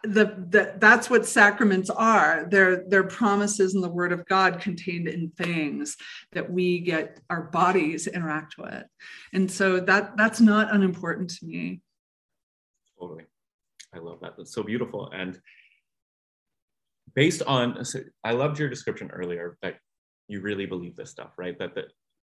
the, 0.02 0.44
the 0.50 0.74
that's 0.76 1.08
what 1.08 1.24
sacraments 1.24 1.88
are 1.88 2.46
they're 2.50 2.84
they're 2.88 3.04
promises 3.04 3.74
in 3.74 3.80
the 3.80 3.88
word 3.88 4.12
of 4.12 4.26
god 4.26 4.60
contained 4.60 5.08
in 5.08 5.30
things 5.30 5.96
that 6.32 6.52
we 6.52 6.80
get 6.80 7.18
our 7.30 7.44
bodies 7.44 8.06
interact 8.06 8.58
with 8.58 8.84
and 9.32 9.50
so 9.50 9.80
that 9.80 10.18
that's 10.18 10.38
not 10.38 10.74
unimportant 10.74 11.30
to 11.30 11.46
me 11.46 11.80
totally 13.00 13.24
i 13.94 13.98
love 13.98 14.18
that 14.20 14.34
that's 14.36 14.52
so 14.52 14.62
beautiful 14.62 15.10
and 15.14 15.40
based 17.14 17.42
on 17.42 17.84
so 17.84 18.00
i 18.24 18.32
loved 18.32 18.58
your 18.58 18.68
description 18.68 19.10
earlier 19.10 19.58
that 19.62 19.76
you 20.28 20.40
really 20.40 20.66
believe 20.66 20.96
this 20.96 21.10
stuff 21.10 21.32
right 21.38 21.58
that 21.58 21.74
that 21.74 21.86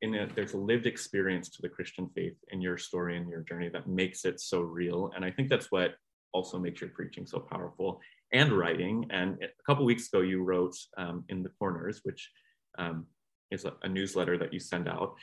in 0.02 0.16
a, 0.16 0.28
there's 0.36 0.54
a 0.54 0.58
lived 0.58 0.86
experience 0.86 1.50
to 1.50 1.62
the 1.62 1.70
christian 1.70 2.10
faith 2.16 2.38
in 2.52 2.62
your 2.62 2.78
story 2.78 3.18
and 3.18 3.30
your 3.30 3.42
journey 3.42 3.70
that 3.70 3.88
makes 3.88 4.26
it 4.26 4.40
so 4.40 4.62
real 4.62 5.12
and 5.16 5.24
i 5.26 5.32
think 5.32 5.50
that's 5.50 5.72
what 5.72 5.92
also 6.34 6.58
makes 6.58 6.82
your 6.82 6.90
preaching 6.92 7.26
so 7.26 7.40
powerful 7.40 8.00
and 8.34 8.52
writing. 8.52 9.06
And 9.10 9.38
a 9.42 9.64
couple 9.66 9.86
weeks 9.86 10.08
ago, 10.08 10.22
you 10.22 10.44
wrote 10.44 10.76
um, 10.98 11.24
in 11.30 11.44
the 11.44 11.50
corners, 11.60 12.02
which 12.04 12.30
um, 12.78 13.06
is 13.52 13.66
a, 13.66 13.74
a, 13.84 13.90
newsletter 13.90 14.38
that 14.38 14.54
you 14.54 14.60
send 14.60 14.88
out 14.88 15.16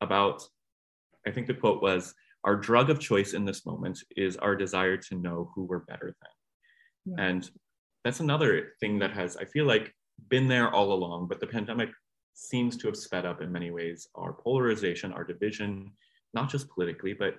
about, 0.00 0.42
I 1.26 1.30
think 1.30 1.46
the 1.46 1.54
quote 1.54 1.82
was, 1.82 2.14
our 2.44 2.56
drug 2.56 2.90
of 2.90 3.00
choice 3.00 3.34
in 3.34 3.44
this 3.44 3.66
moment 3.66 4.00
is 4.16 4.36
our 4.36 4.56
desire 4.56 4.96
to 4.96 5.14
know 5.14 5.50
who 5.54 5.64
we're 5.64 5.80
better 5.80 6.14
than. 6.20 7.16
Yeah. 7.16 7.24
And 7.24 7.50
that's 8.04 8.20
another 8.20 8.72
thing 8.80 8.98
that 8.98 9.12
has, 9.12 9.36
I 9.36 9.44
feel 9.44 9.66
like, 9.66 9.94
been 10.28 10.48
there 10.48 10.70
all 10.70 10.92
along, 10.92 11.28
but 11.28 11.40
the 11.40 11.46
pandemic 11.46 11.90
seems 12.34 12.76
to 12.76 12.86
have 12.86 12.96
sped 12.96 13.26
up 13.26 13.42
in 13.42 13.52
many 13.52 13.70
ways 13.70 14.08
our 14.14 14.32
polarization, 14.32 15.12
our 15.12 15.24
division, 15.24 15.92
not 16.34 16.50
just 16.50 16.68
politically, 16.70 17.12
but 17.12 17.34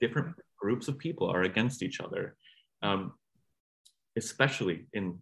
different 0.00 0.34
groups 0.58 0.88
of 0.88 0.98
people 0.98 1.28
are 1.28 1.42
against 1.42 1.82
each 1.82 2.00
other 2.00 2.36
um, 2.82 3.12
especially 4.16 4.86
in 4.92 5.18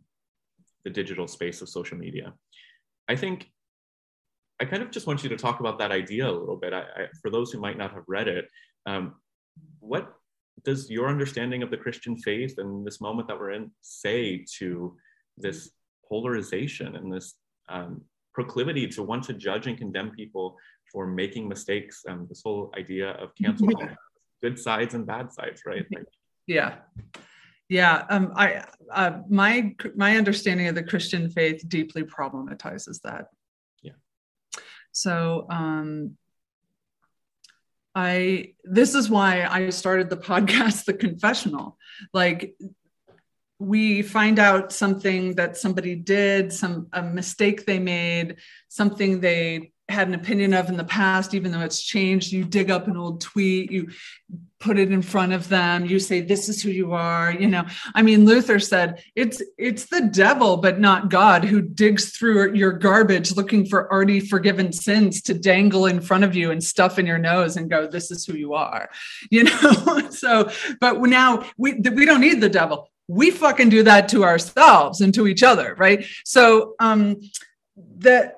the 0.84 0.90
digital 0.90 1.26
space 1.26 1.60
of 1.60 1.68
social 1.68 1.98
media. 1.98 2.32
I 3.08 3.16
think 3.16 3.50
I 4.60 4.64
kind 4.64 4.82
of 4.82 4.90
just 4.90 5.06
want 5.06 5.22
you 5.22 5.28
to 5.28 5.36
talk 5.36 5.60
about 5.60 5.78
that 5.78 5.92
idea 5.92 6.28
a 6.28 6.32
little 6.32 6.56
bit. 6.56 6.72
I, 6.72 6.80
I, 6.80 7.06
for 7.22 7.30
those 7.30 7.52
who 7.52 7.60
might 7.60 7.78
not 7.78 7.92
have 7.92 8.04
read 8.08 8.28
it, 8.28 8.48
um, 8.86 9.14
what 9.80 10.14
does 10.64 10.90
your 10.90 11.08
understanding 11.08 11.62
of 11.62 11.70
the 11.70 11.76
Christian 11.76 12.16
faith 12.16 12.58
and 12.58 12.86
this 12.86 13.00
moment 13.00 13.28
that 13.28 13.38
we're 13.38 13.52
in 13.52 13.70
say 13.80 14.44
to 14.58 14.96
this 15.36 15.70
polarization 16.08 16.96
and 16.96 17.12
this 17.12 17.34
um, 17.68 18.02
proclivity 18.34 18.86
to 18.88 19.02
want 19.02 19.24
to 19.24 19.32
judge 19.32 19.66
and 19.66 19.76
condemn 19.76 20.10
people 20.10 20.56
for 20.92 21.06
making 21.06 21.48
mistakes? 21.48 22.04
Um, 22.08 22.26
this 22.28 22.42
whole 22.42 22.72
idea 22.76 23.10
of 23.12 23.34
cancel 23.34 23.70
yeah. 23.78 23.94
good 24.42 24.58
sides 24.58 24.94
and 24.94 25.06
bad 25.06 25.32
sides, 25.32 25.62
right? 25.66 25.86
Like, 25.94 26.06
yeah. 26.46 26.76
Yeah, 27.68 28.06
um, 28.08 28.32
I 28.34 28.64
uh, 28.90 29.18
my 29.28 29.74
my 29.94 30.16
understanding 30.16 30.68
of 30.68 30.74
the 30.74 30.82
Christian 30.82 31.28
faith 31.28 31.68
deeply 31.68 32.02
problematizes 32.02 33.02
that. 33.02 33.26
Yeah. 33.82 33.92
So 34.92 35.46
um, 35.50 36.16
I 37.94 38.54
this 38.64 38.94
is 38.94 39.08
why 39.10 39.44
I 39.44 39.70
started 39.70 40.10
the 40.10 40.16
podcast, 40.16 40.84
The 40.84 40.94
Confessional. 40.94 41.78
Like 42.12 42.54
we 43.58 44.02
find 44.02 44.38
out 44.38 44.72
something 44.72 45.34
that 45.34 45.56
somebody 45.56 45.96
did, 45.96 46.52
some 46.52 46.88
a 46.92 47.02
mistake 47.02 47.66
they 47.66 47.78
made, 47.78 48.36
something 48.68 49.20
they 49.20 49.72
had 49.88 50.08
an 50.08 50.14
opinion 50.14 50.52
of 50.52 50.68
in 50.68 50.76
the 50.76 50.84
past, 50.84 51.34
even 51.34 51.50
though 51.50 51.60
it's 51.60 51.82
changed. 51.82 52.32
You 52.32 52.44
dig 52.44 52.70
up 52.70 52.88
an 52.88 52.96
old 52.96 53.20
tweet, 53.20 53.70
you 53.70 53.88
put 54.60 54.78
it 54.78 54.90
in 54.90 55.02
front 55.02 55.32
of 55.32 55.48
them, 55.48 55.86
you 55.86 55.98
say, 55.98 56.20
This 56.20 56.48
is 56.48 56.62
who 56.62 56.70
you 56.70 56.92
are. 56.92 57.32
You 57.32 57.46
know, 57.46 57.64
I 57.94 58.02
mean, 58.02 58.24
Luther 58.26 58.58
said 58.58 59.02
it's 59.14 59.40
it's 59.56 59.86
the 59.86 60.02
devil, 60.02 60.56
but 60.56 60.78
not 60.80 61.10
God, 61.10 61.44
who 61.44 61.62
digs 61.62 62.10
through 62.16 62.54
your 62.54 62.72
garbage 62.72 63.36
looking 63.36 63.66
for 63.66 63.90
already 63.92 64.20
forgiven 64.20 64.72
sins 64.72 65.22
to 65.22 65.34
dangle 65.34 65.86
in 65.86 66.00
front 66.00 66.24
of 66.24 66.34
you 66.34 66.50
and 66.50 66.62
stuff 66.62 66.98
in 66.98 67.06
your 67.06 67.18
nose 67.18 67.56
and 67.56 67.70
go, 67.70 67.86
This 67.86 68.10
is 68.10 68.26
who 68.26 68.34
you 68.34 68.54
are. 68.54 68.90
You 69.30 69.44
know, 69.44 70.08
so 70.10 70.50
but 70.80 71.00
now 71.00 71.44
we 71.56 71.74
we 71.74 72.04
don't 72.04 72.20
need 72.20 72.40
the 72.40 72.48
devil. 72.48 72.90
We 73.08 73.30
fucking 73.30 73.68
do 73.68 73.82
that 73.84 74.08
to 74.10 74.24
ourselves 74.24 75.00
and 75.00 75.14
to 75.14 75.26
each 75.26 75.42
other, 75.42 75.74
right? 75.76 76.04
So 76.24 76.74
um 76.80 77.20
that 77.98 78.37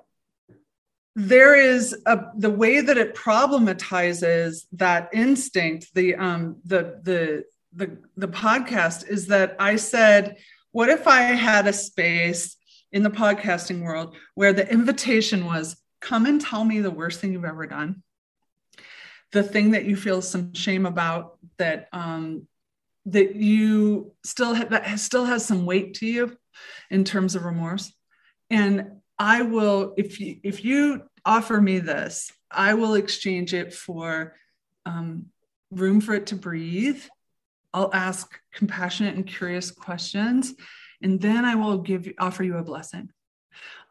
there 1.28 1.54
is 1.54 1.96
a 2.06 2.26
the 2.36 2.50
way 2.50 2.80
that 2.80 2.98
it 2.98 3.14
problematizes 3.14 4.64
that 4.72 5.08
instinct 5.12 5.92
the 5.94 6.14
um 6.16 6.56
the 6.64 7.00
the 7.02 7.44
the 7.74 7.98
the 8.16 8.28
podcast 8.28 9.08
is 9.08 9.26
that 9.26 9.56
i 9.58 9.76
said 9.76 10.36
what 10.72 10.88
if 10.88 11.06
i 11.06 11.22
had 11.22 11.66
a 11.66 11.72
space 11.72 12.56
in 12.92 13.02
the 13.02 13.10
podcasting 13.10 13.82
world 13.82 14.16
where 14.34 14.52
the 14.52 14.70
invitation 14.70 15.46
was 15.46 15.76
come 16.00 16.26
and 16.26 16.40
tell 16.40 16.64
me 16.64 16.80
the 16.80 16.90
worst 16.90 17.20
thing 17.20 17.32
you've 17.32 17.44
ever 17.44 17.66
done. 17.66 18.02
The 19.32 19.42
thing 19.42 19.72
that 19.72 19.84
you 19.84 19.96
feel 19.96 20.22
some 20.22 20.54
shame 20.54 20.86
about 20.86 21.38
that 21.58 21.88
um 21.92 22.46
that 23.06 23.36
you 23.36 24.12
still 24.24 24.54
have 24.54 24.70
that 24.70 24.98
still 24.98 25.24
has 25.24 25.44
some 25.44 25.66
weight 25.66 25.94
to 25.94 26.06
you 26.06 26.36
in 26.90 27.04
terms 27.04 27.34
of 27.34 27.44
remorse. 27.44 27.92
And 28.50 29.00
I 29.18 29.42
will, 29.42 29.94
if 29.96 30.18
you 30.18 30.38
if 30.42 30.64
you 30.64 31.02
offer 31.24 31.60
me 31.60 31.78
this, 31.78 32.32
I 32.50 32.74
will 32.74 32.94
exchange 32.94 33.54
it 33.54 33.72
for 33.72 34.34
um, 34.86 35.26
room 35.70 36.00
for 36.00 36.14
it 36.14 36.26
to 36.26 36.36
breathe. 36.36 37.02
I'll 37.72 37.94
ask 37.94 38.38
compassionate 38.52 39.14
and 39.14 39.26
curious 39.26 39.70
questions, 39.70 40.54
and 41.02 41.20
then 41.20 41.44
I 41.44 41.54
will 41.54 41.78
give 41.78 42.08
offer 42.18 42.42
you 42.42 42.56
a 42.56 42.64
blessing. 42.64 43.10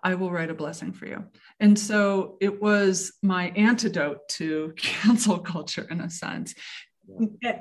I 0.03 0.15
will 0.15 0.31
write 0.31 0.49
a 0.49 0.53
blessing 0.53 0.93
for 0.93 1.05
you. 1.05 1.25
And 1.59 1.77
so 1.77 2.37
it 2.39 2.61
was 2.61 3.13
my 3.21 3.49
antidote 3.49 4.27
to 4.29 4.73
cancel 4.77 5.39
culture 5.39 5.87
in 5.89 6.01
a 6.01 6.09
sense. 6.09 6.55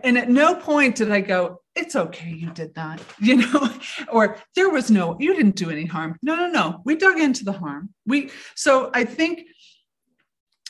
And 0.02 0.18
at 0.18 0.28
no 0.28 0.54
point 0.54 0.96
did 0.96 1.10
I 1.10 1.22
go, 1.22 1.62
it's 1.74 1.96
okay, 1.96 2.28
you 2.30 2.50
did 2.50 2.74
that, 2.74 3.00
you 3.18 3.36
know, 3.36 3.70
or 4.12 4.36
there 4.54 4.68
was 4.68 4.90
no, 4.90 5.16
you 5.18 5.34
didn't 5.34 5.56
do 5.56 5.70
any 5.70 5.86
harm. 5.86 6.18
No, 6.22 6.36
no, 6.36 6.48
no. 6.48 6.82
We 6.84 6.96
dug 6.96 7.18
into 7.18 7.44
the 7.44 7.52
harm. 7.52 7.90
We, 8.06 8.30
so 8.54 8.90
I 8.92 9.04
think 9.04 9.46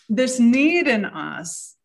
this 0.09 0.41
need 0.41 0.87
in 0.87 1.05
us 1.05 1.77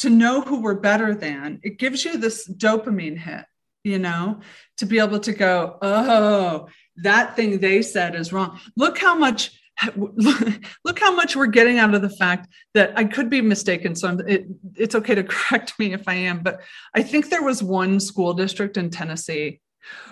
to 0.00 0.10
know 0.10 0.40
who 0.40 0.60
we're 0.60 0.74
better 0.74 1.14
than, 1.14 1.60
it 1.62 1.78
gives 1.78 2.04
you 2.04 2.16
this 2.16 2.48
dopamine 2.48 3.16
hit, 3.16 3.44
you 3.84 3.98
know, 3.98 4.40
to 4.78 4.86
be 4.86 4.98
able 4.98 5.20
to 5.20 5.32
go, 5.32 5.78
oh, 5.80 6.68
that 6.96 7.36
thing 7.36 7.58
they 7.58 7.82
said 7.82 8.14
is 8.14 8.32
wrong. 8.32 8.58
Look 8.76 8.98
how 8.98 9.16
much 9.16 9.58
look 9.96 11.00
how 11.00 11.14
much 11.14 11.34
we're 11.34 11.46
getting 11.46 11.78
out 11.78 11.94
of 11.94 12.02
the 12.02 12.10
fact 12.10 12.46
that 12.74 12.92
I 12.96 13.04
could 13.04 13.30
be 13.30 13.40
mistaken. 13.40 13.96
So 13.96 14.18
it, 14.26 14.46
it's 14.74 14.94
okay 14.94 15.14
to 15.14 15.24
correct 15.28 15.78
me 15.78 15.92
if 15.92 16.08
I 16.08 16.14
am, 16.14 16.40
but 16.42 16.60
I 16.94 17.02
think 17.02 17.28
there 17.28 17.42
was 17.42 17.62
one 17.62 17.98
school 18.00 18.34
district 18.34 18.76
in 18.76 18.90
Tennessee 18.90 19.60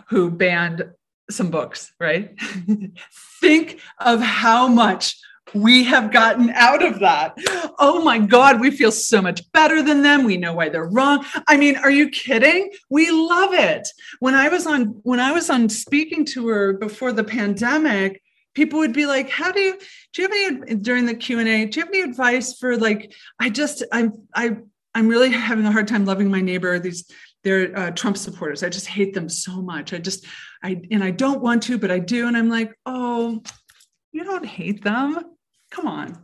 who 0.09 0.31
banned 0.31 0.91
some 1.31 1.51
books, 1.51 1.93
right? 2.01 2.37
think 3.41 3.81
of 3.99 4.21
how 4.21 4.67
much 4.67 5.17
we 5.55 5.85
have 5.85 6.13
gotten 6.13 6.51
out 6.51 6.85
of 6.85 7.01
that. 7.01 7.37
Oh 7.79 8.03
my 8.03 8.19
God, 8.19 8.61
we 8.61 8.71
feel 8.71 8.93
so 8.93 9.21
much 9.23 9.51
better 9.53 9.83
than 9.83 10.03
them. 10.03 10.25
We 10.25 10.37
know 10.37 10.53
why 10.53 10.69
they're 10.69 10.89
wrong. 10.89 11.25
I 11.49 11.57
mean, 11.57 11.77
are 11.77 11.91
you 11.91 12.09
kidding? 12.09 12.71
We 12.89 13.11
love 13.11 13.55
it. 13.55 13.89
When 14.21 14.35
I 14.35 14.49
was 14.49 14.67
on 14.67 15.01
when 15.03 15.21
I 15.21 15.33
was 15.33 15.51
on 15.51 15.69
speaking 15.69 16.25
tour 16.25 16.75
before 16.75 17.13
the 17.13 17.25
pandemic, 17.25 18.23
people 18.55 18.79
would 18.81 18.93
be 18.93 19.07
like 19.07 19.31
how 19.31 19.53
do 19.53 19.61
you 19.61 19.79
do 20.13 20.23
you 20.23 20.29
have 20.29 20.63
any 20.67 20.75
during 20.77 21.07
the 21.07 21.15
q&a 21.15 21.67
do 21.67 21.79
you 21.79 21.85
have 21.85 21.95
any 21.95 22.01
advice 22.01 22.59
for 22.59 22.77
like 22.77 23.13
i 23.39 23.49
just 23.49 23.85
i'm 23.93 24.13
i 24.35 24.57
i'm 24.95 25.09
really 25.09 25.31
having 25.31 25.65
a 25.67 25.73
hard 25.73 25.87
time 25.87 26.05
loving 26.05 26.31
my 26.31 26.41
neighbor 26.41 26.79
these 26.79 27.11
they're 27.45 27.77
uh, 27.79 27.91
trump 27.93 28.17
supporters 28.17 28.63
i 28.63 28.69
just 28.69 28.87
hate 28.87 29.15
them 29.15 29.29
so 29.29 29.63
much 29.63 29.93
i 29.93 29.99
just 29.99 30.27
i 30.65 30.81
and 30.91 31.05
i 31.05 31.11
don't 31.11 31.41
want 31.41 31.63
to 31.63 31.79
but 31.79 31.91
i 31.91 31.99
do 31.99 32.27
and 32.27 32.37
i'm 32.37 32.49
like 32.49 32.73
oh 32.87 33.41
you 34.13 34.25
don't 34.25 34.47
hate 34.47 34.83
them 34.83 35.19
come 35.71 35.87
on 35.87 36.19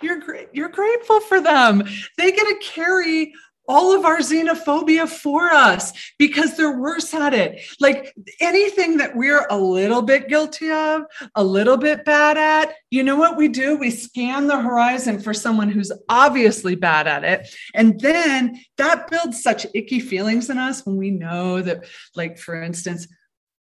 you're 0.00 0.20
you're 0.52 0.68
grateful 0.68 1.20
for 1.20 1.40
them 1.40 1.84
they 2.18 2.32
get 2.32 2.46
to 2.46 2.58
carry 2.62 3.32
all 3.68 3.96
of 3.96 4.04
our 4.04 4.18
xenophobia 4.18 5.08
for 5.08 5.50
us 5.50 5.92
because 6.18 6.56
they're 6.56 6.78
worse 6.78 7.14
at 7.14 7.32
it. 7.32 7.60
Like 7.80 8.12
anything 8.40 8.96
that 8.98 9.14
we're 9.16 9.46
a 9.50 9.56
little 9.56 10.02
bit 10.02 10.28
guilty 10.28 10.70
of, 10.70 11.02
a 11.34 11.44
little 11.44 11.76
bit 11.76 12.04
bad 12.04 12.36
at, 12.36 12.74
you 12.90 13.02
know 13.02 13.16
what 13.16 13.36
we 13.36 13.48
do? 13.48 13.76
We 13.76 13.90
scan 13.90 14.46
the 14.46 14.60
horizon 14.60 15.20
for 15.20 15.32
someone 15.32 15.70
who's 15.70 15.92
obviously 16.08 16.74
bad 16.74 17.06
at 17.06 17.24
it. 17.24 17.54
And 17.74 18.00
then 18.00 18.60
that 18.78 19.08
builds 19.08 19.42
such 19.42 19.66
icky 19.74 20.00
feelings 20.00 20.50
in 20.50 20.58
us 20.58 20.84
when 20.84 20.96
we 20.96 21.10
know 21.10 21.62
that, 21.62 21.86
like, 22.16 22.38
for 22.38 22.60
instance, 22.60 23.06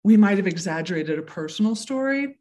we 0.04 0.16
might 0.16 0.36
have 0.36 0.46
exaggerated 0.46 1.18
a 1.18 1.22
personal 1.22 1.74
story 1.74 2.36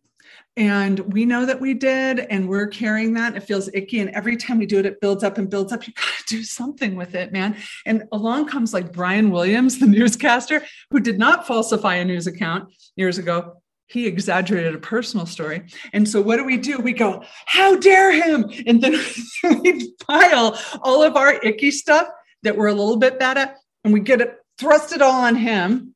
and 0.57 0.99
we 1.11 1.25
know 1.25 1.45
that 1.45 1.59
we 1.59 1.73
did 1.73 2.19
and 2.19 2.47
we're 2.47 2.67
carrying 2.67 3.13
that. 3.15 3.35
It 3.35 3.41
feels 3.41 3.69
icky 3.73 3.99
and 3.99 4.09
every 4.11 4.37
time 4.37 4.57
we 4.57 4.65
do 4.65 4.79
it 4.79 4.85
it 4.85 5.01
builds 5.01 5.23
up 5.23 5.37
and 5.37 5.49
builds 5.49 5.73
up. 5.73 5.85
You 5.87 5.93
got 5.95 6.05
to 6.05 6.35
do 6.35 6.43
something 6.43 6.95
with 6.95 7.15
it 7.15 7.31
man. 7.31 7.57
And 7.85 8.03
along 8.11 8.47
comes 8.47 8.73
like 8.73 8.93
brian 8.93 9.31
williams 9.31 9.79
the 9.79 9.85
newscaster 9.87 10.63
who 10.91 10.99
did 10.99 11.19
not 11.19 11.47
falsify 11.47 11.95
a 11.95 12.05
news 12.05 12.27
account 12.27 12.73
years 12.95 13.17
ago. 13.17 13.61
He 13.87 14.07
exaggerated 14.07 14.73
a 14.73 14.79
personal 14.79 15.27
story. 15.27 15.63
And 15.93 16.09
so 16.09 16.19
what 16.19 16.37
do 16.37 16.43
we 16.43 16.57
do? 16.57 16.79
We 16.79 16.93
go 16.93 17.23
how 17.45 17.77
dare 17.77 18.11
him? 18.11 18.49
And 18.65 18.81
then 18.81 18.99
we 19.61 19.91
pile 20.07 20.59
all 20.81 21.03
of 21.03 21.15
our 21.15 21.33
icky 21.43 21.71
stuff 21.71 22.07
that 22.43 22.57
we're 22.57 22.67
a 22.67 22.73
little 22.73 22.97
bit 22.97 23.19
bad 23.19 23.37
at 23.37 23.57
and 23.83 23.93
we 23.93 23.99
get 23.99 24.21
it 24.21 24.37
thrust 24.57 24.93
it 24.93 25.01
all 25.01 25.25
on 25.25 25.35
him 25.35 25.94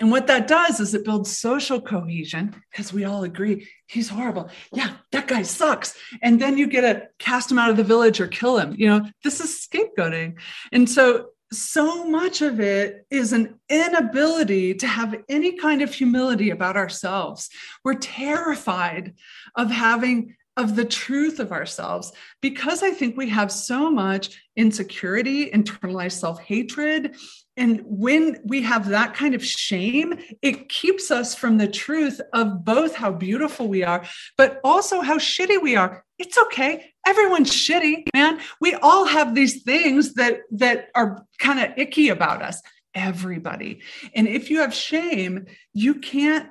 and 0.00 0.10
what 0.10 0.26
that 0.26 0.46
does 0.46 0.80
is 0.80 0.94
it 0.94 1.04
builds 1.04 1.36
social 1.36 1.80
cohesion 1.80 2.54
because 2.70 2.92
we 2.92 3.04
all 3.04 3.24
agree 3.24 3.66
he's 3.86 4.08
horrible. 4.08 4.50
Yeah, 4.72 4.90
that 5.12 5.28
guy 5.28 5.42
sucks. 5.42 5.96
And 6.22 6.40
then 6.40 6.58
you 6.58 6.66
get 6.66 6.82
to 6.82 7.08
cast 7.18 7.50
him 7.50 7.58
out 7.58 7.70
of 7.70 7.76
the 7.76 7.84
village 7.84 8.20
or 8.20 8.26
kill 8.26 8.58
him. 8.58 8.74
You 8.76 8.88
know, 8.88 9.10
this 9.24 9.40
is 9.40 9.66
scapegoating. 9.66 10.38
And 10.72 10.88
so, 10.88 11.28
so 11.52 12.04
much 12.04 12.42
of 12.42 12.58
it 12.58 13.06
is 13.10 13.32
an 13.32 13.58
inability 13.68 14.74
to 14.74 14.86
have 14.86 15.14
any 15.28 15.56
kind 15.56 15.80
of 15.80 15.94
humility 15.94 16.50
about 16.50 16.76
ourselves. 16.76 17.48
We're 17.84 17.94
terrified 17.94 19.14
of 19.54 19.70
having 19.70 20.34
of 20.56 20.74
the 20.74 20.86
truth 20.86 21.38
of 21.38 21.52
ourselves 21.52 22.12
because 22.40 22.82
I 22.82 22.90
think 22.90 23.16
we 23.16 23.28
have 23.28 23.52
so 23.52 23.90
much 23.90 24.40
insecurity, 24.56 25.50
internalized 25.50 26.18
self 26.18 26.40
hatred, 26.40 27.14
and 27.56 27.80
when 27.86 28.40
we 28.44 28.62
have 28.62 28.88
that 28.88 29.14
kind 29.14 29.34
of 29.34 29.44
shame, 29.44 30.18
it 30.42 30.68
keeps 30.68 31.10
us 31.10 31.34
from 31.34 31.56
the 31.56 31.68
truth 31.68 32.20
of 32.34 32.64
both 32.64 32.94
how 32.94 33.12
beautiful 33.12 33.66
we 33.66 33.82
are, 33.82 34.04
but 34.36 34.60
also 34.62 35.00
how 35.00 35.16
shitty 35.16 35.62
we 35.62 35.74
are. 35.74 36.04
It's 36.18 36.36
okay. 36.36 36.92
Everyone's 37.06 37.50
shitty, 37.50 38.08
man. 38.14 38.40
We 38.60 38.74
all 38.74 39.06
have 39.06 39.34
these 39.34 39.62
things 39.62 40.14
that 40.14 40.40
that 40.52 40.88
are 40.94 41.24
kind 41.38 41.60
of 41.60 41.78
icky 41.78 42.10
about 42.10 42.42
us. 42.42 42.60
Everybody. 42.94 43.80
And 44.14 44.26
if 44.28 44.50
you 44.50 44.60
have 44.60 44.74
shame, 44.74 45.46
you 45.72 45.94
can't 45.94 46.48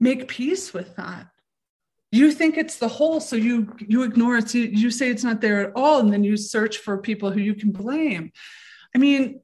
make 0.00 0.28
peace 0.28 0.74
with 0.74 0.96
that. 0.96 1.28
You 2.10 2.30
think 2.30 2.58
it's 2.58 2.76
the 2.76 2.88
whole, 2.88 3.20
so 3.20 3.36
you 3.36 3.74
you 3.78 4.02
ignore 4.02 4.36
it. 4.36 4.50
So 4.50 4.58
you 4.58 4.90
say 4.90 5.08
it's 5.08 5.24
not 5.24 5.40
there 5.40 5.66
at 5.66 5.72
all, 5.74 6.00
and 6.00 6.12
then 6.12 6.24
you 6.24 6.36
search 6.36 6.76
for 6.78 6.98
people 6.98 7.30
who 7.30 7.40
you 7.40 7.54
can 7.54 7.72
blame. 7.72 8.32
I 8.94 8.98
mean, 8.98 9.40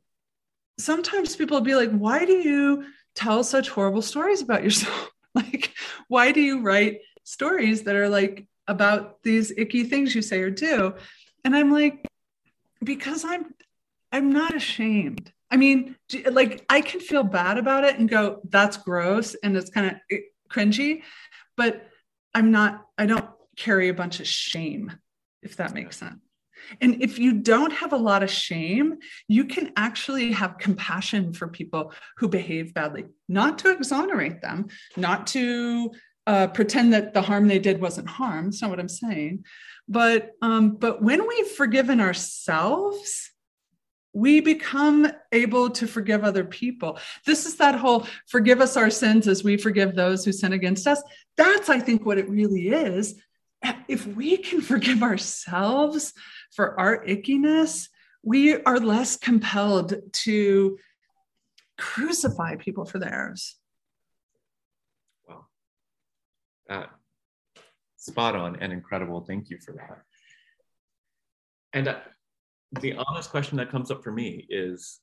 sometimes 0.78 1.36
people 1.36 1.60
be 1.60 1.74
like, 1.74 1.90
why 1.90 2.24
do 2.24 2.32
you 2.32 2.86
tell 3.14 3.42
such 3.44 3.68
horrible 3.68 4.02
stories 4.02 4.42
about 4.42 4.64
yourself? 4.64 5.10
like, 5.34 5.72
why 6.08 6.32
do 6.32 6.40
you 6.40 6.62
write 6.62 7.00
stories 7.24 7.82
that 7.82 7.96
are 7.96 8.08
like 8.08 8.46
about 8.66 9.22
these 9.22 9.50
icky 9.56 9.84
things 9.84 10.14
you 10.14 10.22
say 10.22 10.40
or 10.40 10.50
do? 10.50 10.94
And 11.44 11.56
I'm 11.56 11.70
like, 11.70 12.06
because 12.82 13.24
I'm 13.24 13.54
I'm 14.12 14.32
not 14.32 14.54
ashamed. 14.54 15.32
I 15.50 15.56
mean, 15.56 15.96
like 16.30 16.64
I 16.68 16.80
can 16.80 17.00
feel 17.00 17.24
bad 17.24 17.58
about 17.58 17.84
it 17.84 17.98
and 17.98 18.08
go, 18.08 18.40
that's 18.48 18.76
gross 18.76 19.34
and 19.42 19.56
it's 19.56 19.70
kind 19.70 19.90
of 19.90 20.18
cringy, 20.50 21.02
but 21.56 21.86
I'm 22.34 22.50
not, 22.50 22.86
I 22.96 23.06
don't 23.06 23.28
carry 23.56 23.88
a 23.88 23.94
bunch 23.94 24.20
of 24.20 24.26
shame, 24.26 24.92
if 25.42 25.56
that 25.56 25.74
makes 25.74 25.96
sense. 25.96 26.20
And 26.80 27.02
if 27.02 27.18
you 27.18 27.34
don't 27.34 27.72
have 27.72 27.92
a 27.92 27.96
lot 27.96 28.22
of 28.22 28.30
shame, 28.30 28.98
you 29.26 29.44
can 29.44 29.72
actually 29.76 30.32
have 30.32 30.58
compassion 30.58 31.32
for 31.32 31.48
people 31.48 31.92
who 32.18 32.28
behave 32.28 32.74
badly, 32.74 33.06
not 33.28 33.58
to 33.60 33.70
exonerate 33.70 34.40
them, 34.40 34.68
not 34.96 35.26
to 35.28 35.92
uh, 36.26 36.46
pretend 36.48 36.92
that 36.92 37.14
the 37.14 37.22
harm 37.22 37.48
they 37.48 37.58
did 37.58 37.80
wasn't 37.80 38.08
harm. 38.08 38.46
That's 38.46 38.60
not 38.60 38.70
what 38.70 38.80
I'm 38.80 38.88
saying. 38.88 39.44
But 39.88 40.32
um, 40.42 40.76
but 40.76 41.02
when 41.02 41.26
we've 41.26 41.48
forgiven 41.48 42.00
ourselves, 42.00 43.30
we 44.12 44.40
become 44.40 45.10
able 45.32 45.70
to 45.70 45.86
forgive 45.86 46.24
other 46.24 46.44
people. 46.44 46.98
This 47.24 47.46
is 47.46 47.56
that 47.56 47.76
whole 47.76 48.06
forgive 48.26 48.60
us 48.60 48.76
our 48.76 48.90
sins 48.90 49.28
as 49.28 49.44
we 49.44 49.56
forgive 49.56 49.94
those 49.94 50.24
who 50.24 50.32
sin 50.32 50.52
against 50.52 50.86
us. 50.86 51.02
That's, 51.36 51.68
I 51.68 51.78
think, 51.80 52.04
what 52.04 52.18
it 52.18 52.28
really 52.28 52.68
is. 52.68 53.14
If 53.86 54.06
we 54.06 54.36
can 54.36 54.60
forgive 54.60 55.02
ourselves, 55.02 56.12
for 56.50 56.78
our 56.78 57.04
ickiness, 57.04 57.88
we 58.22 58.60
are 58.62 58.78
less 58.78 59.16
compelled 59.16 59.94
to 60.12 60.78
crucify 61.76 62.56
people 62.56 62.84
for 62.84 62.98
theirs. 62.98 63.56
Wow. 65.28 65.46
Spot 67.96 68.36
on 68.36 68.56
and 68.56 68.72
incredible. 68.72 69.20
Thank 69.20 69.50
you 69.50 69.58
for 69.64 69.72
that. 69.72 70.02
And 71.72 71.88
uh, 71.88 71.98
the 72.80 72.94
honest 72.94 73.30
question 73.30 73.58
that 73.58 73.70
comes 73.70 73.90
up 73.90 74.02
for 74.02 74.12
me 74.12 74.46
is 74.48 75.00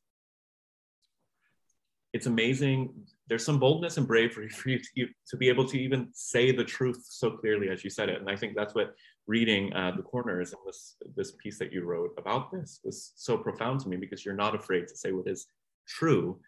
it's 2.14 2.28
amazing. 2.28 2.94
There's 3.28 3.46
some 3.46 3.60
boldness 3.60 3.98
and 3.98 4.08
bravery 4.08 4.50
for 4.58 4.70
you 4.70 4.80
to, 4.80 5.08
to 5.30 5.38
be 5.38 5.50
able 5.50 5.66
to 5.66 5.80
even 5.80 6.10
say 6.14 6.52
the 6.52 6.64
truth 6.64 7.06
so 7.08 7.32
clearly 7.32 7.70
as 7.70 7.84
you 7.84 7.90
said 7.90 8.10
it. 8.10 8.20
And 8.20 8.30
I 8.30 8.36
think 8.36 8.56
that's 8.56 8.76
what 8.76 8.94
reading 9.28 9.74
uh, 9.74 9.92
the 9.96 10.04
corners 10.04 10.54
and 10.54 10.62
this 10.66 10.98
this 11.16 11.32
piece 11.42 11.58
that 11.58 11.74
you 11.74 11.84
wrote 11.84 12.12
about 12.18 12.52
this 12.52 12.80
was 12.84 13.12
so 13.16 13.38
profound 13.38 13.80
to 13.82 13.90
me 13.90 13.98
because 13.98 14.24
you're 14.24 14.36
not 14.36 14.56
afraid 14.56 14.88
to 14.88 14.96
say 14.96 15.12
what 15.12 15.28
is 15.28 15.48
true. 15.88 16.40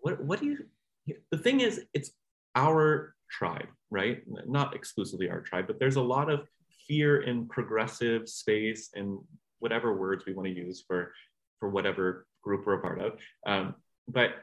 What 0.00 0.22
what 0.24 0.40
do 0.40 0.46
you? 0.46 1.14
The 1.30 1.38
thing 1.38 1.60
is, 1.60 1.82
it's 1.94 2.10
our 2.54 3.14
tribe, 3.30 3.68
right? 3.90 4.22
Not 4.46 4.74
exclusively 4.74 5.30
our 5.30 5.40
tribe, 5.40 5.66
but 5.66 5.78
there's 5.78 5.96
a 5.96 6.02
lot 6.02 6.30
of 6.30 6.46
fear 6.86 7.22
in 7.22 7.46
progressive 7.48 8.28
space 8.28 8.90
and 8.94 9.18
whatever 9.60 9.96
words 9.96 10.24
we 10.26 10.34
want 10.34 10.48
to 10.48 10.54
use 10.54 10.82
for 10.86 11.12
for 11.58 11.68
whatever 11.68 12.26
group 12.42 12.66
we're 12.66 12.74
a 12.74 12.80
part 12.80 13.00
of. 13.00 13.12
Um, 13.46 13.74
but 14.08 14.34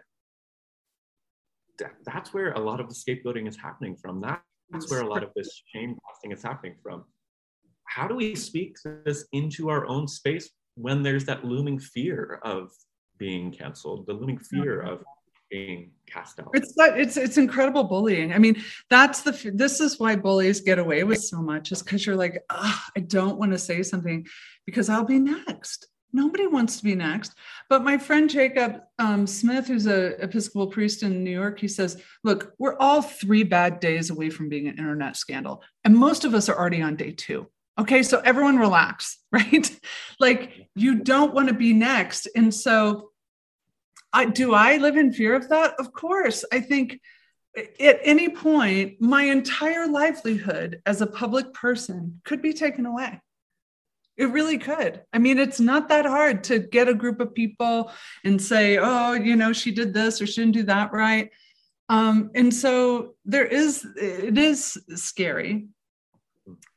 that's 2.05 2.33
where 2.33 2.51
a 2.53 2.59
lot 2.59 2.79
of 2.79 2.89
the 2.89 2.95
scapegoating 2.95 3.47
is 3.47 3.57
happening 3.57 3.95
from. 3.95 4.21
That's 4.71 4.89
where 4.91 5.01
a 5.01 5.07
lot 5.07 5.23
of 5.23 5.31
this 5.35 5.61
shame 5.73 5.97
casting 6.07 6.31
is 6.31 6.43
happening 6.43 6.75
from. 6.83 7.05
How 7.85 8.07
do 8.07 8.15
we 8.15 8.35
speak 8.35 8.77
this 8.83 9.25
into 9.31 9.69
our 9.69 9.87
own 9.87 10.07
space 10.07 10.49
when 10.75 11.01
there's 11.01 11.25
that 11.25 11.43
looming 11.43 11.79
fear 11.79 12.39
of 12.43 12.71
being 13.17 13.51
canceled, 13.51 14.05
the 14.05 14.13
looming 14.13 14.37
fear 14.37 14.81
mm-hmm. 14.83 14.93
of 14.93 15.03
being 15.49 15.91
cast 16.05 16.39
out? 16.39 16.51
It's 16.53 16.73
it's 16.77 17.17
it's 17.17 17.37
incredible 17.37 17.83
bullying. 17.83 18.31
I 18.31 18.37
mean, 18.37 18.61
that's 18.91 19.21
the 19.21 19.51
this 19.53 19.79
is 19.81 19.99
why 19.99 20.15
bullies 20.15 20.61
get 20.61 20.77
away 20.77 21.03
with 21.03 21.23
so 21.23 21.41
much 21.41 21.71
is 21.71 21.81
because 21.81 22.05
you're 22.05 22.15
like, 22.15 22.43
I 22.49 22.99
don't 23.07 23.39
want 23.39 23.53
to 23.53 23.57
say 23.57 23.81
something 23.81 24.27
because 24.67 24.87
I'll 24.87 25.05
be 25.05 25.19
next. 25.19 25.87
Nobody 26.11 26.47
wants 26.47 26.77
to 26.77 26.83
be 26.83 26.95
next. 26.95 27.35
But 27.69 27.83
my 27.83 27.97
friend 27.97 28.29
Jacob 28.29 28.81
um, 28.97 29.27
Smith, 29.27 29.67
who's 29.67 29.85
a 29.85 30.21
Episcopal 30.23 30.67
priest 30.67 31.03
in 31.03 31.23
New 31.23 31.31
York, 31.31 31.59
he 31.59 31.67
says, 31.67 32.01
"Look, 32.23 32.53
we're 32.57 32.77
all 32.77 33.01
three 33.01 33.43
bad 33.43 33.79
days 33.79 34.09
away 34.09 34.29
from 34.29 34.49
being 34.49 34.67
an 34.67 34.77
internet 34.77 35.17
scandal, 35.17 35.63
and 35.83 35.95
most 35.95 36.25
of 36.25 36.33
us 36.33 36.49
are 36.49 36.57
already 36.57 36.81
on 36.81 36.95
day 36.95 37.11
two. 37.11 37.47
Okay, 37.77 38.03
so 38.03 38.19
everyone 38.19 38.57
relax, 38.57 39.19
right? 39.31 39.79
like 40.19 40.67
you 40.75 40.95
don't 40.95 41.33
want 41.33 41.47
to 41.49 41.53
be 41.53 41.73
next, 41.73 42.27
and 42.35 42.53
so 42.53 43.11
I 44.11 44.25
do. 44.25 44.53
I 44.53 44.77
live 44.77 44.97
in 44.97 45.13
fear 45.13 45.35
of 45.35 45.49
that. 45.49 45.75
Of 45.79 45.93
course, 45.93 46.43
I 46.51 46.59
think." 46.59 46.99
At 47.81 47.99
any 48.03 48.29
point, 48.29 49.01
my 49.01 49.23
entire 49.23 49.87
livelihood 49.87 50.83
as 50.85 51.01
a 51.01 51.07
public 51.07 51.51
person 51.51 52.21
could 52.23 52.43
be 52.43 52.53
taken 52.53 52.85
away 52.85 53.19
it 54.19 54.31
really 54.31 54.57
could. 54.57 55.01
I 55.13 55.17
mean, 55.17 55.39
it's 55.39 55.61
not 55.61 55.87
that 55.87 56.05
hard 56.05 56.43
to 56.45 56.59
get 56.59 56.89
a 56.89 56.93
group 56.93 57.21
of 57.21 57.33
people 57.33 57.89
and 58.25 58.39
say, 58.39 58.77
oh, 58.77 59.13
you 59.13 59.37
know, 59.37 59.53
she 59.53 59.71
did 59.71 59.93
this 59.93 60.21
or 60.21 60.27
she 60.27 60.41
didn't 60.41 60.55
do 60.55 60.63
that 60.63 60.91
right. 60.91 61.29
Um, 61.87 62.29
and 62.35 62.53
so 62.53 63.15
there 63.23 63.45
is, 63.45 63.87
it 63.95 64.37
is 64.37 64.77
scary, 64.95 65.67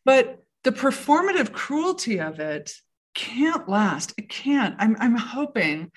but 0.04 0.44
the 0.62 0.70
performative 0.70 1.52
cruelty 1.52 2.20
of 2.20 2.38
it 2.38 2.72
can't 3.14 3.68
last. 3.68 4.14
It 4.16 4.28
can't. 4.28 4.76
I'm, 4.78 4.96
I'm 5.00 5.16
hoping, 5.16 5.90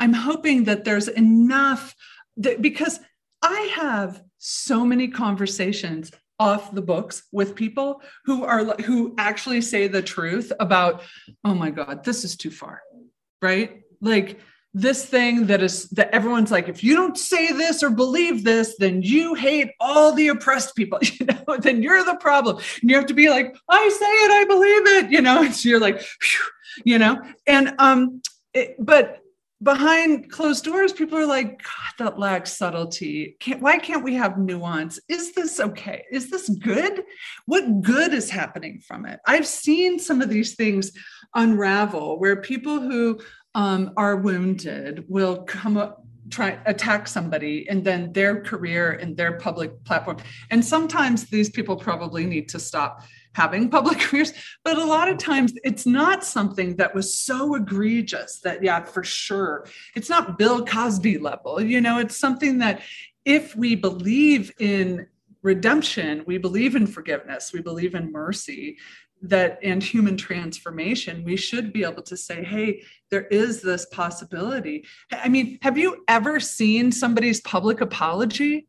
I'm 0.00 0.12
hoping 0.12 0.64
that 0.64 0.84
there's 0.84 1.06
enough 1.06 1.94
that 2.38 2.60
because 2.60 2.98
I 3.40 3.72
have 3.76 4.20
so 4.38 4.84
many 4.84 5.06
conversations 5.08 6.10
off 6.38 6.72
the 6.72 6.82
books 6.82 7.24
with 7.32 7.54
people 7.54 8.00
who 8.24 8.44
are 8.44 8.64
who 8.82 9.14
actually 9.18 9.60
say 9.60 9.88
the 9.88 10.02
truth 10.02 10.52
about 10.60 11.02
oh 11.44 11.54
my 11.54 11.70
god 11.70 12.04
this 12.04 12.24
is 12.24 12.36
too 12.36 12.50
far 12.50 12.80
right? 13.42 13.82
Like 14.00 14.40
this 14.74 15.04
thing 15.04 15.46
that 15.46 15.62
is 15.62 15.88
that 15.90 16.10
everyone's 16.10 16.50
like 16.50 16.68
if 16.68 16.84
you 16.84 16.94
don't 16.94 17.16
say 17.16 17.52
this 17.52 17.82
or 17.82 17.90
believe 17.90 18.44
this 18.44 18.76
then 18.78 19.02
you 19.02 19.34
hate 19.34 19.70
all 19.80 20.12
the 20.12 20.28
oppressed 20.28 20.76
people 20.76 20.98
you 21.02 21.26
know 21.26 21.56
then 21.58 21.82
you're 21.82 22.04
the 22.04 22.16
problem. 22.16 22.56
And 22.80 22.90
you 22.90 22.96
have 22.96 23.06
to 23.06 23.14
be 23.14 23.30
like 23.30 23.56
i 23.68 23.88
say 23.88 24.06
it 24.06 24.30
i 24.30 24.44
believe 24.44 25.04
it 25.04 25.10
you 25.10 25.22
know? 25.22 25.42
And 25.42 25.54
so 25.54 25.68
you're 25.68 25.80
like 25.80 26.02
you 26.84 26.98
know? 26.98 27.20
And 27.46 27.74
um 27.78 28.20
it, 28.54 28.76
but 28.78 29.20
behind 29.62 30.30
closed 30.30 30.64
doors, 30.64 30.92
people 30.92 31.18
are 31.18 31.26
like, 31.26 31.62
God, 31.62 31.92
that 31.98 32.18
lacks 32.18 32.52
subtlety. 32.52 33.36
Can't, 33.40 33.60
why 33.60 33.78
can't 33.78 34.04
we 34.04 34.14
have 34.14 34.38
nuance? 34.38 35.00
Is 35.08 35.32
this 35.32 35.58
okay? 35.58 36.04
Is 36.10 36.30
this 36.30 36.48
good? 36.48 37.02
What 37.46 37.82
good 37.82 38.14
is 38.14 38.30
happening 38.30 38.80
from 38.86 39.06
it? 39.06 39.20
I've 39.26 39.46
seen 39.46 39.98
some 39.98 40.22
of 40.22 40.28
these 40.28 40.54
things 40.54 40.92
unravel 41.34 42.18
where 42.20 42.40
people 42.40 42.80
who 42.80 43.20
um, 43.54 43.92
are 43.96 44.16
wounded 44.16 45.04
will 45.08 45.42
come 45.42 45.76
up 45.76 46.04
try 46.30 46.58
attack 46.66 47.08
somebody 47.08 47.66
and 47.70 47.82
then 47.82 48.12
their 48.12 48.42
career 48.42 48.92
and 48.92 49.16
their 49.16 49.38
public 49.38 49.82
platform 49.84 50.18
and 50.50 50.62
sometimes 50.62 51.24
these 51.30 51.48
people 51.48 51.74
probably 51.74 52.26
need 52.26 52.50
to 52.50 52.58
stop 52.58 53.02
having 53.38 53.70
public 53.76 53.98
careers 53.98 54.32
but 54.64 54.76
a 54.76 54.84
lot 54.84 55.08
of 55.08 55.16
times 55.16 55.52
it's 55.64 55.86
not 55.86 56.24
something 56.24 56.76
that 56.76 56.94
was 56.94 57.14
so 57.14 57.54
egregious 57.54 58.40
that 58.40 58.62
yeah 58.62 58.84
for 58.84 59.04
sure. 59.04 59.66
It's 59.94 60.10
not 60.10 60.36
bill 60.38 60.64
cosby 60.64 61.18
level 61.18 61.60
you 61.60 61.80
know 61.80 61.98
it's 61.98 62.16
something 62.16 62.58
that 62.58 62.82
if 63.24 63.54
we 63.56 63.74
believe 63.74 64.52
in 64.58 65.06
redemption 65.42 66.24
we 66.26 66.36
believe 66.38 66.74
in 66.74 66.86
forgiveness 66.86 67.52
we 67.52 67.60
believe 67.60 67.94
in 67.94 68.10
mercy 68.10 68.76
that 69.22 69.58
and 69.62 69.82
human 69.82 70.16
transformation 70.16 71.24
we 71.24 71.36
should 71.36 71.72
be 71.72 71.84
able 71.84 72.02
to 72.02 72.16
say 72.16 72.42
hey 72.44 72.82
there 73.10 73.26
is 73.28 73.62
this 73.62 73.86
possibility. 73.86 74.84
I 75.12 75.28
mean 75.28 75.58
have 75.62 75.78
you 75.78 76.04
ever 76.08 76.40
seen 76.40 76.92
somebody's 76.92 77.40
public 77.40 77.80
apology 77.80 78.66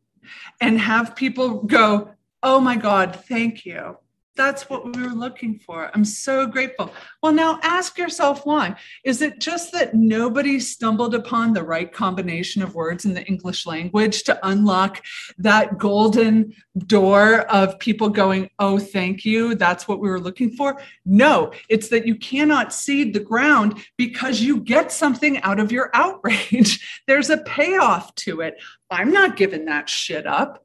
and 0.60 0.78
have 0.78 1.16
people 1.16 1.62
go 1.62 2.10
oh 2.42 2.60
my 2.60 2.76
god 2.76 3.18
thank 3.28 3.64
you 3.64 3.96
that's 4.40 4.70
what 4.70 4.96
we 4.96 5.02
were 5.02 5.08
looking 5.12 5.58
for. 5.58 5.90
I'm 5.92 6.04
so 6.04 6.46
grateful. 6.46 6.94
Well, 7.22 7.32
now 7.32 7.60
ask 7.62 7.98
yourself 7.98 8.46
why. 8.46 8.74
Is 9.04 9.20
it 9.20 9.38
just 9.38 9.70
that 9.72 9.94
nobody 9.94 10.58
stumbled 10.58 11.14
upon 11.14 11.52
the 11.52 11.62
right 11.62 11.92
combination 11.92 12.62
of 12.62 12.74
words 12.74 13.04
in 13.04 13.12
the 13.12 13.22
English 13.26 13.66
language 13.66 14.22
to 14.22 14.38
unlock 14.42 15.02
that 15.36 15.76
golden 15.76 16.54
door 16.86 17.40
of 17.50 17.78
people 17.78 18.08
going, 18.08 18.48
oh, 18.58 18.78
thank 18.78 19.26
you? 19.26 19.54
That's 19.54 19.86
what 19.86 20.00
we 20.00 20.08
were 20.08 20.18
looking 20.18 20.52
for? 20.52 20.80
No, 21.04 21.52
it's 21.68 21.88
that 21.88 22.06
you 22.06 22.14
cannot 22.14 22.72
seed 22.72 23.12
the 23.12 23.20
ground 23.20 23.84
because 23.98 24.40
you 24.40 24.60
get 24.60 24.90
something 24.90 25.36
out 25.42 25.60
of 25.60 25.70
your 25.70 25.90
outrage. 25.94 27.02
There's 27.06 27.28
a 27.28 27.38
payoff 27.38 28.14
to 28.14 28.40
it. 28.40 28.54
I'm 28.90 29.12
not 29.12 29.36
giving 29.36 29.66
that 29.66 29.90
shit 29.90 30.26
up. 30.26 30.64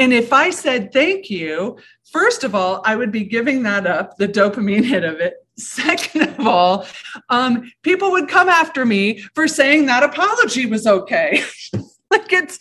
And 0.00 0.14
if 0.14 0.32
I 0.32 0.48
said 0.48 0.94
thank 0.94 1.28
you, 1.28 1.76
first 2.10 2.42
of 2.42 2.54
all, 2.54 2.80
I 2.86 2.96
would 2.96 3.12
be 3.12 3.24
giving 3.24 3.64
that 3.64 3.86
up, 3.86 4.16
the 4.16 4.26
dopamine 4.26 4.82
hit 4.82 5.04
of 5.04 5.20
it. 5.20 5.34
Second 5.58 6.22
of 6.22 6.46
all, 6.46 6.86
um, 7.28 7.70
people 7.82 8.10
would 8.12 8.26
come 8.26 8.48
after 8.48 8.86
me 8.86 9.20
for 9.34 9.46
saying 9.46 9.86
that 9.86 10.02
apology 10.02 10.64
was 10.64 10.86
okay. 10.86 11.44
like 12.10 12.32
it's 12.32 12.58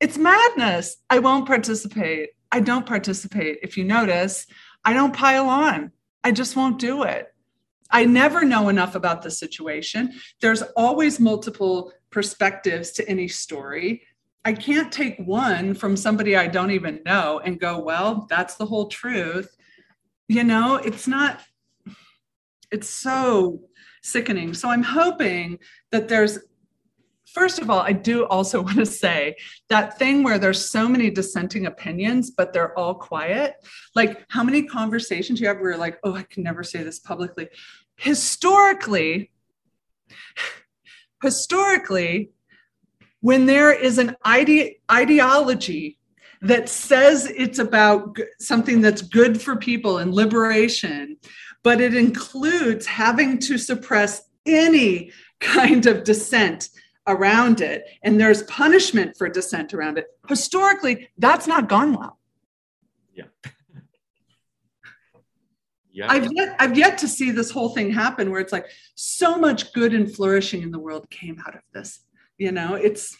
it's 0.00 0.18
madness. 0.18 0.96
I 1.08 1.20
won't 1.20 1.46
participate. 1.46 2.30
I 2.50 2.58
don't 2.58 2.86
participate. 2.86 3.58
If 3.62 3.76
you 3.76 3.84
notice, 3.84 4.48
I 4.84 4.94
don't 4.94 5.14
pile 5.14 5.48
on. 5.48 5.92
I 6.24 6.32
just 6.32 6.56
won't 6.56 6.80
do 6.80 7.04
it. 7.04 7.32
I 7.88 8.04
never 8.04 8.44
know 8.44 8.68
enough 8.68 8.96
about 8.96 9.22
the 9.22 9.30
situation. 9.30 10.12
There's 10.40 10.62
always 10.76 11.20
multiple 11.20 11.92
perspectives 12.10 12.90
to 12.92 13.08
any 13.08 13.28
story. 13.28 14.02
I 14.46 14.52
can't 14.52 14.92
take 14.92 15.18
one 15.18 15.74
from 15.74 15.96
somebody 15.96 16.36
I 16.36 16.46
don't 16.46 16.70
even 16.70 17.00
know 17.04 17.40
and 17.44 17.58
go, 17.58 17.80
well, 17.80 18.28
that's 18.30 18.54
the 18.54 18.64
whole 18.64 18.86
truth. 18.86 19.56
You 20.28 20.44
know, 20.44 20.76
it's 20.76 21.08
not 21.08 21.40
it's 22.70 22.88
so 22.88 23.62
sickening. 24.04 24.54
So 24.54 24.70
I'm 24.70 24.84
hoping 24.84 25.58
that 25.90 26.06
there's 26.06 26.38
first 27.34 27.58
of 27.58 27.70
all, 27.70 27.80
I 27.80 27.90
do 27.90 28.24
also 28.26 28.60
want 28.66 28.76
to 28.76 28.86
say 28.86 29.34
that 29.68 29.98
thing 29.98 30.22
where 30.22 30.38
there's 30.38 30.70
so 30.70 30.88
many 30.88 31.10
dissenting 31.10 31.66
opinions, 31.66 32.30
but 32.30 32.52
they're 32.52 32.78
all 32.78 32.94
quiet. 32.94 33.54
Like, 33.96 34.24
how 34.28 34.44
many 34.44 34.62
conversations 34.62 35.40
you 35.40 35.48
have 35.48 35.56
where 35.58 35.70
you're 35.70 35.78
like, 35.78 35.98
oh, 36.04 36.14
I 36.14 36.22
can 36.22 36.44
never 36.44 36.62
say 36.62 36.84
this 36.84 37.00
publicly. 37.00 37.48
Historically, 37.96 39.32
historically, 41.20 42.30
when 43.26 43.44
there 43.44 43.72
is 43.72 43.98
an 43.98 44.14
ide- 44.24 44.76
ideology 44.88 45.98
that 46.42 46.68
says 46.68 47.26
it's 47.36 47.58
about 47.58 48.16
something 48.38 48.80
that's 48.80 49.02
good 49.02 49.42
for 49.42 49.56
people 49.56 49.98
and 49.98 50.14
liberation, 50.14 51.16
but 51.64 51.80
it 51.80 51.92
includes 51.92 52.86
having 52.86 53.36
to 53.40 53.58
suppress 53.58 54.22
any 54.46 55.10
kind 55.40 55.86
of 55.86 56.04
dissent 56.04 56.68
around 57.08 57.60
it, 57.60 57.82
and 58.04 58.20
there's 58.20 58.44
punishment 58.44 59.16
for 59.18 59.28
dissent 59.28 59.74
around 59.74 59.98
it. 59.98 60.06
Historically, 60.28 61.08
that's 61.18 61.48
not 61.48 61.68
gone 61.68 61.94
well. 61.94 62.20
Yeah. 63.12 63.24
yeah. 65.90 66.06
I've 66.08 66.30
yet 66.32 66.54
I've 66.60 66.78
yet 66.78 66.98
to 66.98 67.08
see 67.08 67.32
this 67.32 67.50
whole 67.50 67.70
thing 67.70 67.90
happen 67.90 68.30
where 68.30 68.40
it's 68.40 68.52
like 68.52 68.66
so 68.94 69.36
much 69.36 69.72
good 69.72 69.92
and 69.94 70.08
flourishing 70.14 70.62
in 70.62 70.70
the 70.70 70.78
world 70.78 71.10
came 71.10 71.42
out 71.44 71.56
of 71.56 71.62
this. 71.74 72.05
You 72.38 72.52
know, 72.52 72.74
it's 72.74 73.16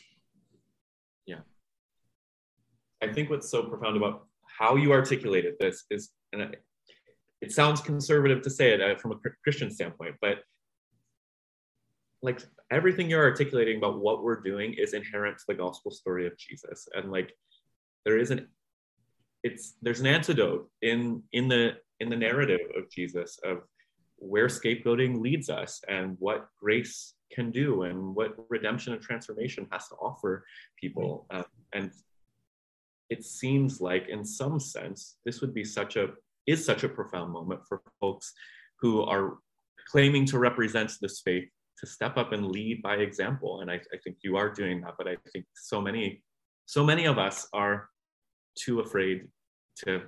yeah. 1.27 1.41
I 3.03 3.13
think 3.13 3.31
what's 3.31 3.51
so 3.51 3.63
profound 3.63 3.97
about 3.97 4.27
how 4.59 4.77
you 4.77 4.93
articulated 4.93 5.55
this 5.59 5.85
is, 5.91 6.11
and 6.33 6.57
it 7.41 7.53
sounds 7.53 7.81
conservative 7.81 8.43
to 8.43 8.51
say 8.51 8.73
it 8.73 8.81
uh, 8.81 8.97
from 8.97 9.13
a 9.13 9.17
Christian 9.43 9.71
standpoint, 9.71 10.17
but 10.21 10.39
like 12.23 12.43
everything 12.71 13.09
you're 13.09 13.25
articulating 13.25 13.79
about 13.79 14.01
what 14.01 14.23
we're 14.23 14.41
doing 14.41 14.75
is 14.75 14.95
inherent 14.95 15.39
to 15.39 15.45
the 15.49 15.55
gospel 15.55 15.91
story 15.91 16.27
of 16.27 16.37
Jesus. 16.37 16.89
And 16.95 17.11
like 17.11 17.33
there 18.05 18.19
is 18.19 18.31
an 18.31 18.49
it's 19.43 19.77
there's 19.83 20.01
an 20.01 20.07
antidote 20.07 20.69
in 20.83 21.23
in 21.33 21.49
the 21.49 21.75
in 22.01 22.09
the 22.09 22.17
narrative 22.17 22.61
of 22.77 22.91
Jesus 22.91 23.39
of 23.45 23.59
where 24.17 24.49
scapegoating 24.49 25.21
leads 25.21 25.51
us 25.51 25.81
and 25.89 26.17
what 26.19 26.49
grace 26.61 27.15
can 27.33 27.51
do 27.51 27.83
and 27.83 28.15
what 28.15 28.35
redemption 28.49 28.93
and 28.93 29.03
transformation 29.03 29.67
has 29.71 29.89
to 29.89 29.95
offer 29.97 30.45
people. 30.81 31.27
Um, 31.31 31.45
and 31.73 31.91
it 33.11 33.25
seems 33.25 33.81
like 33.81 34.09
in 34.09 34.25
some 34.25 34.59
sense 34.59 35.17
this 35.25 35.41
would 35.41 35.55
be 35.55 35.65
such 35.65 35.97
a 35.97 36.09
is 36.47 36.65
such 36.65 36.85
a 36.85 36.89
profound 36.89 37.33
moment 37.33 37.61
for 37.69 37.83
folks 38.01 38.33
who 38.81 39.03
are 39.03 39.39
claiming 39.91 40.25
to 40.27 40.39
represent 40.39 40.93
this 41.01 41.21
faith 41.21 41.49
to 41.79 41.87
step 41.87 42.17
up 42.17 42.33
and 42.33 42.47
lead 42.47 42.83
by 42.83 42.97
example. 42.97 43.61
And 43.61 43.71
I, 43.71 43.75
I 43.75 43.99
think 44.03 44.19
you 44.23 44.37
are 44.37 44.51
doing 44.51 44.81
that, 44.83 44.95
but 44.97 45.09
I 45.09 45.17
think 45.33 45.45
so 45.55 45.81
many, 45.81 46.23
so 46.65 46.85
many 46.85 47.07
of 47.07 47.19
us 47.19 47.49
are 47.53 47.89
too 48.57 48.81
afraid 48.81 49.29
to 49.85 50.03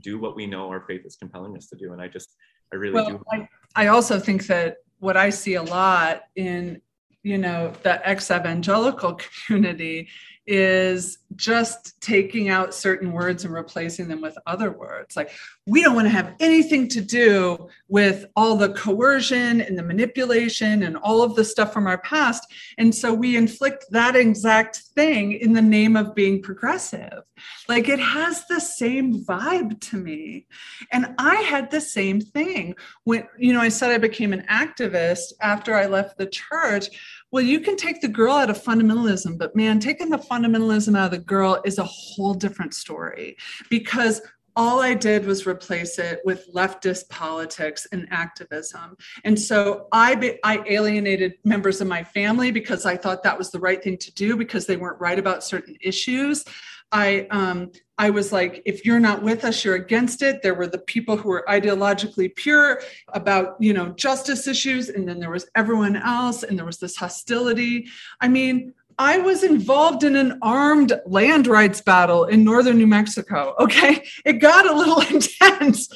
do 0.00 0.18
what 0.18 0.36
we 0.36 0.46
know 0.46 0.68
our 0.68 0.84
faith 0.86 1.04
is 1.04 1.16
compelling 1.16 1.56
us 1.56 1.66
to 1.68 1.76
do. 1.76 1.92
And 1.92 2.00
I 2.00 2.08
just, 2.08 2.36
I 2.72 2.76
really 2.76 2.94
well, 2.94 3.10
do. 3.10 3.22
I, 3.32 3.48
I 3.74 3.86
also 3.88 4.18
think 4.18 4.46
that 4.46 4.76
what 5.00 5.16
I 5.16 5.30
see 5.30 5.54
a 5.54 5.62
lot 5.62 6.22
in, 6.36 6.80
you 7.22 7.38
know, 7.38 7.72
the 7.82 8.06
ex-evangelical 8.08 9.18
community 9.46 10.08
is 10.46 11.18
just 11.36 12.00
taking 12.00 12.48
out 12.48 12.74
certain 12.74 13.12
words 13.12 13.44
and 13.44 13.54
replacing 13.54 14.08
them 14.08 14.20
with 14.20 14.36
other 14.46 14.70
words. 14.70 15.16
Like, 15.16 15.30
we 15.66 15.82
don't 15.82 15.94
want 15.94 16.06
to 16.06 16.10
have 16.10 16.34
anything 16.40 16.88
to 16.88 17.00
do 17.00 17.68
with 17.88 18.26
all 18.34 18.56
the 18.56 18.72
coercion 18.72 19.60
and 19.60 19.78
the 19.78 19.82
manipulation 19.82 20.82
and 20.82 20.96
all 20.96 21.22
of 21.22 21.36
the 21.36 21.44
stuff 21.44 21.72
from 21.72 21.86
our 21.86 21.98
past. 21.98 22.44
And 22.78 22.94
so 22.94 23.14
we 23.14 23.36
inflict 23.36 23.86
that 23.90 24.16
exact 24.16 24.78
thing 24.94 25.32
in 25.32 25.52
the 25.52 25.62
name 25.62 25.96
of 25.96 26.14
being 26.14 26.42
progressive. 26.42 27.22
Like, 27.68 27.88
it 27.88 28.00
has 28.00 28.46
the 28.46 28.60
same 28.60 29.24
vibe 29.24 29.80
to 29.90 29.96
me. 29.96 30.46
And 30.90 31.14
I 31.18 31.36
had 31.36 31.70
the 31.70 31.80
same 31.80 32.20
thing 32.20 32.74
when, 33.04 33.26
you 33.38 33.52
know, 33.52 33.60
I 33.60 33.68
said 33.68 33.92
I 33.92 33.98
became 33.98 34.32
an 34.32 34.46
activist 34.50 35.32
after 35.40 35.74
I 35.74 35.86
left 35.86 36.18
the 36.18 36.26
church 36.26 36.88
well, 37.32 37.42
you 37.42 37.60
can 37.60 37.76
take 37.76 38.00
the 38.00 38.08
girl 38.08 38.34
out 38.34 38.50
of 38.50 38.62
fundamentalism, 38.62 39.38
but 39.38 39.54
man, 39.54 39.78
taking 39.78 40.10
the 40.10 40.18
fundamentalism 40.18 40.96
out 40.96 41.06
of 41.06 41.10
the 41.12 41.18
girl 41.18 41.60
is 41.64 41.78
a 41.78 41.84
whole 41.84 42.34
different 42.34 42.74
story 42.74 43.36
because 43.68 44.20
all 44.56 44.80
I 44.80 44.94
did 44.94 45.24
was 45.24 45.46
replace 45.46 45.98
it 45.98 46.20
with 46.24 46.52
leftist 46.52 47.08
politics 47.08 47.86
and 47.92 48.08
activism. 48.10 48.96
And 49.24 49.38
so 49.38 49.86
I, 49.92 50.38
I 50.42 50.62
alienated 50.66 51.34
members 51.44 51.80
of 51.80 51.86
my 51.86 52.02
family 52.02 52.50
because 52.50 52.84
I 52.84 52.96
thought 52.96 53.22
that 53.22 53.38
was 53.38 53.50
the 53.50 53.60
right 53.60 53.82
thing 53.82 53.96
to 53.98 54.12
do 54.12 54.36
because 54.36 54.66
they 54.66 54.76
weren't 54.76 55.00
right 55.00 55.18
about 55.18 55.44
certain 55.44 55.76
issues. 55.80 56.44
I 56.92 57.26
um, 57.30 57.70
I 57.98 58.10
was 58.10 58.32
like, 58.32 58.62
if 58.64 58.84
you're 58.84 59.00
not 59.00 59.22
with 59.22 59.44
us, 59.44 59.64
you're 59.64 59.74
against 59.74 60.22
it. 60.22 60.42
There 60.42 60.54
were 60.54 60.66
the 60.66 60.78
people 60.78 61.16
who 61.16 61.28
were 61.28 61.44
ideologically 61.48 62.34
pure 62.34 62.80
about 63.08 63.56
you 63.60 63.72
know 63.72 63.90
justice 63.90 64.46
issues, 64.46 64.88
and 64.88 65.08
then 65.08 65.20
there 65.20 65.30
was 65.30 65.48
everyone 65.54 65.96
else, 65.96 66.42
and 66.42 66.58
there 66.58 66.66
was 66.66 66.78
this 66.78 66.96
hostility. 66.96 67.86
I 68.20 68.28
mean, 68.28 68.74
I 68.98 69.18
was 69.18 69.44
involved 69.44 70.02
in 70.02 70.16
an 70.16 70.38
armed 70.42 70.92
land 71.06 71.46
rights 71.46 71.80
battle 71.80 72.24
in 72.24 72.44
northern 72.44 72.78
New 72.78 72.86
Mexico. 72.86 73.54
Okay, 73.60 74.04
it 74.24 74.34
got 74.34 74.68
a 74.68 74.74
little 74.74 75.00
intense, 75.14 75.88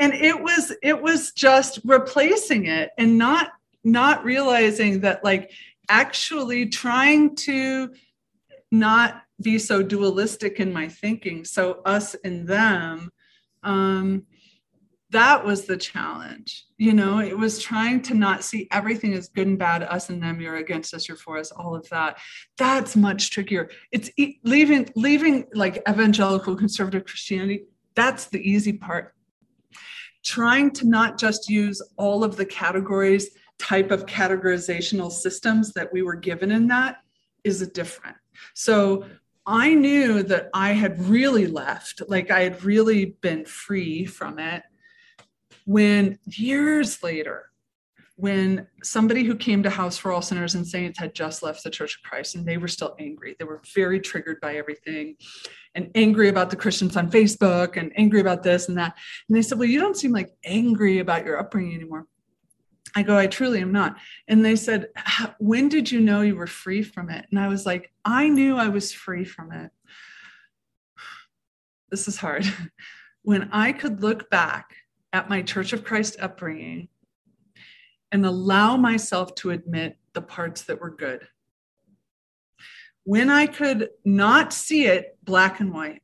and 0.00 0.14
it 0.14 0.42
was 0.42 0.72
it 0.82 1.00
was 1.00 1.32
just 1.32 1.78
replacing 1.84 2.66
it 2.66 2.90
and 2.98 3.18
not 3.18 3.50
not 3.84 4.24
realizing 4.24 5.00
that 5.00 5.22
like 5.22 5.52
actually 5.88 6.66
trying 6.66 7.36
to 7.36 7.92
not 8.70 9.22
be 9.42 9.58
so 9.58 9.82
dualistic 9.82 10.60
in 10.60 10.72
my 10.72 10.88
thinking 10.88 11.44
so 11.44 11.80
us 11.84 12.14
and 12.24 12.46
them 12.46 13.10
um, 13.62 14.24
that 15.10 15.44
was 15.44 15.64
the 15.64 15.76
challenge 15.76 16.64
you 16.80 16.92
know? 16.92 17.18
It 17.18 17.36
was 17.36 17.60
trying 17.60 18.02
to 18.02 18.14
not 18.14 18.44
see 18.44 18.68
everything 18.70 19.12
as 19.12 19.28
good 19.28 19.48
and 19.48 19.58
bad 19.58 19.82
us 19.82 20.10
and 20.10 20.22
them 20.22 20.40
you're 20.40 20.56
against 20.56 20.94
us 20.94 21.08
you're 21.08 21.16
for 21.16 21.36
us 21.36 21.50
all 21.50 21.74
of 21.74 21.88
that. 21.88 22.18
That's 22.56 22.94
much 22.94 23.32
trickier. 23.32 23.68
It's 23.90 24.10
leaving 24.44 24.88
leaving 24.94 25.46
like 25.54 25.82
evangelical 25.88 26.54
conservative 26.54 27.04
christianity 27.04 27.64
that's 27.98 28.26
the 28.26 28.38
easy 28.38 28.74
part. 28.74 29.12
Trying 30.24 30.70
to 30.74 30.88
not 30.88 31.18
just 31.18 31.48
use 31.48 31.82
all 31.96 32.22
of 32.22 32.36
the 32.36 32.46
categories 32.46 33.30
type 33.58 33.90
of 33.90 34.06
categorizational 34.06 35.10
systems 35.10 35.72
that 35.72 35.92
we 35.92 36.02
were 36.02 36.14
given 36.14 36.52
in 36.52 36.68
that 36.68 36.98
is 37.42 37.60
a 37.60 37.66
different. 37.66 38.16
So 38.54 39.04
I 39.50 39.72
knew 39.72 40.22
that 40.24 40.50
I 40.52 40.72
had 40.72 41.00
really 41.00 41.46
left, 41.46 42.02
like 42.06 42.30
I 42.30 42.40
had 42.40 42.62
really 42.62 43.16
been 43.22 43.46
free 43.46 44.04
from 44.04 44.38
it. 44.38 44.62
When 45.64 46.18
years 46.26 47.02
later, 47.02 47.46
when 48.16 48.66
somebody 48.82 49.24
who 49.24 49.34
came 49.34 49.62
to 49.62 49.70
House 49.70 49.96
for 49.96 50.12
All 50.12 50.20
Sinners 50.20 50.54
and 50.54 50.66
Saints 50.66 50.98
had 50.98 51.14
just 51.14 51.42
left 51.42 51.64
the 51.64 51.70
Church 51.70 51.96
of 51.96 52.02
Christ 52.02 52.34
and 52.34 52.44
they 52.44 52.58
were 52.58 52.68
still 52.68 52.94
angry, 52.98 53.36
they 53.38 53.46
were 53.46 53.62
very 53.74 54.00
triggered 54.00 54.38
by 54.42 54.56
everything 54.56 55.16
and 55.74 55.90
angry 55.94 56.28
about 56.28 56.50
the 56.50 56.56
Christians 56.56 56.94
on 56.98 57.10
Facebook 57.10 57.78
and 57.78 57.90
angry 57.96 58.20
about 58.20 58.42
this 58.42 58.68
and 58.68 58.76
that. 58.76 58.98
And 59.28 59.38
they 59.38 59.40
said, 59.40 59.58
Well, 59.58 59.68
you 59.68 59.80
don't 59.80 59.96
seem 59.96 60.12
like 60.12 60.30
angry 60.44 60.98
about 60.98 61.24
your 61.24 61.38
upbringing 61.38 61.74
anymore. 61.74 62.06
I 62.98 63.02
go, 63.02 63.16
I 63.16 63.28
truly 63.28 63.60
am 63.60 63.70
not. 63.70 63.96
And 64.26 64.44
they 64.44 64.56
said, 64.56 64.88
When 65.38 65.68
did 65.68 65.90
you 65.90 66.00
know 66.00 66.22
you 66.22 66.34
were 66.34 66.48
free 66.48 66.82
from 66.82 67.10
it? 67.10 67.26
And 67.30 67.38
I 67.38 67.46
was 67.46 67.64
like, 67.64 67.92
I 68.04 68.28
knew 68.28 68.56
I 68.56 68.68
was 68.68 68.92
free 68.92 69.24
from 69.24 69.52
it. 69.52 69.70
This 71.90 72.08
is 72.08 72.18
hard. 72.18 72.44
When 73.22 73.50
I 73.52 73.72
could 73.72 74.00
look 74.00 74.30
back 74.30 74.74
at 75.12 75.28
my 75.28 75.42
Church 75.42 75.74
of 75.74 75.84
Christ 75.84 76.16
upbringing 76.18 76.88
and 78.10 78.24
allow 78.24 78.76
myself 78.76 79.34
to 79.36 79.50
admit 79.50 79.98
the 80.14 80.22
parts 80.22 80.62
that 80.62 80.80
were 80.80 80.90
good. 80.90 81.28
When 83.04 83.28
I 83.28 83.46
could 83.46 83.90
not 84.04 84.54
see 84.54 84.86
it 84.86 85.18
black 85.22 85.60
and 85.60 85.74
white. 85.74 86.02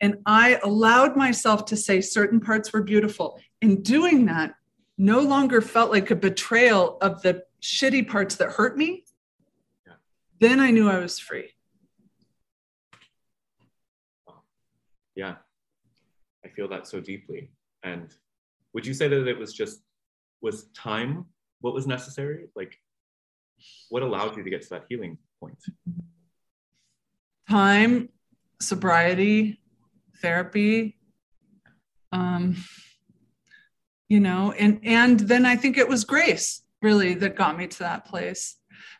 And 0.00 0.18
I 0.26 0.60
allowed 0.62 1.16
myself 1.16 1.64
to 1.66 1.76
say 1.76 2.00
certain 2.00 2.38
parts 2.38 2.72
were 2.72 2.82
beautiful. 2.82 3.40
In 3.60 3.82
doing 3.82 4.26
that, 4.26 4.54
no 4.98 5.20
longer 5.20 5.60
felt 5.60 5.90
like 5.90 6.10
a 6.10 6.16
betrayal 6.16 6.98
of 7.00 7.22
the 7.22 7.44
shitty 7.62 8.08
parts 8.08 8.36
that 8.36 8.50
hurt 8.50 8.76
me, 8.76 9.04
yeah. 9.86 9.94
then 10.40 10.60
I 10.60 10.70
knew 10.70 10.88
I 10.88 10.98
was 10.98 11.18
free. 11.18 11.50
Yeah, 15.14 15.36
I 16.44 16.48
feel 16.48 16.68
that 16.68 16.86
so 16.86 17.00
deeply. 17.00 17.50
And 17.82 18.14
would 18.74 18.86
you 18.86 18.92
say 18.92 19.08
that 19.08 19.26
it 19.26 19.38
was 19.38 19.54
just 19.54 19.80
was 20.42 20.64
time 20.74 21.26
what 21.60 21.74
was 21.74 21.86
necessary? 21.86 22.46
Like, 22.54 22.78
what 23.88 24.02
allowed 24.02 24.36
you 24.36 24.42
to 24.42 24.50
get 24.50 24.62
to 24.62 24.68
that 24.70 24.84
healing 24.88 25.18
point? 25.40 25.58
Time, 27.48 28.08
sobriety, 28.60 29.60
therapy. 30.20 30.98
Um, 32.12 32.56
you 34.08 34.20
know? 34.20 34.52
And 34.52 34.80
and 34.82 35.20
then 35.20 35.46
i 35.46 35.56
think 35.56 35.78
it 35.78 35.88
was 35.88 36.04
grace 36.04 36.62
really 36.82 37.14
that 37.14 37.36
got 37.36 37.56
me 37.56 37.66
to 37.66 37.78
that 37.80 38.06
place. 38.06 38.56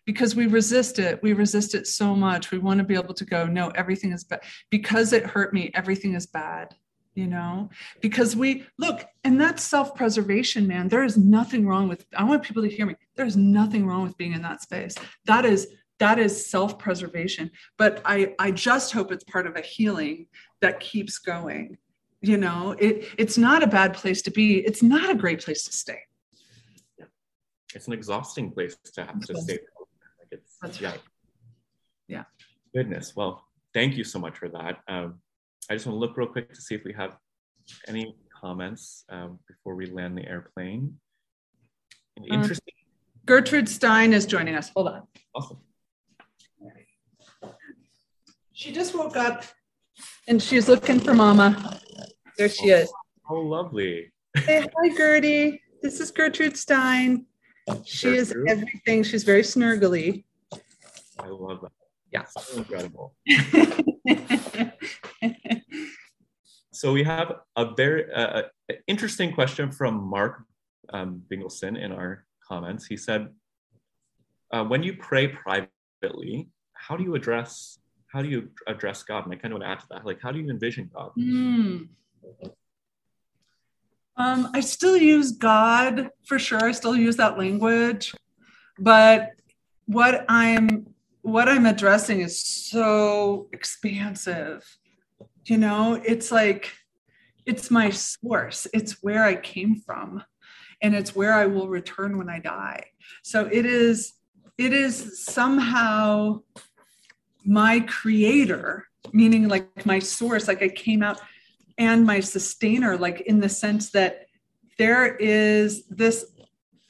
Because 0.07 0.37
we 0.37 0.47
resist 0.47 1.01
it. 1.01 1.21
We 1.21 1.33
resist 1.33 1.75
it 1.75 1.85
so 1.87 2.15
much. 2.15 2.53
We 2.53 2.59
want 2.59 2.79
to 2.79 2.85
be 2.85 2.95
able 2.95 3.13
to 3.15 3.25
go 3.25 3.47
no 3.47 3.69
everything 3.71 4.13
is 4.13 4.25
bad 4.25 4.43
because 4.71 5.13
it 5.13 5.27
hurt 5.27 5.53
me 5.53 5.71
everything 5.75 6.15
is 6.15 6.27
bad 6.27 6.75
you 7.17 7.27
know? 7.27 7.71
Because 8.01 8.37
we 8.37 8.67
look 8.79 9.05
and 9.25 9.41
that's 9.41 9.65
self-preservation 9.65 10.69
man. 10.69 10.89
There 10.89 11.03
is 11.03 11.17
nothing 11.17 11.67
wrong 11.67 11.89
with 11.89 12.07
i 12.17 12.23
want 12.23 12.45
people 12.45 12.63
to 12.63 12.69
hear 12.69 12.87
me. 12.87 12.95
There's 13.17 13.37
nothing 13.37 13.87
wrong 13.87 14.03
with 14.05 14.17
being 14.19 14.35
in 14.35 14.43
that 14.43 14.63
space. 14.63 14.95
That 15.25 15.45
is 15.45 15.67
that 15.99 16.19
is 16.19 16.47
self-preservation. 16.47 17.51
But 17.79 18.03
i 18.05 18.35
i 18.39 18.51
just 18.51 18.93
hope 18.93 19.11
it's 19.11 19.25
part 19.25 19.47
of 19.47 19.57
a 19.57 19.63
healing 19.63 20.27
that 20.61 20.79
keeps 20.79 21.19
going 21.19 21.79
you 22.21 22.37
know 22.37 22.75
it 22.79 23.09
it's 23.19 23.39
not 23.39 23.63
a 23.63 23.67
bad 23.67 23.95
place 23.95 24.23
to 24.23 24.31
be. 24.31 24.59
It's 24.59 24.83
not 24.83 25.11
a 25.11 25.15
great 25.15 25.45
place 25.45 25.65
to 25.65 25.73
stay. 25.73 26.01
It's 27.75 27.87
an 27.87 27.93
exhausting 27.93 28.51
place 28.53 28.77
to 28.95 29.05
have 29.05 29.21
to 29.21 29.37
stay. 29.41 29.55
Like 29.55 30.29
it's 30.31 30.57
That's 30.63 30.81
yeah. 30.81 30.91
right. 30.91 31.01
Yeah. 32.09 32.25
goodness. 32.75 33.15
Well 33.15 33.45
thank 33.75 33.97
you 33.97 34.05
so 34.05 34.19
much 34.19 34.39
for 34.39 34.49
that. 34.49 34.81
Um, 34.89 35.21
i 35.69 35.75
just 35.75 35.87
want 35.87 35.97
to 35.97 36.01
look 36.01 36.17
real 36.17 36.29
quick 36.29 36.53
to 36.55 36.61
see 36.61 36.75
if 36.75 36.85
we 36.85 36.95
have 36.95 37.17
any 37.89 38.17
comments 38.41 39.05
um, 39.11 39.39
before 39.47 39.75
we 39.75 39.87
land 39.87 40.17
the 40.17 40.27
airplane. 40.27 40.97
Um, 42.19 42.25
interesting. 42.31 42.73
Gertrude 43.27 43.69
stein 43.69 44.13
is 44.13 44.25
joining 44.25 44.55
us. 44.55 44.71
Hold 44.75 44.89
on. 44.89 45.03
Awesome. 45.35 45.59
She 48.53 48.73
just 48.73 48.95
woke 48.95 49.17
up 49.17 49.45
and 50.27 50.43
she's 50.43 50.67
looking 50.67 50.99
for 50.99 51.13
mama 51.13 51.79
there 52.39 52.49
she 52.49 52.69
is 52.71 52.93
oh 53.31 53.41
lovely 53.41 54.13
Hey, 54.45 54.61
hi, 54.61 54.95
Gertie. 54.95 55.63
This 55.83 55.99
is 55.99 56.11
Gertrude 56.11 56.59
Stein. 56.59 57.25
She 57.87 58.09
is 58.15 58.35
everything. 58.47 59.03
She's 59.03 59.25
very 59.25 59.41
snurgly. 59.43 60.25
i 61.19 61.27
love 61.29 61.61
that 61.63 61.73
Yeah. 62.13 62.25
so 62.27 62.59
incredible 62.59 63.15
So 66.73 66.93
we 66.93 67.05
have 67.05 67.33
a 67.57 67.73
very 67.75 68.13
uh, 68.13 68.43
uh, 68.43 68.75
interesting 68.87 69.33
question 69.33 69.73
from 69.73 69.95
Mark 70.05 70.45
um, 70.93 71.23
Bingleson 71.33 71.81
in 71.83 71.91
our 71.91 72.27
comments. 72.47 72.85
He 72.85 72.99
said, 72.99 73.29
uh, 74.53 74.63
"When 74.65 74.83
you 74.83 74.93
pray 74.93 75.29
privately, 75.29 76.51
how 76.75 76.99
do 76.99 77.03
you 77.03 77.15
address 77.15 77.79
how 78.13 78.21
do 78.21 78.29
you 78.29 78.51
address 78.67 79.03
God?" 79.05 79.25
And 79.25 79.33
I 79.33 79.37
kind 79.37 79.55
of 79.55 79.61
want 79.61 79.65
to 79.65 79.71
add 79.73 79.81
to 79.81 79.87
that, 79.93 80.05
like, 80.05 80.21
how 80.21 80.31
do 80.33 80.39
you 80.39 80.51
envision 80.51 80.91
God? 80.93 81.13
Hmm. 81.17 81.77
Um, 84.17 84.51
I 84.55 84.61
still 84.61 84.97
use 84.97 85.33
God 85.33 86.11
for 86.25 86.39
sure. 86.39 86.65
I 86.65 86.73
still 86.73 86.97
use 86.97 87.17
that 87.17 87.39
language, 87.39 88.15
but 88.79 89.33
what 89.87 90.25
I'm 90.29 90.87
what 91.23 91.49
I'm 91.49 91.67
addressing 91.67 92.21
is 92.21 92.45
so 92.45 93.49
expansive. 93.53 94.65
You 95.45 95.59
know, 95.59 96.01
it's 96.05 96.33
like 96.33 96.73
it's 97.45 97.71
my 97.71 97.91
source. 97.91 98.67
It's 98.73 99.03
where 99.03 99.25
I 99.25 99.37
came 99.37 99.77
from, 99.77 100.23
and 100.81 100.95
it's 100.95 101.15
where 101.15 101.35
I 101.35 101.47
will 101.47 101.69
return 101.69 102.17
when 102.17 102.31
I 102.31 102.39
die. 102.39 102.85
So 103.23 103.47
it 103.53 103.67
is 103.67 104.15
it 104.57 104.73
is 104.73 105.23
somehow 105.23 106.41
my 107.45 107.81
creator, 107.81 108.87
meaning 109.13 109.49
like 109.49 109.85
my 109.85 109.99
source, 109.99 110.49
like 110.49 110.63
I 110.63 110.69
came 110.69 111.03
out 111.03 111.21
and 111.79 112.07
my 112.07 112.21
sustainer 112.21 112.97
like 112.97 113.21
in 113.23 113.41
the 113.41 113.49
sense 113.49 113.91
that 113.91 114.27
there 114.79 115.17
is 115.17 115.87
this 115.87 116.25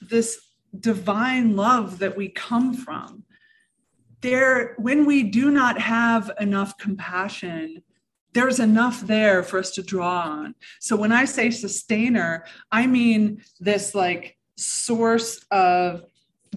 this 0.01 0.39
divine 0.79 1.57
love 1.57 1.99
that 1.99 2.17
we 2.17 2.29
come 2.29 2.75
from. 2.75 3.25
There 4.21 4.75
when 4.79 5.07
we 5.07 5.23
do 5.25 5.51
not 5.51 5.81
have 5.81 6.31
enough 6.41 6.79
compassion 6.79 7.83
there's 8.33 8.61
enough 8.61 9.01
there 9.01 9.43
for 9.43 9.59
us 9.59 9.71
to 9.71 9.83
draw 9.83 10.21
on. 10.21 10.55
So 10.79 10.95
when 10.95 11.11
i 11.13 11.25
say 11.25 11.51
sustainer 11.51 12.45
i 12.71 12.87
mean 12.87 13.43
this 13.61 13.95
like 13.95 14.37
source 14.57 15.39
of 15.51 16.05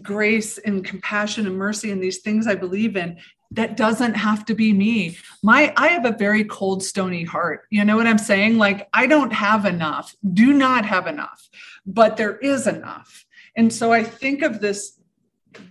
grace 0.02 0.58
and 0.58 0.84
compassion 0.84 1.48
and 1.48 1.58
mercy 1.58 1.92
and 1.92 2.02
these 2.02 2.20
things 2.20 2.48
i 2.48 2.56
believe 2.56 2.96
in 2.96 3.18
that 3.52 3.76
doesn't 3.76 4.14
have 4.14 4.46
to 4.46 4.54
be 4.54 4.74
me. 4.74 5.18
My 5.44 5.74
i 5.76 5.88
have 5.90 6.06
a 6.06 6.12
very 6.12 6.44
cold 6.44 6.84
stony 6.84 7.24
heart. 7.24 7.66
You 7.70 7.84
know 7.86 7.96
what 7.96 8.08
i'm 8.08 8.18
saying? 8.18 8.58
Like 8.58 8.88
i 8.94 9.08
don't 9.08 9.34
have 9.34 9.66
enough 9.66 10.16
do 10.34 10.54
not 10.54 10.86
have 10.86 11.08
enough 11.08 11.50
but 11.86 12.18
there 12.18 12.38
is 12.38 12.68
enough. 12.68 13.26
And 13.56 13.74
so 13.74 13.92
i 13.92 14.04
think 14.04 14.42
of 14.42 14.60
this 14.60 15.00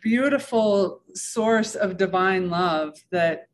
beautiful 0.01 1.03
source 1.14 1.74
of 1.74 1.97
divine 1.97 2.51
love 2.51 2.99
that 3.12 3.47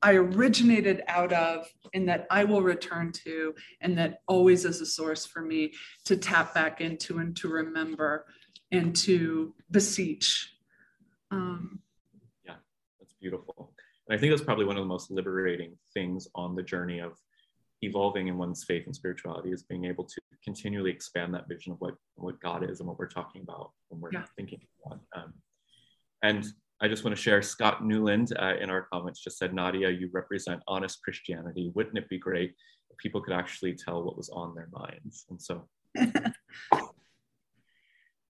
i 0.00 0.12
originated 0.14 1.02
out 1.08 1.32
of 1.32 1.66
and 1.94 2.08
that 2.08 2.26
i 2.30 2.44
will 2.44 2.62
return 2.62 3.10
to 3.10 3.52
and 3.80 3.98
that 3.98 4.20
always 4.28 4.64
is 4.64 4.80
a 4.80 4.86
source 4.86 5.26
for 5.26 5.42
me 5.42 5.72
to 6.04 6.16
tap 6.16 6.54
back 6.54 6.80
into 6.80 7.18
and 7.18 7.36
to 7.36 7.48
remember 7.48 8.24
and 8.72 8.94
to 8.96 9.54
beseech. 9.70 10.52
Um, 11.30 11.80
beautiful, 13.20 13.72
and 14.08 14.16
I 14.16 14.20
think 14.20 14.32
that's 14.32 14.42
probably 14.44 14.64
one 14.64 14.76
of 14.76 14.82
the 14.82 14.88
most 14.88 15.10
liberating 15.10 15.76
things 15.94 16.28
on 16.34 16.54
the 16.54 16.62
journey 16.62 17.00
of 17.00 17.12
evolving 17.82 18.28
in 18.28 18.38
one's 18.38 18.64
faith 18.64 18.86
and 18.86 18.96
spirituality 18.96 19.50
is 19.52 19.62
being 19.62 19.84
able 19.84 20.04
to 20.04 20.20
continually 20.42 20.90
expand 20.90 21.34
that 21.34 21.48
vision 21.48 21.72
of 21.72 21.80
what 21.80 21.94
what 22.14 22.40
God 22.40 22.68
is 22.68 22.80
and 22.80 22.88
what 22.88 22.98
we're 22.98 23.08
talking 23.08 23.42
about 23.42 23.72
when 23.88 24.00
we're 24.00 24.12
Yeah. 24.12 24.24
thinking 24.36 24.60
about. 24.84 25.00
Um, 25.14 25.34
and 26.22 26.46
I 26.80 26.88
just 26.88 27.04
want 27.04 27.16
to 27.16 27.22
share 27.22 27.42
Scott 27.42 27.84
Newland 27.84 28.32
uh, 28.38 28.54
in 28.60 28.70
our 28.70 28.82
comments 28.92 29.20
just 29.22 29.38
said, 29.38 29.54
Nadia, 29.54 29.90
you 29.90 30.10
represent 30.12 30.62
honest 30.68 31.02
Christianity. 31.02 31.70
Wouldn't 31.74 31.96
it 31.96 32.08
be 32.08 32.18
great 32.18 32.54
if 32.90 32.98
people 32.98 33.20
could 33.22 33.34
actually 33.34 33.74
tell 33.74 34.02
what 34.02 34.16
was 34.16 34.28
on 34.30 34.54
their 34.54 34.68
minds? 34.72 35.24
And 35.30 35.40
so, 35.40 35.68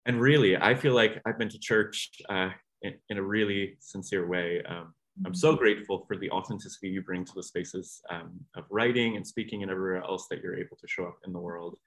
and 0.06 0.20
really, 0.20 0.56
I 0.56 0.74
feel 0.74 0.94
like 0.94 1.20
I've 1.26 1.38
been 1.38 1.48
to 1.48 1.58
church 1.58 2.10
uh, 2.28 2.50
in, 2.82 2.94
in 3.08 3.18
a 3.18 3.22
really 3.22 3.76
sincere 3.80 4.26
way. 4.26 4.62
Um, 4.68 4.94
I'm 5.24 5.34
so 5.34 5.56
grateful 5.56 6.04
for 6.06 6.16
the 6.16 6.30
authenticity 6.30 6.88
you 6.88 7.02
bring 7.02 7.24
to 7.24 7.32
the 7.34 7.42
spaces 7.42 8.02
um, 8.10 8.38
of 8.54 8.64
writing 8.70 9.16
and 9.16 9.26
speaking 9.26 9.62
and 9.62 9.70
everywhere 9.70 10.02
else 10.02 10.26
that 10.28 10.42
you're 10.42 10.58
able 10.58 10.76
to 10.76 10.86
show 10.86 11.04
up 11.04 11.18
in 11.26 11.32
the 11.32 11.38
world. 11.38 11.78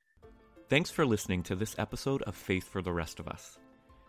Thanks 0.67 0.89
for 0.89 1.05
listening 1.05 1.43
to 1.43 1.55
this 1.55 1.75
episode 1.77 2.21
of 2.23 2.35
Faith 2.35 2.67
for 2.67 2.81
the 2.81 2.93
Rest 2.93 3.19
of 3.19 3.27
Us. 3.27 3.59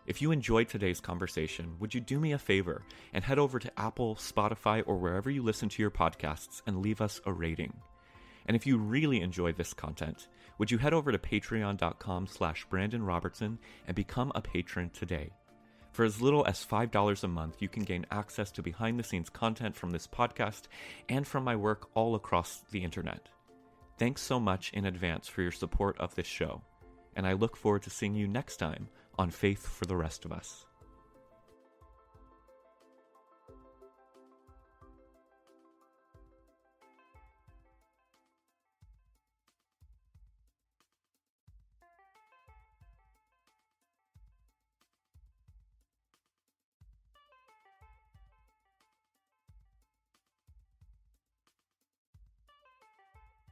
If 0.07 0.21
you 0.21 0.31
enjoyed 0.31 0.67
today's 0.67 0.99
conversation, 0.99 1.75
would 1.79 1.93
you 1.93 2.01
do 2.01 2.19
me 2.19 2.31
a 2.31 2.39
favor 2.39 2.81
and 3.13 3.23
head 3.23 3.37
over 3.37 3.59
to 3.59 3.79
Apple, 3.79 4.15
Spotify, 4.15 4.83
or 4.87 4.97
wherever 4.97 5.29
you 5.29 5.43
listen 5.43 5.69
to 5.69 5.81
your 5.81 5.91
podcasts 5.91 6.63
and 6.65 6.81
leave 6.81 7.01
us 7.01 7.21
a 7.25 7.31
rating? 7.31 7.73
And 8.47 8.55
if 8.55 8.65
you 8.65 8.77
really 8.77 9.21
enjoy 9.21 9.53
this 9.53 9.73
content, 9.73 10.27
would 10.57 10.71
you 10.71 10.79
head 10.79 10.93
over 10.93 11.11
to 11.11 11.19
patreon.com 11.19 12.27
slash 12.27 12.65
Brandon 12.69 13.03
Robertson 13.03 13.59
and 13.87 13.95
become 13.95 14.31
a 14.33 14.41
patron 14.41 14.89
today? 14.89 15.29
For 15.91 16.05
as 16.05 16.21
little 16.21 16.45
as 16.45 16.65
$5 16.65 17.23
a 17.23 17.27
month, 17.27 17.61
you 17.61 17.67
can 17.67 17.83
gain 17.83 18.05
access 18.11 18.49
to 18.51 18.63
behind 18.63 18.97
the 18.97 19.03
scenes 19.03 19.29
content 19.29 19.75
from 19.75 19.91
this 19.91 20.07
podcast 20.07 20.63
and 21.09 21.27
from 21.27 21.43
my 21.43 21.55
work 21.55 21.89
all 21.95 22.15
across 22.15 22.63
the 22.71 22.83
internet. 22.83 23.27
Thanks 23.97 24.21
so 24.21 24.39
much 24.39 24.71
in 24.73 24.85
advance 24.85 25.27
for 25.27 25.41
your 25.41 25.51
support 25.51 25.99
of 25.99 26.15
this 26.15 26.27
show, 26.27 26.61
and 27.15 27.27
I 27.27 27.33
look 27.33 27.57
forward 27.57 27.83
to 27.83 27.89
seeing 27.89 28.15
you 28.15 28.27
next 28.27 28.57
time 28.57 28.87
on 29.19 29.29
Faith 29.29 29.67
for 29.67 29.85
the 29.85 29.97
Rest 29.97 30.25
of 30.25 30.31
Us. 30.31 30.65